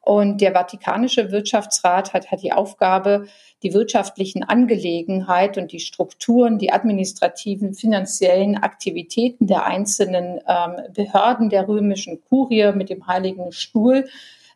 Und 0.07 0.39
der 0.39 0.53
Vatikanische 0.53 1.33
Wirtschaftsrat 1.33 2.13
hat, 2.13 2.31
hat 2.31 2.41
die 2.41 2.53
Aufgabe, 2.53 3.25
die 3.61 3.73
wirtschaftlichen 3.73 4.41
Angelegenheiten 4.41 5.63
und 5.63 5.73
die 5.73 5.81
Strukturen, 5.81 6.59
die 6.59 6.71
administrativen, 6.71 7.73
finanziellen 7.73 8.55
Aktivitäten 8.55 9.47
der 9.47 9.65
einzelnen 9.65 10.39
ähm, 10.47 10.93
Behörden 10.93 11.49
der 11.49 11.67
römischen 11.67 12.21
Kurie 12.21 12.71
mit 12.71 12.89
dem 12.89 13.05
Heiligen 13.05 13.51
Stuhl 13.51 14.07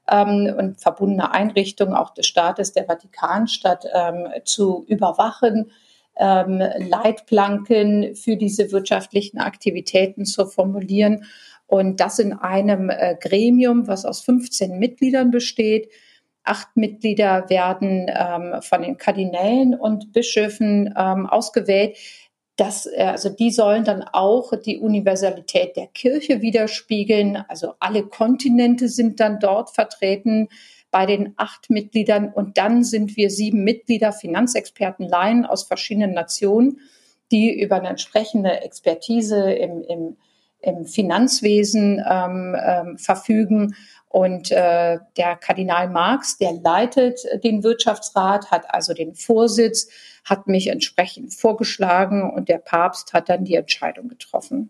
ähm, 0.09 0.55
und 0.57 0.79
verbundene 0.79 1.33
Einrichtungen 1.33 1.95
auch 1.95 2.13
des 2.13 2.27
Staates 2.27 2.71
der 2.71 2.85
Vatikanstadt 2.85 3.83
ähm, 3.93 4.29
zu 4.45 4.85
überwachen, 4.87 5.69
ähm, 6.17 6.59
Leitplanken 6.59 8.15
für 8.15 8.37
diese 8.37 8.71
wirtschaftlichen 8.71 9.39
Aktivitäten 9.39 10.23
zu 10.23 10.45
formulieren 10.45 11.25
und 11.71 12.01
das 12.01 12.19
in 12.19 12.34
einem 12.34 12.89
äh, 12.89 13.15
Gremium, 13.17 13.88
was 13.88 14.03
aus 14.03 14.19
15 14.23 14.77
Mitgliedern 14.77 15.31
besteht. 15.31 15.89
Acht 16.43 16.75
Mitglieder 16.75 17.49
werden 17.49 18.12
ähm, 18.13 18.62
von 18.62 18.81
den 18.81 18.97
Kardinälen 18.97 19.73
und 19.73 20.12
Bischöfen 20.12 20.93
ähm, 20.97 21.27
ausgewählt. 21.27 21.95
Das, 22.57 22.88
äh, 22.88 23.03
also 23.03 23.29
die 23.29 23.51
sollen 23.51 23.86
dann 23.86 24.03
auch 24.03 24.51
die 24.53 24.79
Universalität 24.79 25.77
der 25.77 25.88
Kirche 25.88 26.41
widerspiegeln. 26.41 27.38
Also 27.47 27.75
alle 27.79 28.03
Kontinente 28.03 28.89
sind 28.89 29.21
dann 29.21 29.39
dort 29.39 29.69
vertreten 29.69 30.49
bei 30.91 31.05
den 31.05 31.36
acht 31.38 31.69
Mitgliedern. 31.69 32.34
Und 32.34 32.57
dann 32.57 32.84
sind 32.84 33.15
wir 33.15 33.29
sieben 33.29 33.63
Mitglieder, 33.63 34.12
Finanzexperten, 34.12 35.07
Laien 35.07 35.45
aus 35.45 35.63
verschiedenen 35.63 36.13
Nationen, 36.13 36.81
die 37.31 37.57
über 37.62 37.77
eine 37.77 37.88
entsprechende 37.88 38.62
Expertise 38.62 39.53
im, 39.53 39.81
im 39.84 40.17
im 40.62 40.86
Finanzwesen 40.86 42.04
ähm, 42.08 42.56
ähm, 42.63 42.97
verfügen. 42.97 43.76
Und 44.10 44.52
äh, 44.52 45.00
der 45.15 45.36
Kardinal 45.38 45.89
Marx, 45.89 46.38
der 46.38 46.52
leitet 46.54 47.19
den 47.43 47.63
Wirtschaftsrat, 47.63 48.52
hat 48.52 48.74
also 48.74 48.93
den 48.93 49.15
Vorsitz, 49.15 49.89
hat 50.26 50.47
mich 50.47 50.67
entsprechend 50.67 51.34
vorgeschlagen 51.34 52.30
und 52.30 52.50
der 52.50 52.58
Papst 52.58 53.13
hat 53.13 53.30
dann 53.30 53.45
die 53.45 53.56
Entscheidung 53.56 54.10
getroffen. 54.10 54.69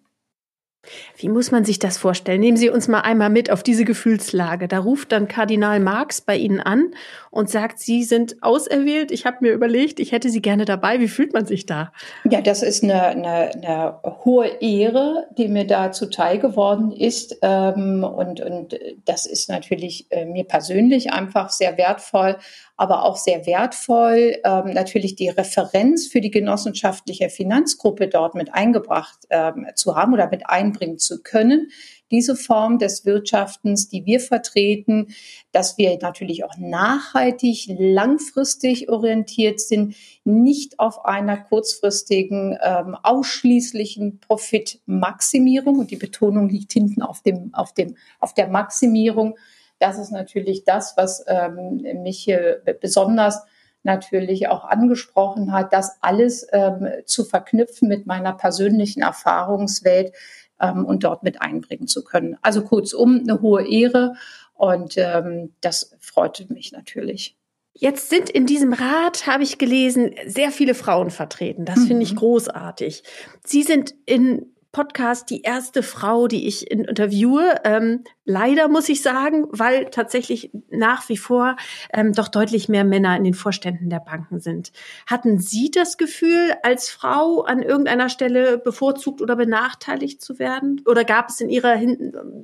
Wie 1.15 1.29
muss 1.29 1.51
man 1.51 1.63
sich 1.63 1.77
das 1.77 1.97
vorstellen? 1.97 2.41
Nehmen 2.41 2.57
Sie 2.57 2.69
uns 2.69 2.87
mal 2.87 3.01
einmal 3.01 3.29
mit 3.29 3.51
auf 3.51 3.61
diese 3.61 3.85
Gefühlslage. 3.85 4.67
Da 4.67 4.79
ruft 4.79 5.11
dann 5.11 5.27
Kardinal 5.27 5.79
Marx 5.79 6.21
bei 6.21 6.35
Ihnen 6.35 6.59
an 6.59 6.95
und 7.31 7.49
sagt, 7.49 7.79
Sie 7.79 8.03
sind 8.03 8.43
auserwählt. 8.43 9.09
Ich 9.09 9.25
habe 9.25 9.37
mir 9.39 9.53
überlegt, 9.53 9.99
ich 9.99 10.11
hätte 10.11 10.29
Sie 10.29 10.41
gerne 10.41 10.65
dabei. 10.65 10.99
Wie 10.99 11.07
fühlt 11.07 11.33
man 11.33 11.45
sich 11.45 11.65
da? 11.65 11.93
Ja, 12.29 12.41
das 12.41 12.61
ist 12.61 12.83
eine, 12.83 13.01
eine, 13.03 13.51
eine 13.55 13.99
hohe 14.25 14.47
Ehre, 14.61 15.27
die 15.37 15.47
mir 15.47 15.65
da 15.65 15.93
zuteil 15.93 16.39
geworden 16.39 16.91
ist. 16.91 17.37
Ähm, 17.41 18.03
und, 18.03 18.41
und 18.41 18.77
das 19.05 19.25
ist 19.25 19.49
natürlich 19.49 20.07
äh, 20.11 20.25
mir 20.25 20.43
persönlich 20.43 21.13
einfach 21.13 21.49
sehr 21.49 21.77
wertvoll, 21.77 22.37
aber 22.75 23.05
auch 23.05 23.15
sehr 23.15 23.45
wertvoll, 23.45 24.37
ähm, 24.43 24.73
natürlich 24.73 25.15
die 25.15 25.29
Referenz 25.29 26.07
für 26.07 26.19
die 26.19 26.31
genossenschaftliche 26.31 27.29
Finanzgruppe 27.29 28.09
dort 28.09 28.35
mit 28.35 28.53
eingebracht 28.53 29.19
ähm, 29.29 29.67
zu 29.75 29.95
haben 29.95 30.13
oder 30.13 30.29
mit 30.29 30.49
einbringen 30.49 30.97
zu 30.97 31.23
können. 31.23 31.69
Diese 32.11 32.35
Form 32.35 32.77
des 32.77 33.05
Wirtschaftens, 33.05 33.89
die 33.89 34.05
wir 34.05 34.19
vertreten, 34.19 35.07
dass 35.51 35.77
wir 35.77 35.97
natürlich 36.01 36.43
auch 36.43 36.57
nachhaltig, 36.57 37.67
langfristig 37.79 38.89
orientiert 38.89 39.59
sind, 39.59 39.95
nicht 40.23 40.79
auf 40.79 41.05
einer 41.05 41.37
kurzfristigen, 41.37 42.57
ähm, 42.61 42.95
ausschließlichen 43.01 44.19
Profitmaximierung. 44.19 45.79
Und 45.79 45.91
die 45.91 45.95
Betonung 45.95 46.49
liegt 46.49 46.73
hinten 46.73 47.01
auf 47.01 47.21
dem, 47.21 47.53
auf 47.53 47.73
dem, 47.73 47.95
auf 48.19 48.33
der 48.33 48.47
Maximierung, 48.47 49.37
das 49.81 49.97
ist 49.97 50.11
natürlich 50.11 50.63
das, 50.63 50.93
was 50.95 51.25
ähm, 51.27 51.81
mich 52.03 52.19
hier 52.19 52.61
besonders 52.79 53.41
natürlich 53.83 54.47
auch 54.47 54.63
angesprochen 54.63 55.51
hat, 55.51 55.73
das 55.73 55.97
alles 56.01 56.45
ähm, 56.51 56.87
zu 57.05 57.23
verknüpfen 57.23 57.87
mit 57.87 58.05
meiner 58.05 58.33
persönlichen 58.33 59.01
Erfahrungswelt 59.01 60.13
ähm, 60.61 60.85
und 60.85 61.03
dort 61.03 61.23
mit 61.23 61.41
einbringen 61.41 61.87
zu 61.87 62.03
können. 62.03 62.37
Also 62.41 62.63
kurzum, 62.63 63.21
eine 63.21 63.41
hohe 63.41 63.67
Ehre 63.67 64.13
und 64.53 64.95
ähm, 64.97 65.53
das 65.61 65.95
freute 65.99 66.51
mich 66.53 66.71
natürlich. 66.71 67.35
Jetzt 67.73 68.09
sind 68.09 68.29
in 68.29 68.45
diesem 68.45 68.73
Rat, 68.73 69.25
habe 69.27 69.43
ich 69.43 69.57
gelesen, 69.57 70.11
sehr 70.27 70.51
viele 70.51 70.75
Frauen 70.75 71.09
vertreten. 71.09 71.65
Das 71.65 71.85
finde 71.85 72.03
ich 72.03 72.13
mhm. 72.13 72.17
großartig. 72.17 73.03
Sie 73.45 73.63
sind 73.63 73.95
in 74.05 74.53
Podcast 74.71 75.29
die 75.29 75.41
erste 75.41 75.83
Frau, 75.83 76.27
die 76.27 76.47
ich 76.47 76.71
interviewe. 76.71 77.55
Ähm, 77.65 78.05
leider 78.23 78.69
muss 78.69 78.87
ich 78.87 79.01
sagen, 79.01 79.47
weil 79.49 79.85
tatsächlich 79.91 80.51
nach 80.69 81.09
wie 81.09 81.17
vor 81.17 81.57
ähm, 81.93 82.13
doch 82.13 82.29
deutlich 82.29 82.69
mehr 82.69 82.85
Männer 82.85 83.17
in 83.17 83.25
den 83.25 83.33
Vorständen 83.33 83.89
der 83.89 83.99
Banken 83.99 84.39
sind. 84.39 84.71
Hatten 85.07 85.39
Sie 85.39 85.71
das 85.71 85.97
Gefühl, 85.97 86.53
als 86.63 86.89
Frau 86.89 87.41
an 87.41 87.61
irgendeiner 87.61 88.07
Stelle 88.07 88.57
bevorzugt 88.57 89.21
oder 89.21 89.35
benachteiligt 89.35 90.21
zu 90.21 90.39
werden? 90.39 90.81
Oder 90.87 91.03
gab 91.03 91.27
es 91.27 91.41
in 91.41 91.49
Ihrer 91.49 91.77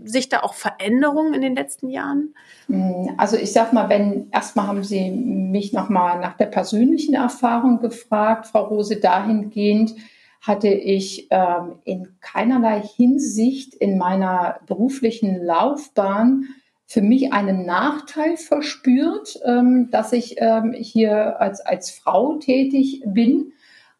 Sicht 0.04 0.34
da 0.34 0.42
auch 0.42 0.54
Veränderungen 0.54 1.34
in 1.34 1.42
den 1.42 1.56
letzten 1.56 1.88
Jahren? 1.88 2.34
Hm, 2.68 3.16
also 3.18 3.38
ich 3.38 3.54
sag 3.54 3.72
mal, 3.72 3.88
wenn 3.88 4.30
erstmal 4.32 4.68
haben 4.68 4.84
Sie 4.84 5.12
mich 5.12 5.72
nochmal 5.72 6.20
nach 6.20 6.36
der 6.36 6.48
persönlichen 6.48 7.16
Erfahrung 7.16 7.80
gefragt, 7.80 8.48
Frau 8.48 8.66
Rose, 8.66 8.98
dahingehend, 8.98 9.96
hatte 10.42 10.70
ich 10.70 11.28
ähm, 11.30 11.80
in 11.84 12.20
keinerlei 12.22 12.82
Hinsicht 12.82 13.74
in 13.74 13.98
meiner 13.98 14.60
beruflichen 14.66 15.44
Laufbahn 15.44 16.48
für 16.86 17.02
mich 17.02 17.34
einen 17.34 17.66
Nachteil 17.66 18.38
verspürt, 18.38 19.40
ähm, 19.46 19.90
dass 19.92 20.14
ich 20.14 20.36
ähm, 20.38 20.74
hier 20.74 21.42
als, 21.42 21.60
als 21.60 21.92
Frau 21.92 22.36
tätig 22.38 23.04
bin. 23.06 23.52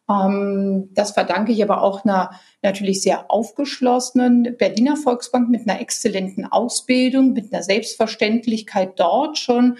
Ähm, 0.08 0.88
das 0.94 1.12
verdanke 1.12 1.52
ich 1.52 1.62
aber 1.62 1.82
auch 1.82 2.04
einer 2.04 2.30
natürlich 2.62 3.02
sehr 3.02 3.30
aufgeschlossenen 3.30 4.56
Berliner 4.56 4.96
Volksbank 4.96 5.50
mit 5.50 5.68
einer 5.68 5.80
exzellenten 5.80 6.46
Ausbildung, 6.46 7.34
mit 7.34 7.52
einer 7.52 7.62
Selbstverständlichkeit 7.62 8.98
dort 8.98 9.38
schon 9.38 9.76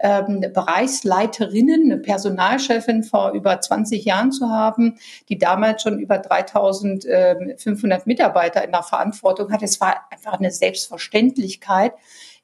ähm, 0.00 0.40
Bereichsleiterinnen, 0.40 1.84
eine 1.84 1.98
Personalchefin 1.98 3.04
vor 3.04 3.32
über 3.32 3.60
20 3.60 4.04
Jahren 4.04 4.32
zu 4.32 4.48
haben, 4.48 4.98
die 5.28 5.38
damals 5.38 5.82
schon 5.82 5.98
über 5.98 6.18
3500 6.18 8.06
Mitarbeiter 8.06 8.64
in 8.64 8.72
der 8.72 8.82
Verantwortung 8.82 9.52
hat. 9.52 9.62
Es 9.62 9.80
war 9.80 10.06
einfach 10.10 10.38
eine 10.38 10.50
Selbstverständlichkeit, 10.50 11.92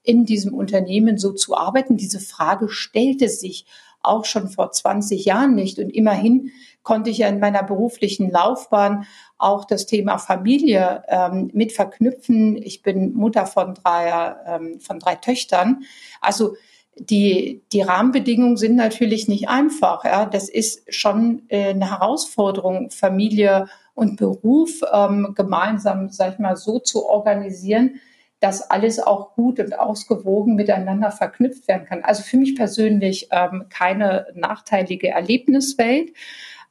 in 0.03 0.25
diesem 0.25 0.55
Unternehmen 0.55 1.19
so 1.19 1.33
zu 1.33 1.57
arbeiten. 1.57 1.97
Diese 1.97 2.21
Frage 2.21 2.69
stellte 2.69 3.29
sich 3.29 3.67
auch 4.03 4.25
schon 4.25 4.49
vor 4.49 4.71
20 4.71 5.25
Jahren 5.25 5.55
nicht. 5.55 5.79
Und 5.79 5.91
immerhin 5.91 6.53
konnte 6.83 7.11
ich 7.11 7.19
ja 7.19 7.29
in 7.29 7.41
meiner 7.41 7.65
beruflichen 7.65 8.31
Laufbahn 8.31 9.07
auch 9.39 9.65
das 9.65 9.87
Thema 9.87 10.19
Familie 10.19 11.03
ähm, 11.09 11.51
mit 11.53 11.73
verknüpfen. 11.73 12.57
Ich 12.57 12.83
bin 12.83 13.15
Mutter 13.15 13.47
von 13.47 13.75
drei, 13.75 14.37
ähm, 14.47 14.81
von 14.81 15.01
drei 15.01 15.17
Töchtern. 15.17 15.83
Also 16.21 16.55
die, 16.99 17.63
die 17.73 17.83
Rahmenbedingungen 17.83 18.57
sind 18.57 18.75
natürlich 18.75 19.29
nicht 19.29 19.49
einfach. 19.49 20.05
Ja. 20.05 20.27
Das 20.27 20.49
ist 20.49 20.93
schon 20.95 21.43
äh, 21.49 21.71
eine 21.71 21.91
Herausforderung, 21.91 22.91
Familie 22.91 23.69
und 23.95 24.17
Beruf 24.17 24.81
ähm, 24.93 25.35
gemeinsam, 25.35 26.09
sag 26.11 26.35
ich 26.35 26.39
mal, 26.39 26.57
so 26.57 26.79
zu 26.79 27.07
organisieren, 27.07 28.01
dass 28.41 28.71
alles 28.71 28.99
auch 28.99 29.35
gut 29.35 29.61
und 29.61 29.79
ausgewogen 29.79 30.55
miteinander 30.55 31.11
verknüpft 31.11 31.69
werden 31.69 31.87
kann. 31.87 32.03
Also 32.03 32.23
für 32.23 32.37
mich 32.37 32.55
persönlich 32.55 33.29
ähm, 33.31 33.67
keine 33.71 34.27
nachteilige 34.35 35.09
Erlebniswelt. 35.09 36.13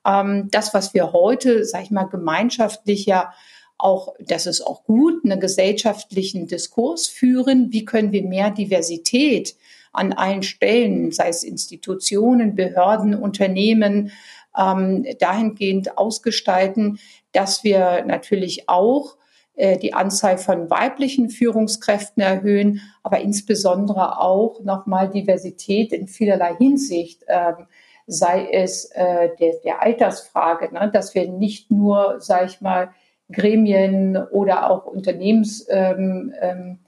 Ähm, 0.06 0.50
das, 0.52 0.74
was 0.74 0.94
wir 0.94 1.14
heute, 1.14 1.66
sag 1.66 1.84
ich 1.84 1.92
mal, 1.92 2.06
gemeinschaftlich 2.06 3.06
ja 3.06 3.34
auch, 3.78 4.14
das 4.20 4.46
ist 4.46 4.62
auch 4.62 4.86
gut, 4.86 5.26
einen 5.26 5.40
gesellschaftlichen 5.40 6.48
Diskurs 6.48 7.08
führen. 7.08 7.72
Wie 7.72 7.86
können 7.86 8.12
wir 8.12 8.24
mehr 8.24 8.52
Diversität 8.52 9.56
an 9.98 10.14
allen 10.14 10.44
Stellen, 10.44 11.12
sei 11.12 11.30
es 11.30 11.44
Institutionen, 11.44 12.56
Behörden, 12.56 13.16
Unternehmen, 13.16 14.12
ähm, 14.58 15.06
dahingehend 15.20 15.98
ausgestalten, 15.98 17.00
dass 17.32 17.64
wir 17.64 18.06
natürlich 18.06 18.70
auch 18.70 19.18
äh, 19.56 19.78
die 19.78 19.94
Anzahl 19.94 20.38
von 20.38 20.70
weiblichen 20.70 21.30
Führungskräften 21.30 22.22
erhöhen, 22.22 22.82
aber 23.04 23.20
insbesondere 23.20 24.20
auch 24.20 24.62
nochmal 24.62 25.10
Diversität 25.10 25.94
in 25.94 26.08
vielerlei 26.08 26.56
Hinsicht, 26.56 27.24
ähm, 27.28 27.68
sei 28.08 28.48
es 28.52 28.86
äh, 28.92 29.30
der, 29.40 29.54
der 29.64 29.82
Altersfrage, 29.82 30.74
ne, 30.74 30.90
dass 30.92 31.16
wir 31.16 31.30
nicht 31.30 31.72
nur, 31.72 32.20
sage 32.20 32.46
ich 32.48 32.62
mal, 32.62 32.90
Gremien 33.32 34.18
oder 34.18 34.70
auch 34.70 34.86
Unternehmens 34.86 35.66
ähm, 35.70 36.34
ähm, 36.40 36.80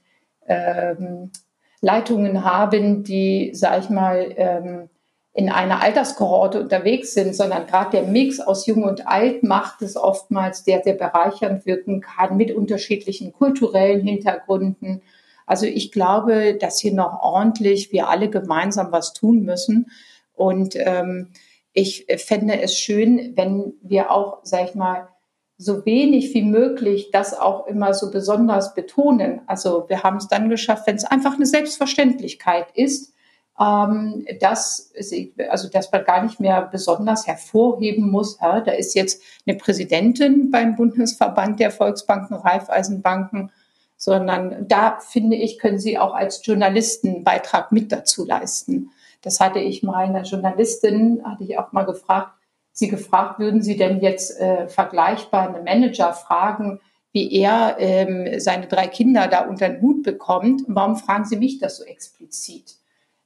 ähm, 0.47 1.31
Leitungen 1.81 2.43
haben, 2.43 3.03
die, 3.03 3.51
sage 3.53 3.81
ich 3.83 3.89
mal, 3.89 4.33
ähm, 4.35 4.89
in 5.33 5.49
einer 5.49 5.83
Alterskohorte 5.83 6.59
unterwegs 6.61 7.13
sind, 7.13 7.35
sondern 7.35 7.67
gerade 7.67 7.91
der 7.91 8.03
Mix 8.07 8.39
aus 8.39 8.65
Jung 8.65 8.83
und 8.83 9.07
Alt 9.07 9.43
macht 9.43 9.83
es 9.83 9.95
oftmals 9.95 10.65
sehr, 10.65 10.81
sehr 10.83 10.95
bereichernd 10.95 11.67
wirken 11.67 12.01
kann 12.01 12.37
mit 12.37 12.51
unterschiedlichen 12.51 13.33
kulturellen 13.33 14.01
Hintergründen. 14.01 15.03
Also 15.45 15.67
ich 15.67 15.91
glaube, 15.91 16.57
dass 16.59 16.79
hier 16.79 16.93
noch 16.93 17.21
ordentlich 17.21 17.91
wir 17.91 18.09
alle 18.09 18.31
gemeinsam 18.31 18.91
was 18.91 19.13
tun 19.13 19.43
müssen. 19.43 19.91
Und 20.33 20.75
ähm, 20.75 21.29
ich 21.71 22.07
fände 22.17 22.59
es 22.59 22.75
schön, 22.75 23.33
wenn 23.35 23.73
wir 23.83 24.09
auch, 24.09 24.39
sag 24.41 24.69
ich 24.69 24.73
mal, 24.73 25.07
so 25.57 25.85
wenig 25.85 26.33
wie 26.33 26.43
möglich 26.43 27.09
das 27.11 27.37
auch 27.37 27.65
immer 27.65 27.93
so 27.93 28.11
besonders 28.11 28.75
betonen. 28.75 29.41
Also 29.47 29.85
wir 29.87 30.03
haben 30.03 30.17
es 30.17 30.27
dann 30.27 30.49
geschafft, 30.49 30.85
wenn 30.85 30.95
es 30.95 31.05
einfach 31.05 31.33
eine 31.33 31.47
Selbstverständlichkeit 31.47 32.67
ist, 32.75 33.13
ähm, 33.59 34.25
dass, 34.39 34.93
also 35.49 35.69
dass 35.69 35.91
man 35.91 36.05
gar 36.05 36.23
nicht 36.23 36.39
mehr 36.39 36.61
besonders 36.61 37.25
hervorheben 37.25 38.09
muss. 38.11 38.37
Ja, 38.39 38.61
da 38.61 38.71
ist 38.71 38.93
jetzt 38.93 39.23
eine 39.47 39.57
Präsidentin 39.57 40.51
beim 40.51 40.75
Bundesverband 40.75 41.59
der 41.59 41.71
Volksbanken, 41.71 42.35
Raiffeisenbanken, 42.35 43.51
sondern 43.95 44.67
da 44.67 44.99
finde 44.99 45.37
ich, 45.37 45.57
können 45.57 45.79
Sie 45.79 45.97
auch 45.97 46.13
als 46.13 46.45
Journalisten 46.45 47.23
Beitrag 47.23 47.71
mit 47.71 47.91
dazu 47.91 48.25
leisten. 48.25 48.91
Das 49.23 49.39
hatte 49.39 49.57
ich 49.57 49.81
mal 49.81 50.05
einer 50.05 50.21
Journalistin, 50.21 51.23
hatte 51.25 51.43
ich 51.43 51.57
auch 51.57 51.71
mal 51.71 51.83
gefragt, 51.83 52.36
Sie 52.79 52.89
gefragt, 52.89 53.39
würden 53.39 53.63
Sie 53.63 53.75
denn 53.75 54.01
jetzt 54.01 54.39
äh, 54.39 54.67
vergleichbar 54.67 55.49
einen 55.49 55.63
Manager 55.63 56.13
fragen, 56.13 56.79
wie 57.11 57.33
er 57.33 57.77
ähm, 57.79 58.39
seine 58.39 58.67
drei 58.67 58.85
Kinder 58.85 59.27
da 59.27 59.45
unter 59.45 59.67
den 59.67 59.81
Hut 59.81 60.03
bekommt? 60.03 60.61
warum 60.67 60.95
fragen 60.95 61.25
Sie 61.25 61.37
mich 61.37 61.57
das 61.57 61.77
so 61.77 61.83
explizit? 61.85 62.75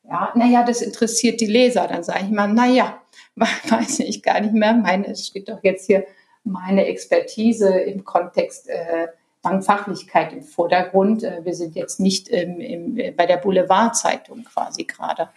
Ja, 0.06 0.32
naja, 0.36 0.64
das 0.64 0.82
interessiert 0.82 1.42
die 1.42 1.48
Leser. 1.48 1.86
Dann 1.88 2.02
sage 2.02 2.24
ich 2.24 2.30
mal, 2.30 2.48
naja, 2.48 3.02
weiß 3.36 4.00
ich 4.00 4.24
gar 4.24 4.40
nicht 4.40 4.54
mehr. 4.54 4.74
Meine, 4.74 5.08
es 5.08 5.28
steht 5.28 5.50
doch 5.50 5.62
jetzt 5.64 5.86
hier 5.86 6.06
meine 6.46 6.86
Expertise 6.86 7.78
im 7.78 8.06
Kontext 8.06 8.70
äh, 8.70 9.10
Bankfachlichkeit 9.42 10.34
im 10.34 10.44
Vordergrund. 10.44 11.24
Äh, 11.24 11.44
wir 11.44 11.56
sind 11.56 11.76
jetzt 11.76 12.00
nicht 12.00 12.30
im, 12.30 12.60
im, 12.60 13.16
bei 13.16 13.26
der 13.26 13.38
Boulevardzeitung 13.38 14.44
quasi 14.44 14.84
gerade. 14.84 15.30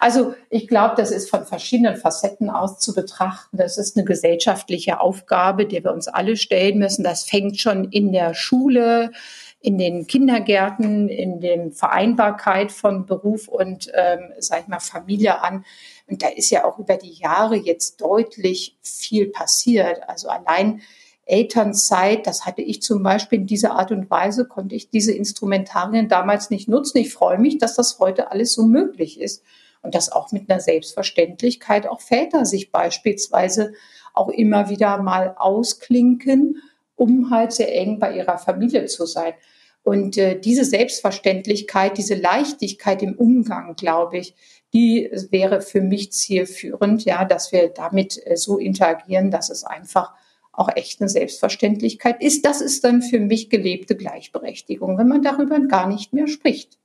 Also 0.00 0.34
ich 0.50 0.68
glaube, 0.68 0.94
das 0.96 1.10
ist 1.10 1.30
von 1.30 1.44
verschiedenen 1.44 1.96
Facetten 1.96 2.50
aus 2.50 2.78
zu 2.78 2.94
betrachten. 2.94 3.56
Das 3.56 3.78
ist 3.78 3.96
eine 3.96 4.04
gesellschaftliche 4.04 5.00
Aufgabe, 5.00 5.66
die 5.66 5.82
wir 5.84 5.92
uns 5.92 6.08
alle 6.08 6.36
stellen 6.36 6.78
müssen. 6.78 7.04
Das 7.04 7.24
fängt 7.24 7.58
schon 7.58 7.90
in 7.90 8.12
der 8.12 8.34
Schule, 8.34 9.12
in 9.60 9.78
den 9.78 10.06
Kindergärten, 10.06 11.08
in 11.08 11.40
der 11.40 11.70
Vereinbarkeit 11.70 12.70
von 12.70 13.06
Beruf 13.06 13.48
und, 13.48 13.90
ähm, 13.94 14.32
sag 14.38 14.62
ich 14.62 14.68
mal, 14.68 14.78
Familie 14.80 15.42
an. 15.42 15.64
Und 16.06 16.22
da 16.22 16.28
ist 16.28 16.50
ja 16.50 16.64
auch 16.64 16.78
über 16.78 16.98
die 16.98 17.14
Jahre 17.14 17.56
jetzt 17.56 18.00
deutlich 18.00 18.76
viel 18.82 19.26
passiert. 19.30 20.06
Also 20.06 20.28
allein 20.28 20.82
Elternzeit, 21.26 22.26
das 22.26 22.44
hatte 22.44 22.62
ich 22.62 22.82
zum 22.82 23.02
Beispiel 23.02 23.40
in 23.40 23.46
dieser 23.46 23.72
Art 23.72 23.90
und 23.90 24.10
Weise, 24.10 24.46
konnte 24.46 24.74
ich 24.74 24.90
diese 24.90 25.12
Instrumentarien 25.12 26.08
damals 26.08 26.50
nicht 26.50 26.68
nutzen. 26.68 26.98
Ich 26.98 27.12
freue 27.12 27.38
mich, 27.38 27.58
dass 27.58 27.74
das 27.74 27.98
heute 27.98 28.30
alles 28.30 28.52
so 28.52 28.64
möglich 28.64 29.20
ist 29.20 29.42
und 29.82 29.94
dass 29.94 30.12
auch 30.12 30.32
mit 30.32 30.50
einer 30.50 30.60
Selbstverständlichkeit 30.60 31.86
auch 31.86 32.00
Väter 32.00 32.44
sich 32.44 32.72
beispielsweise 32.72 33.72
auch 34.12 34.28
immer 34.28 34.68
wieder 34.68 35.02
mal 35.02 35.34
ausklinken, 35.38 36.62
um 36.96 37.30
halt 37.30 37.52
sehr 37.52 37.74
eng 37.74 37.98
bei 37.98 38.16
ihrer 38.16 38.38
Familie 38.38 38.86
zu 38.86 39.06
sein. 39.06 39.34
Und 39.82 40.16
äh, 40.16 40.40
diese 40.40 40.64
Selbstverständlichkeit, 40.64 41.98
diese 41.98 42.14
Leichtigkeit 42.14 43.02
im 43.02 43.14
Umgang, 43.14 43.76
glaube 43.76 44.18
ich, 44.18 44.34
die 44.72 45.10
wäre 45.30 45.60
für 45.60 45.80
mich 45.80 46.12
zielführend, 46.12 47.04
ja, 47.04 47.24
dass 47.24 47.52
wir 47.52 47.68
damit 47.68 48.20
äh, 48.26 48.36
so 48.36 48.58
interagieren, 48.58 49.30
dass 49.30 49.50
es 49.50 49.64
einfach 49.64 50.14
auch 50.56 50.68
echt 50.74 51.00
eine 51.00 51.08
Selbstverständlichkeit 51.08 52.22
ist. 52.22 52.44
Das 52.44 52.60
ist 52.60 52.84
dann 52.84 53.02
für 53.02 53.20
mich 53.20 53.50
gelebte 53.50 53.96
Gleichberechtigung, 53.96 54.98
wenn 54.98 55.08
man 55.08 55.22
darüber 55.22 55.58
gar 55.60 55.88
nicht 55.88 56.12
mehr 56.12 56.28
spricht. 56.28 56.78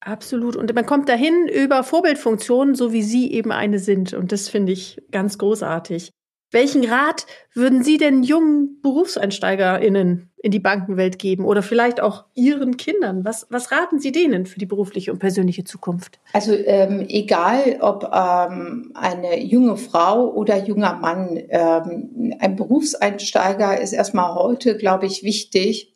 Absolut. 0.00 0.56
Und 0.56 0.74
man 0.74 0.86
kommt 0.86 1.08
dahin 1.08 1.46
über 1.46 1.84
Vorbildfunktionen, 1.84 2.74
so 2.74 2.92
wie 2.92 3.02
Sie 3.02 3.32
eben 3.32 3.52
eine 3.52 3.78
sind. 3.78 4.14
Und 4.14 4.32
das 4.32 4.48
finde 4.48 4.72
ich 4.72 5.02
ganz 5.10 5.36
großartig. 5.36 6.10
Welchen 6.52 6.84
Rat 6.84 7.26
würden 7.54 7.84
Sie 7.84 7.96
denn 7.96 8.24
jungen 8.24 8.80
BerufseinsteigerInnen 8.82 10.32
in 10.42 10.50
die 10.50 10.58
Bankenwelt 10.58 11.18
geben 11.18 11.44
oder 11.44 11.62
vielleicht 11.62 12.00
auch 12.00 12.24
Ihren 12.34 12.76
Kindern? 12.76 13.24
Was, 13.24 13.46
was 13.50 13.70
raten 13.70 14.00
Sie 14.00 14.10
denen 14.10 14.46
für 14.46 14.58
die 14.58 14.66
berufliche 14.66 15.12
und 15.12 15.20
persönliche 15.20 15.62
Zukunft? 15.62 16.18
Also 16.32 16.52
ähm, 16.52 17.04
egal, 17.08 17.78
ob 17.80 18.10
ähm, 18.12 18.90
eine 18.94 19.40
junge 19.40 19.76
Frau 19.76 20.28
oder 20.32 20.64
junger 20.64 20.94
Mann, 20.94 21.40
ähm, 21.50 22.34
ein 22.40 22.56
Berufseinsteiger 22.56 23.80
ist 23.80 23.92
erstmal 23.92 24.34
heute, 24.34 24.76
glaube 24.76 25.06
ich, 25.06 25.22
wichtig, 25.22 25.94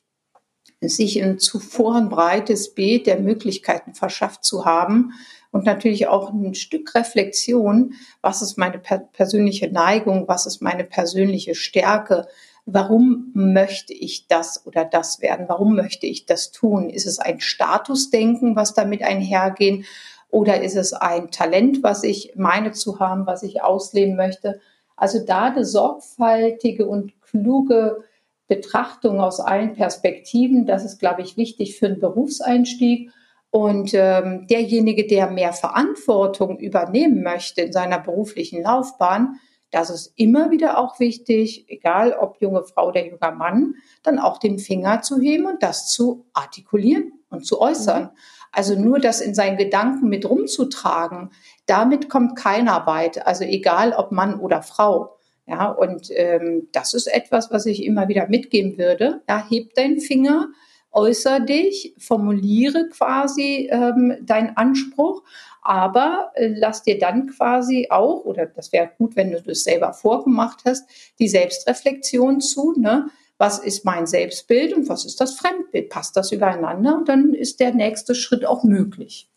sich 0.80 1.22
ein 1.22 1.38
zuvor 1.38 1.96
ein 1.96 2.09
breites 2.11 2.74
Bild 2.74 3.07
der 3.07 3.18
Möglichkeiten 3.18 3.94
verschafft 3.94 4.44
zu 4.44 4.64
haben, 4.64 5.12
und 5.55 5.64
natürlich 5.64 6.09
auch 6.09 6.32
ein 6.32 6.55
Stück 6.55 6.96
Reflexion, 6.96 7.94
was 8.22 8.42
ist 8.42 8.59
meine 8.59 8.80
per 8.80 8.98
persönliche 8.98 9.70
Neigung, 9.70 10.26
was 10.26 10.46
ist 10.46 10.61
meine 10.61 10.82
persönliche 10.82 11.55
Stärke, 11.55 12.26
warum 12.66 13.30
möchte 13.34 13.92
ich 13.92 14.26
das 14.26 14.66
oder 14.66 14.84
das 14.84 15.20
werden, 15.20 15.46
warum 15.48 15.76
möchte 15.76 16.09
ich 16.09 16.26
das 16.26 16.50
tun? 16.50 16.90
Ist 16.90 17.07
es 17.07 17.20
ein 17.20 17.38
Statusdenken, 17.38 18.57
was 18.57 18.74
damit 18.74 19.05
einhergehen 19.05 19.84
oder 20.28 20.61
ist 20.61 20.74
es 20.74 20.92
ein 20.92 21.30
Talent, 21.30 21.84
was 21.84 22.02
ich 22.02 22.32
meine 22.34 22.72
zu 22.72 22.98
haben, 22.98 23.24
was 23.24 23.44
ich 23.44 23.62
ausleben 23.62 24.16
möchte? 24.16 24.61
Also 24.96 25.24
da 25.24 25.44
eine 25.44 25.64
sorgfältige 25.64 26.84
und 26.84 27.12
kluge 27.22 28.02
Betrachtung 28.48 29.20
aus 29.20 29.38
allen 29.38 29.74
Perspektiven, 29.74 30.66
das 30.66 30.84
ist, 30.84 30.98
glaube 30.98 31.22
ich, 31.22 31.36
wichtig 31.36 31.78
für 31.78 31.86
einen 31.86 32.00
Berufseinstieg. 32.00 33.12
Und 33.55 33.94
ähm, 33.94 34.48
derjenige, 34.50 35.07
der 35.07 35.30
mehr 35.30 35.52
Verantwortung 35.52 36.59
übernehmen 36.59 37.22
möchte 37.22 37.61
in 37.61 37.72
seiner 37.72 38.00
beruflichen 38.00 38.64
Laufbahn, 38.64 39.38
das 39.70 39.90
ist 39.90 40.12
immer 40.16 40.50
wieder 40.50 40.76
auch 40.76 40.98
wichtig, 40.98 41.64
egal 41.68 42.14
ob 42.14 42.42
junge 42.42 42.64
Frau 42.64 42.88
oder 42.88 43.07
junger 43.07 43.30
Mann, 43.30 43.76
dann 44.02 44.18
auch 44.18 44.38
den 44.38 44.59
Finger 44.59 45.02
zu 45.02 45.20
heben 45.20 45.46
und 45.46 45.62
das 45.62 45.88
zu 45.88 46.26
artikulieren 46.32 47.12
und 47.30 47.46
zu 47.46 47.61
äußern. 47.61 48.11
Also 48.50 48.74
nur 48.74 48.98
das 48.98 49.20
in 49.20 49.36
seinen 49.36 49.57
Gedanken 49.57 50.09
mit 50.09 50.28
rumzutragen, 50.28 51.30
damit 51.66 52.09
kommt 52.09 52.34
keiner 52.34 52.88
weit. 52.88 53.24
Also 53.24 53.44
egal 53.44 53.92
ob 53.92 54.11
Mann 54.11 54.40
oder 54.40 54.62
Frau. 54.62 55.16
Ja, 55.46 55.68
und 55.68 56.09
ähm, 56.11 56.70
das 56.72 56.92
ist 56.92 57.07
etwas, 57.07 57.52
was 57.52 57.66
ich 57.66 57.84
immer 57.84 58.09
wieder 58.09 58.26
mitgeben 58.26 58.78
würde. 58.78 59.22
Ja, 59.28 59.46
heb 59.48 59.74
deinen 59.74 60.00
Finger, 60.00 60.48
äußer 60.95 61.40
dich, 61.40 61.95
formuliere 61.99 62.88
quasi 62.88 63.68
ähm, 63.70 64.16
deinen 64.22 64.57
Anspruch, 64.57 65.22
aber 65.62 66.30
äh, 66.34 66.49
lass 66.55 66.82
dir 66.82 66.99
dann 66.99 67.28
quasi 67.28 67.88
auch, 67.90 68.24
oder 68.24 68.47
das 68.47 68.72
wäre 68.72 68.90
gut, 68.99 69.16
wenn 69.16 69.32
du 69.32 69.42
das 69.42 69.64
selber 69.64 69.92
vorgemacht 69.92 70.61
hast, 70.64 70.84
die 71.18 71.28
Selbstreflexion 71.28 72.40
zu, 72.40 72.74
ne? 72.78 73.09
Was 73.36 73.59
ist 73.59 73.84
mein 73.84 74.07
Selbstbild 74.07 74.72
und 74.74 74.88
was 74.88 75.05
ist 75.05 75.20
das 75.20 75.34
Fremdbild? 75.34 75.90
Passt 75.90 76.16
das 76.16 76.30
übereinander? 76.30 76.97
Und 76.97 77.09
dann 77.09 77.34
ist 77.34 77.59
der 77.59 77.74
nächste 77.74 78.14
Schritt 78.14 78.47
auch 78.47 78.62
möglich. 78.62 79.28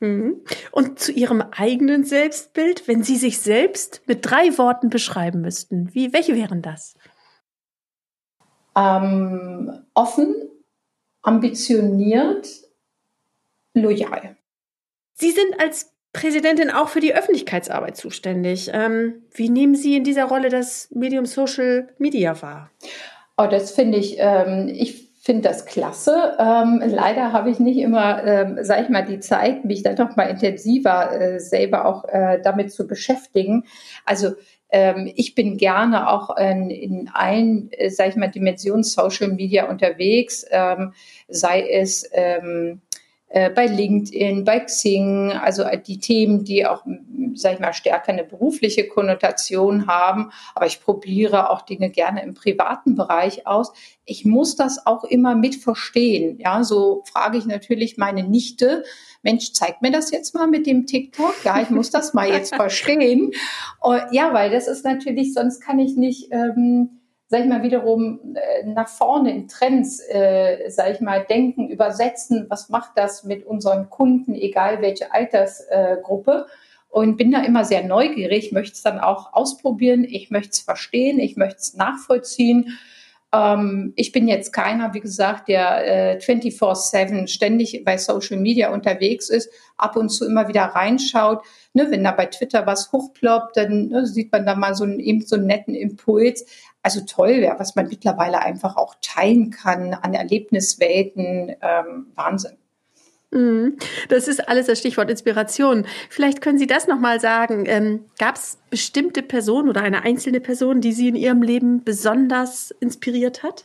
Mhm. 0.00 0.40
Und 0.72 0.98
zu 0.98 1.12
Ihrem 1.12 1.42
eigenen 1.42 2.04
Selbstbild, 2.04 2.88
wenn 2.88 3.02
Sie 3.02 3.16
sich 3.16 3.40
selbst 3.40 4.00
mit 4.06 4.24
drei 4.24 4.56
Worten 4.56 4.88
beschreiben 4.88 5.42
müssten, 5.42 5.94
wie, 5.94 6.12
welche 6.12 6.34
wären 6.34 6.62
das? 6.62 6.94
Ähm, 8.76 9.84
offen, 9.94 10.34
ambitioniert, 11.24 12.48
loyal. 13.74 14.36
Sie 15.14 15.30
sind 15.30 15.58
als 15.58 15.92
Präsidentin 16.12 16.70
auch 16.70 16.88
für 16.88 17.00
die 17.00 17.14
Öffentlichkeitsarbeit 17.14 17.96
zuständig. 17.96 18.70
Ähm, 18.72 19.24
wie 19.32 19.48
nehmen 19.48 19.74
Sie 19.74 19.96
in 19.96 20.04
dieser 20.04 20.26
Rolle 20.26 20.48
das 20.48 20.88
Medium 20.92 21.26
Social 21.26 21.88
Media 21.98 22.40
wahr? 22.40 22.70
Oh, 23.36 23.46
das 23.50 23.72
finde 23.72 23.98
ich, 23.98 24.16
ähm, 24.18 24.68
ich 24.68 25.10
finde 25.20 25.48
das 25.48 25.66
klasse. 25.66 26.36
Ähm, 26.38 26.82
leider 26.86 27.32
habe 27.32 27.50
ich 27.50 27.58
nicht 27.58 27.78
immer, 27.78 28.22
ähm, 28.22 28.58
sage 28.62 28.82
ich 28.82 28.88
mal, 28.90 29.04
die 29.04 29.18
Zeit, 29.18 29.64
mich 29.64 29.82
dann 29.82 29.96
noch 29.96 30.14
mal 30.14 30.24
intensiver 30.24 31.18
äh, 31.18 31.40
selber 31.40 31.86
auch 31.86 32.04
äh, 32.04 32.40
damit 32.42 32.72
zu 32.72 32.86
beschäftigen. 32.86 33.64
Also 34.04 34.34
ähm, 34.74 35.12
ich 35.14 35.36
bin 35.36 35.56
gerne 35.56 36.10
auch 36.10 36.36
in, 36.36 36.68
in 36.68 37.08
allen, 37.14 37.70
äh, 37.70 37.90
sage 37.90 38.10
ich 38.10 38.16
mal, 38.16 38.26
Dimensionen 38.26 38.82
Social 38.82 39.28
Media 39.28 39.68
unterwegs, 39.68 40.44
ähm, 40.50 40.92
sei 41.28 41.62
es 41.70 42.10
ähm, 42.12 42.80
äh, 43.34 43.50
bei 43.50 43.66
LinkedIn, 43.66 44.44
bei 44.44 44.60
Xing, 44.60 45.32
also 45.32 45.64
die 45.84 45.98
Themen, 45.98 46.44
die 46.44 46.64
auch, 46.66 46.84
sag 47.34 47.54
ich 47.54 47.58
mal, 47.58 47.72
stärker 47.72 48.12
eine 48.12 48.22
berufliche 48.22 48.86
Konnotation 48.86 49.88
haben. 49.88 50.30
Aber 50.54 50.66
ich 50.66 50.80
probiere 50.80 51.50
auch 51.50 51.62
Dinge 51.62 51.90
gerne 51.90 52.22
im 52.22 52.34
privaten 52.34 52.94
Bereich 52.94 53.44
aus. 53.44 53.72
Ich 54.04 54.24
muss 54.24 54.54
das 54.54 54.86
auch 54.86 55.02
immer 55.02 55.34
mit 55.34 55.56
verstehen. 55.56 56.38
Ja, 56.38 56.62
so 56.62 57.02
frage 57.10 57.36
ich 57.36 57.44
natürlich 57.44 57.96
meine 57.96 58.22
Nichte, 58.22 58.84
Mensch, 59.22 59.52
zeig 59.52 59.82
mir 59.82 59.90
das 59.90 60.12
jetzt 60.12 60.36
mal 60.36 60.46
mit 60.46 60.68
dem 60.68 60.86
TikTok. 60.86 61.34
Ja, 61.42 61.60
ich 61.60 61.70
muss 61.70 61.90
das 61.90 62.14
mal 62.14 62.28
jetzt 62.28 62.54
verstehen. 62.54 63.32
Und, 63.80 64.02
ja, 64.12 64.32
weil 64.32 64.52
das 64.52 64.68
ist 64.68 64.84
natürlich, 64.84 65.34
sonst 65.34 65.60
kann 65.60 65.80
ich 65.80 65.96
nicht, 65.96 66.28
ähm, 66.30 67.00
sag 67.34 67.42
ich 67.42 67.48
mal, 67.48 67.64
wiederum 67.64 68.36
äh, 68.36 68.64
nach 68.64 68.86
vorne 68.86 69.32
in 69.32 69.48
Trends, 69.48 69.98
äh, 70.08 70.70
sag 70.70 70.92
ich 70.92 71.00
mal, 71.00 71.24
denken, 71.28 71.68
übersetzen. 71.68 72.46
Was 72.48 72.68
macht 72.68 72.92
das 72.94 73.24
mit 73.24 73.44
unseren 73.44 73.90
Kunden, 73.90 74.36
egal 74.36 74.80
welche 74.82 75.12
Altersgruppe? 75.12 76.46
und 76.90 77.16
bin 77.16 77.32
da 77.32 77.42
immer 77.42 77.64
sehr 77.64 77.82
neugierig, 77.82 78.52
möchte 78.52 78.74
es 78.74 78.82
dann 78.82 79.00
auch 79.00 79.32
ausprobieren, 79.32 80.04
ich 80.04 80.30
möchte 80.30 80.50
es 80.50 80.60
verstehen, 80.60 81.18
ich 81.18 81.36
möchte 81.36 81.58
es 81.58 81.74
nachvollziehen 81.74 82.78
ähm, 83.34 83.92
ich 83.96 84.12
bin 84.12 84.28
jetzt 84.28 84.52
keiner, 84.52 84.94
wie 84.94 85.00
gesagt, 85.00 85.48
der 85.48 86.14
äh, 86.14 86.18
24-7 86.18 87.26
ständig 87.26 87.84
bei 87.84 87.98
Social 87.98 88.38
Media 88.38 88.72
unterwegs 88.72 89.28
ist, 89.28 89.50
ab 89.76 89.96
und 89.96 90.08
zu 90.10 90.24
immer 90.24 90.48
wieder 90.48 90.62
reinschaut. 90.62 91.42
Ne, 91.72 91.90
wenn 91.90 92.04
da 92.04 92.12
bei 92.12 92.26
Twitter 92.26 92.66
was 92.66 92.92
hochploppt, 92.92 93.56
dann 93.56 93.88
ne, 93.88 94.06
sieht 94.06 94.30
man 94.30 94.46
da 94.46 94.54
mal 94.54 94.74
so 94.74 94.84
einen, 94.84 95.00
eben 95.00 95.22
so 95.22 95.36
einen 95.36 95.46
netten 95.46 95.74
Impuls. 95.74 96.46
Also 96.84 97.00
toll 97.00 97.40
wäre, 97.40 97.58
was 97.58 97.76
man 97.76 97.88
mittlerweile 97.88 98.42
einfach 98.42 98.76
auch 98.76 98.94
teilen 99.00 99.50
kann 99.50 99.94
an 99.94 100.12
Erlebniswelten. 100.12 101.56
Ähm, 101.62 102.08
Wahnsinn. 102.14 102.58
Mhm. 103.30 103.78
Das 104.10 104.28
ist 104.28 104.48
alles 104.48 104.66
das 104.66 104.78
Stichwort 104.78 105.08
Inspiration. 105.08 105.86
Vielleicht 106.10 106.42
können 106.42 106.58
Sie 106.58 106.66
das 106.66 106.86
nochmal 106.86 107.20
sagen. 107.20 107.64
Ähm, 107.66 108.04
Gab 108.18 108.36
es 108.36 108.58
bestimmte 108.68 109.22
Personen 109.22 109.70
oder 109.70 109.80
eine 109.80 110.02
einzelne 110.02 110.40
Person, 110.40 110.82
die 110.82 110.92
Sie 110.92 111.08
in 111.08 111.16
Ihrem 111.16 111.40
Leben 111.40 111.84
besonders 111.84 112.70
inspiriert 112.70 113.42
hat? 113.42 113.64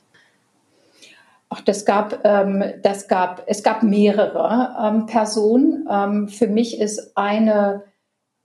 Ach, 1.49 1.59
das 1.59 1.83
gab, 1.85 2.23
ähm, 2.23 2.63
das 2.83 3.09
gab, 3.09 3.43
es 3.47 3.63
gab 3.63 3.83
mehrere 3.83 4.77
ähm, 4.81 5.07
Personen. 5.07 5.87
Ähm, 5.91 6.29
für 6.29 6.47
mich 6.47 6.79
ist 6.79 7.17
eine 7.17 7.83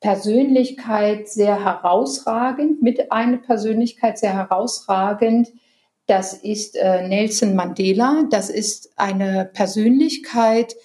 Persönlichkeit 0.05 1.31
sehr 1.31 1.65
herausragend, 1.65 2.83
mit 2.83 3.11
einer 3.11 3.39
Persönlichkeit 3.39 4.19
sehr 4.19 4.35
herausragend, 4.35 5.49
Das 6.05 6.35
ist 6.35 6.77
äh, 6.77 7.09
Nelson 7.09 7.55
Mandela. 7.55 8.25
Das 8.29 8.51
ist 8.51 8.93
eine 8.97 9.51
Persönlichkeit, 9.55 10.77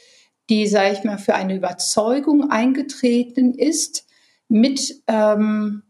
die, 0.48 0.68
sage 0.68 0.94
ich 0.94 1.04
mal, 1.04 1.18
für 1.18 1.36
eine 1.36 1.54
Überzeugung 1.54 2.50
eingetreten 2.50 3.54
ist, 3.54 4.08
mit 4.48 5.04
ähm, 5.08 5.84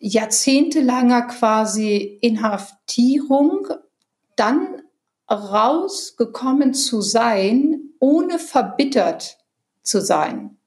jahrzehntelanger 0.00 1.28
quasi 1.28 2.18
Inhaftierung, 2.20 3.68
dann 4.34 4.82
rausgekommen 5.30 6.74
zu 6.74 7.00
sein, 7.02 7.90
ohne 8.00 8.40
verbittert 8.40 9.38
zu 9.84 10.00
sein. 10.00 10.58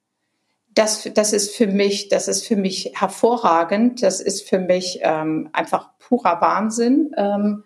Das, 0.77 1.09
das 1.11 1.33
ist 1.33 1.55
für 1.55 1.65
mich, 1.65 2.07
das 2.09 2.27
ist 2.27 2.45
für 2.45 2.55
mich 2.55 2.91
hervorragend. 2.93 4.03
Das 4.03 4.21
ist 4.21 4.47
für 4.47 4.59
mich 4.59 4.99
ähm, 5.01 5.49
einfach 5.51 5.97
purer 5.97 6.39
Wahnsinn, 6.39 7.15
ähm, 7.17 7.63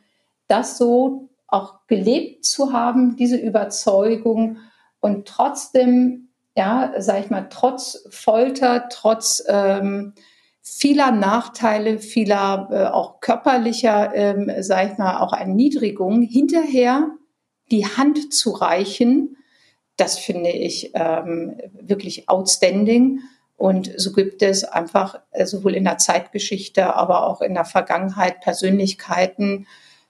das 0.47 0.77
so 0.77 1.27
auch 1.47 1.85
gelebt 1.87 2.45
zu 2.45 2.71
haben, 2.71 3.17
diese 3.17 3.35
Überzeugung 3.35 4.59
und 5.01 5.27
trotzdem, 5.27 6.29
ja, 6.55 6.93
sag 6.99 7.25
ich 7.25 7.29
mal, 7.29 7.47
trotz 7.49 8.07
Folter, 8.09 8.87
trotz 8.87 9.43
ähm, 9.45 10.13
vieler 10.61 11.11
Nachteile, 11.11 11.99
vieler 11.99 12.69
äh, 12.71 12.85
auch 12.85 13.19
körperlicher, 13.19 14.15
ähm, 14.15 14.49
sag 14.59 14.93
ich 14.93 14.97
mal, 14.97 15.17
auch 15.17 15.33
Erniedrigung, 15.33 16.21
hinterher 16.21 17.09
die 17.71 17.85
Hand 17.85 18.33
zu 18.33 18.51
reichen, 18.51 19.35
das 20.01 20.17
finde 20.17 20.49
ich 20.49 20.91
ähm, 20.95 21.57
wirklich 21.79 22.27
outstanding. 22.27 23.19
Und 23.55 23.91
so 23.97 24.11
gibt 24.11 24.41
es 24.41 24.63
einfach 24.63 25.19
äh, 25.29 25.45
sowohl 25.45 25.75
in 25.75 25.83
der 25.83 25.99
Zeitgeschichte, 25.99 26.95
aber 26.95 27.27
auch 27.27 27.41
in 27.41 27.53
der 27.53 27.65
Vergangenheit 27.65 28.41
Persönlichkeiten, 28.41 29.67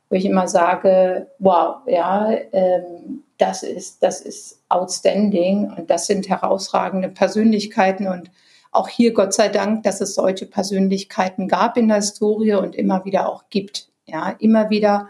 wo 0.09 0.15
ich 0.15 0.23
immer 0.23 0.47
sage, 0.47 1.27
wow, 1.39 1.81
ja, 1.87 2.31
ähm, 2.53 3.23
das 3.37 3.63
ist, 3.63 4.01
das 4.01 4.21
ist 4.21 4.61
outstanding 4.69 5.69
und 5.77 5.89
das 5.89 6.07
sind 6.07 6.29
herausragende 6.29 7.09
Persönlichkeiten 7.09 8.07
und 8.07 8.31
auch 8.71 8.87
hier 8.87 9.11
Gott 9.13 9.33
sei 9.33 9.49
Dank, 9.49 9.83
dass 9.83 9.99
es 9.99 10.15
solche 10.15 10.45
Persönlichkeiten 10.45 11.49
gab 11.49 11.75
in 11.75 11.89
der 11.89 11.97
Historie 11.97 12.53
und 12.53 12.75
immer 12.75 13.03
wieder 13.03 13.27
auch 13.27 13.43
gibt. 13.49 13.89
Ja, 14.05 14.35
immer 14.39 14.69
wieder 14.69 15.09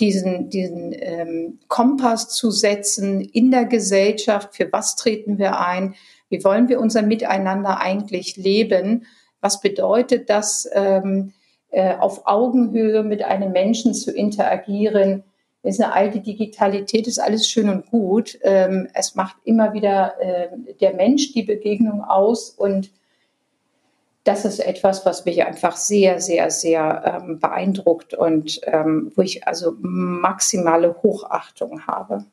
diesen, 0.00 0.48
diesen 0.48 0.92
ähm, 0.92 1.58
Kompass 1.68 2.28
zu 2.30 2.50
setzen 2.50 3.20
in 3.20 3.50
der 3.50 3.66
Gesellschaft. 3.66 4.54
Für 4.54 4.72
was 4.72 4.96
treten 4.96 5.38
wir 5.38 5.60
ein? 5.60 5.94
Wie 6.28 6.42
wollen 6.42 6.68
wir 6.68 6.80
unser 6.80 7.02
Miteinander 7.02 7.80
eigentlich 7.80 8.36
leben? 8.36 9.06
Was 9.40 9.60
bedeutet 9.60 10.30
das, 10.30 10.68
ähm, 10.72 11.32
äh, 11.70 11.94
auf 11.96 12.26
Augenhöhe 12.26 13.02
mit 13.02 13.22
einem 13.22 13.52
Menschen 13.52 13.94
zu 13.94 14.12
interagieren? 14.12 15.24
ist 15.62 15.80
eine 15.80 15.92
alte 15.92 16.20
Digitalität, 16.20 17.06
ist 17.06 17.18
alles 17.18 17.46
schön 17.46 17.68
und 17.68 17.90
gut. 17.90 18.38
Ähm, 18.42 18.88
es 18.94 19.14
macht 19.14 19.36
immer 19.44 19.74
wieder 19.74 20.14
äh, 20.20 20.48
der 20.80 20.94
Mensch 20.94 21.32
die 21.32 21.42
Begegnung 21.42 22.02
aus 22.02 22.50
und 22.50 22.90
das 24.24 24.44
ist 24.44 24.60
etwas, 24.60 25.06
was 25.06 25.24
mich 25.24 25.44
einfach 25.44 25.76
sehr, 25.76 26.20
sehr, 26.20 26.50
sehr 26.50 27.22
ähm, 27.22 27.38
beeindruckt 27.38 28.14
und 28.14 28.60
ähm, 28.64 29.10
wo 29.16 29.22
ich 29.22 29.46
also 29.46 29.74
maximale 29.80 30.96
Hochachtung 31.02 31.86
habe. 31.86 32.26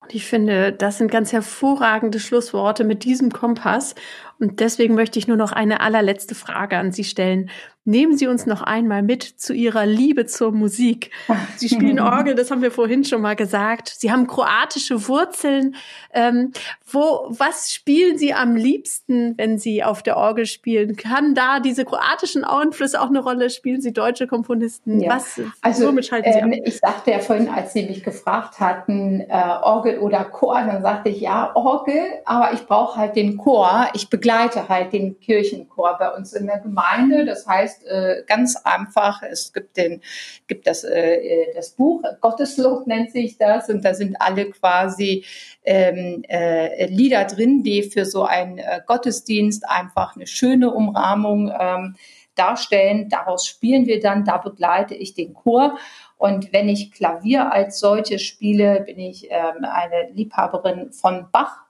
Und 0.00 0.14
ich 0.14 0.26
finde, 0.26 0.72
das 0.72 0.98
sind 0.98 1.10
ganz 1.10 1.32
hervorragende 1.32 2.20
Schlussworte 2.20 2.84
mit 2.84 3.04
diesem 3.04 3.32
Kompass. 3.32 3.94
Und 4.38 4.60
deswegen 4.60 4.94
möchte 4.94 5.18
ich 5.18 5.26
nur 5.26 5.38
noch 5.38 5.50
eine 5.50 5.80
allerletzte 5.80 6.34
Frage 6.34 6.76
an 6.76 6.92
Sie 6.92 7.04
stellen. 7.04 7.50
Nehmen 7.86 8.16
Sie 8.16 8.26
uns 8.26 8.46
noch 8.46 8.62
einmal 8.62 9.02
mit 9.02 9.22
zu 9.22 9.52
Ihrer 9.52 9.84
Liebe 9.84 10.24
zur 10.24 10.52
Musik. 10.52 11.10
Sie 11.56 11.68
spielen 11.68 12.00
Orgel, 12.00 12.34
das 12.34 12.50
haben 12.50 12.62
wir 12.62 12.70
vorhin 12.70 13.04
schon 13.04 13.20
mal 13.20 13.36
gesagt. 13.36 13.88
Sie 13.98 14.10
haben 14.10 14.26
kroatische 14.26 15.06
Wurzeln. 15.06 15.76
Ähm, 16.12 16.52
wo, 16.90 17.26
was 17.28 17.72
spielen 17.72 18.16
Sie 18.16 18.32
am 18.32 18.56
liebsten, 18.56 19.36
wenn 19.36 19.58
Sie 19.58 19.84
auf 19.84 20.02
der 20.02 20.16
Orgel 20.16 20.46
spielen? 20.46 20.96
Kann 20.96 21.34
da 21.34 21.60
diese 21.60 21.84
kroatischen 21.84 22.44
Einflüsse 22.44 23.02
auch 23.02 23.08
eine 23.08 23.20
Rolle? 23.20 23.50
Spielen 23.50 23.82
Sie 23.82 23.92
deutsche 23.92 24.26
Komponisten? 24.26 25.00
Ja. 25.00 25.16
Was, 25.16 25.40
also, 25.60 25.88
womit 25.88 26.06
schalten 26.06 26.32
Sie 26.32 26.38
ähm? 26.38 26.62
Ich 26.64 26.78
sagte 26.78 27.10
ja 27.10 27.18
vorhin, 27.18 27.50
als 27.50 27.74
Sie 27.74 27.82
mich 27.82 28.02
gefragt 28.02 28.60
hatten, 28.60 29.20
äh, 29.20 29.58
Orgel 29.62 29.98
oder 29.98 30.24
Chor, 30.24 30.62
dann 30.64 30.80
sagte 30.80 31.10
ich 31.10 31.20
ja, 31.20 31.54
Orgel, 31.54 32.00
aber 32.24 32.54
ich 32.54 32.66
brauche 32.66 32.96
halt 32.96 33.16
den 33.16 33.36
Chor. 33.36 33.88
Ich 33.92 34.08
begleite 34.08 34.70
halt 34.70 34.94
den 34.94 35.20
Kirchenchor 35.20 35.96
bei 35.98 36.10
uns 36.14 36.32
in 36.32 36.46
der 36.46 36.60
Gemeinde. 36.60 37.26
Das 37.26 37.46
heißt 37.46 37.73
äh, 37.84 38.22
ganz 38.26 38.56
einfach, 38.56 39.22
es 39.22 39.52
gibt 39.52 39.76
den, 39.76 40.00
gibt 40.46 40.66
das, 40.66 40.84
äh, 40.84 41.52
das 41.54 41.70
Buch, 41.70 42.02
Gotteslob 42.20 42.86
nennt 42.86 43.10
sich 43.10 43.36
das, 43.38 43.68
und 43.68 43.84
da 43.84 43.94
sind 43.94 44.16
alle 44.20 44.50
quasi 44.50 45.24
ähm, 45.64 46.22
äh, 46.28 46.86
Lieder 46.86 47.24
drin, 47.24 47.62
die 47.62 47.82
für 47.82 48.04
so 48.04 48.24
einen 48.24 48.58
äh, 48.58 48.80
Gottesdienst 48.86 49.68
einfach 49.68 50.14
eine 50.14 50.26
schöne 50.26 50.72
Umrahmung 50.72 51.52
ähm, 51.58 51.96
darstellen. 52.34 53.08
Daraus 53.08 53.46
spielen 53.46 53.86
wir 53.86 54.00
dann, 54.00 54.24
da 54.24 54.38
begleite 54.38 54.94
ich 54.94 55.14
den 55.14 55.34
Chor. 55.34 55.78
Und 56.16 56.52
wenn 56.52 56.68
ich 56.68 56.92
Klavier 56.92 57.52
als 57.52 57.78
solches 57.80 58.22
spiele, 58.22 58.82
bin 58.86 58.98
ich 58.98 59.28
ähm, 59.30 59.64
eine 59.64 60.10
Liebhaberin 60.12 60.92
von 60.92 61.28
Bach 61.32 61.63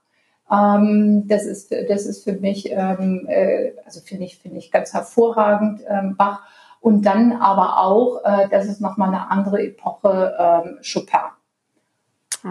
ähm, 0.54 1.26
das, 1.26 1.44
ist, 1.46 1.72
das 1.72 2.06
ist 2.06 2.24
für 2.24 2.34
mich, 2.34 2.70
ähm, 2.70 3.26
äh, 3.28 3.72
also 3.84 4.00
finde 4.00 4.24
ich, 4.24 4.38
finde 4.38 4.58
ich 4.58 4.70
ganz 4.70 4.92
hervorragend, 4.92 5.80
ähm, 5.88 6.16
Bach. 6.16 6.42
Und 6.80 7.06
dann 7.06 7.32
aber 7.32 7.78
auch, 7.80 8.22
äh, 8.24 8.48
das 8.50 8.66
ist 8.66 8.80
nochmal 8.80 9.08
eine 9.08 9.30
andere 9.30 9.62
Epoche, 9.62 10.34
ähm, 10.38 10.78
Chopin. 10.82 11.20
Oh, 12.44 12.48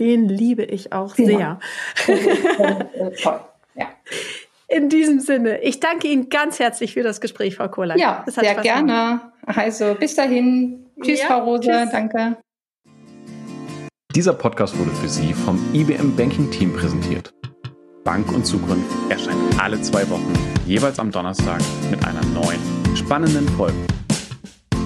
den 0.00 0.28
liebe 0.28 0.64
ich 0.64 0.92
auch 0.92 1.14
genau. 1.14 1.28
sehr. 1.38 1.58
äh, 2.94 3.10
toll, 3.12 3.40
ja. 3.76 3.86
In 4.66 4.88
diesem 4.88 5.20
Sinne, 5.20 5.62
ich 5.62 5.80
danke 5.80 6.08
Ihnen 6.08 6.28
ganz 6.28 6.58
herzlich 6.58 6.94
für 6.94 7.02
das 7.02 7.20
Gespräch, 7.20 7.56
Frau 7.56 7.68
Kohler. 7.68 7.96
Ja, 7.96 8.24
sehr 8.26 8.44
Spaß 8.44 8.62
gerne. 8.62 8.86
Gemacht. 8.86 9.22
Also 9.46 9.94
bis 9.94 10.14
dahin. 10.14 10.86
Tschüss, 11.00 11.20
ja, 11.20 11.26
Frau 11.26 11.44
Rose. 11.44 11.62
Tschüss. 11.62 11.90
Danke. 11.90 12.36
Dieser 14.14 14.34
Podcast 14.34 14.76
wurde 14.78 14.90
für 14.90 15.08
Sie 15.08 15.32
vom 15.32 15.58
IBM 15.72 16.16
Banking 16.16 16.50
Team 16.50 16.72
präsentiert. 16.72 17.32
Bank 18.04 18.32
und 18.32 18.46
Zukunft 18.46 18.90
erscheint 19.10 19.38
alle 19.60 19.80
zwei 19.82 20.08
Wochen, 20.08 20.32
jeweils 20.66 20.98
am 20.98 21.10
Donnerstag 21.10 21.60
mit 21.90 22.04
einer 22.04 22.24
neuen, 22.26 22.60
spannenden 22.96 23.48
Folge. 23.50 23.76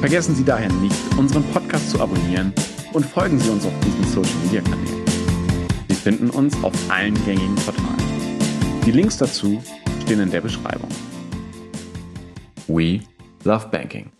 Vergessen 0.00 0.34
Sie 0.34 0.44
daher 0.44 0.72
nicht, 0.72 0.96
unseren 1.16 1.44
Podcast 1.52 1.90
zu 1.90 2.00
abonnieren 2.00 2.52
und 2.92 3.06
folgen 3.06 3.38
Sie 3.38 3.50
uns 3.50 3.64
auf 3.64 3.72
diesen 3.84 4.04
Social 4.04 4.36
Media 4.44 4.60
Kanälen. 4.62 5.04
Sie 5.88 5.94
finden 5.94 6.30
uns 6.30 6.56
auf 6.64 6.72
allen 6.88 7.14
gängigen 7.24 7.54
Portalen. 7.56 8.02
Die 8.84 8.90
Links 8.90 9.18
dazu 9.18 9.62
stehen 10.02 10.20
in 10.20 10.30
der 10.30 10.40
Beschreibung. 10.40 10.88
We 12.66 13.00
love 13.44 13.68
banking. 13.68 14.10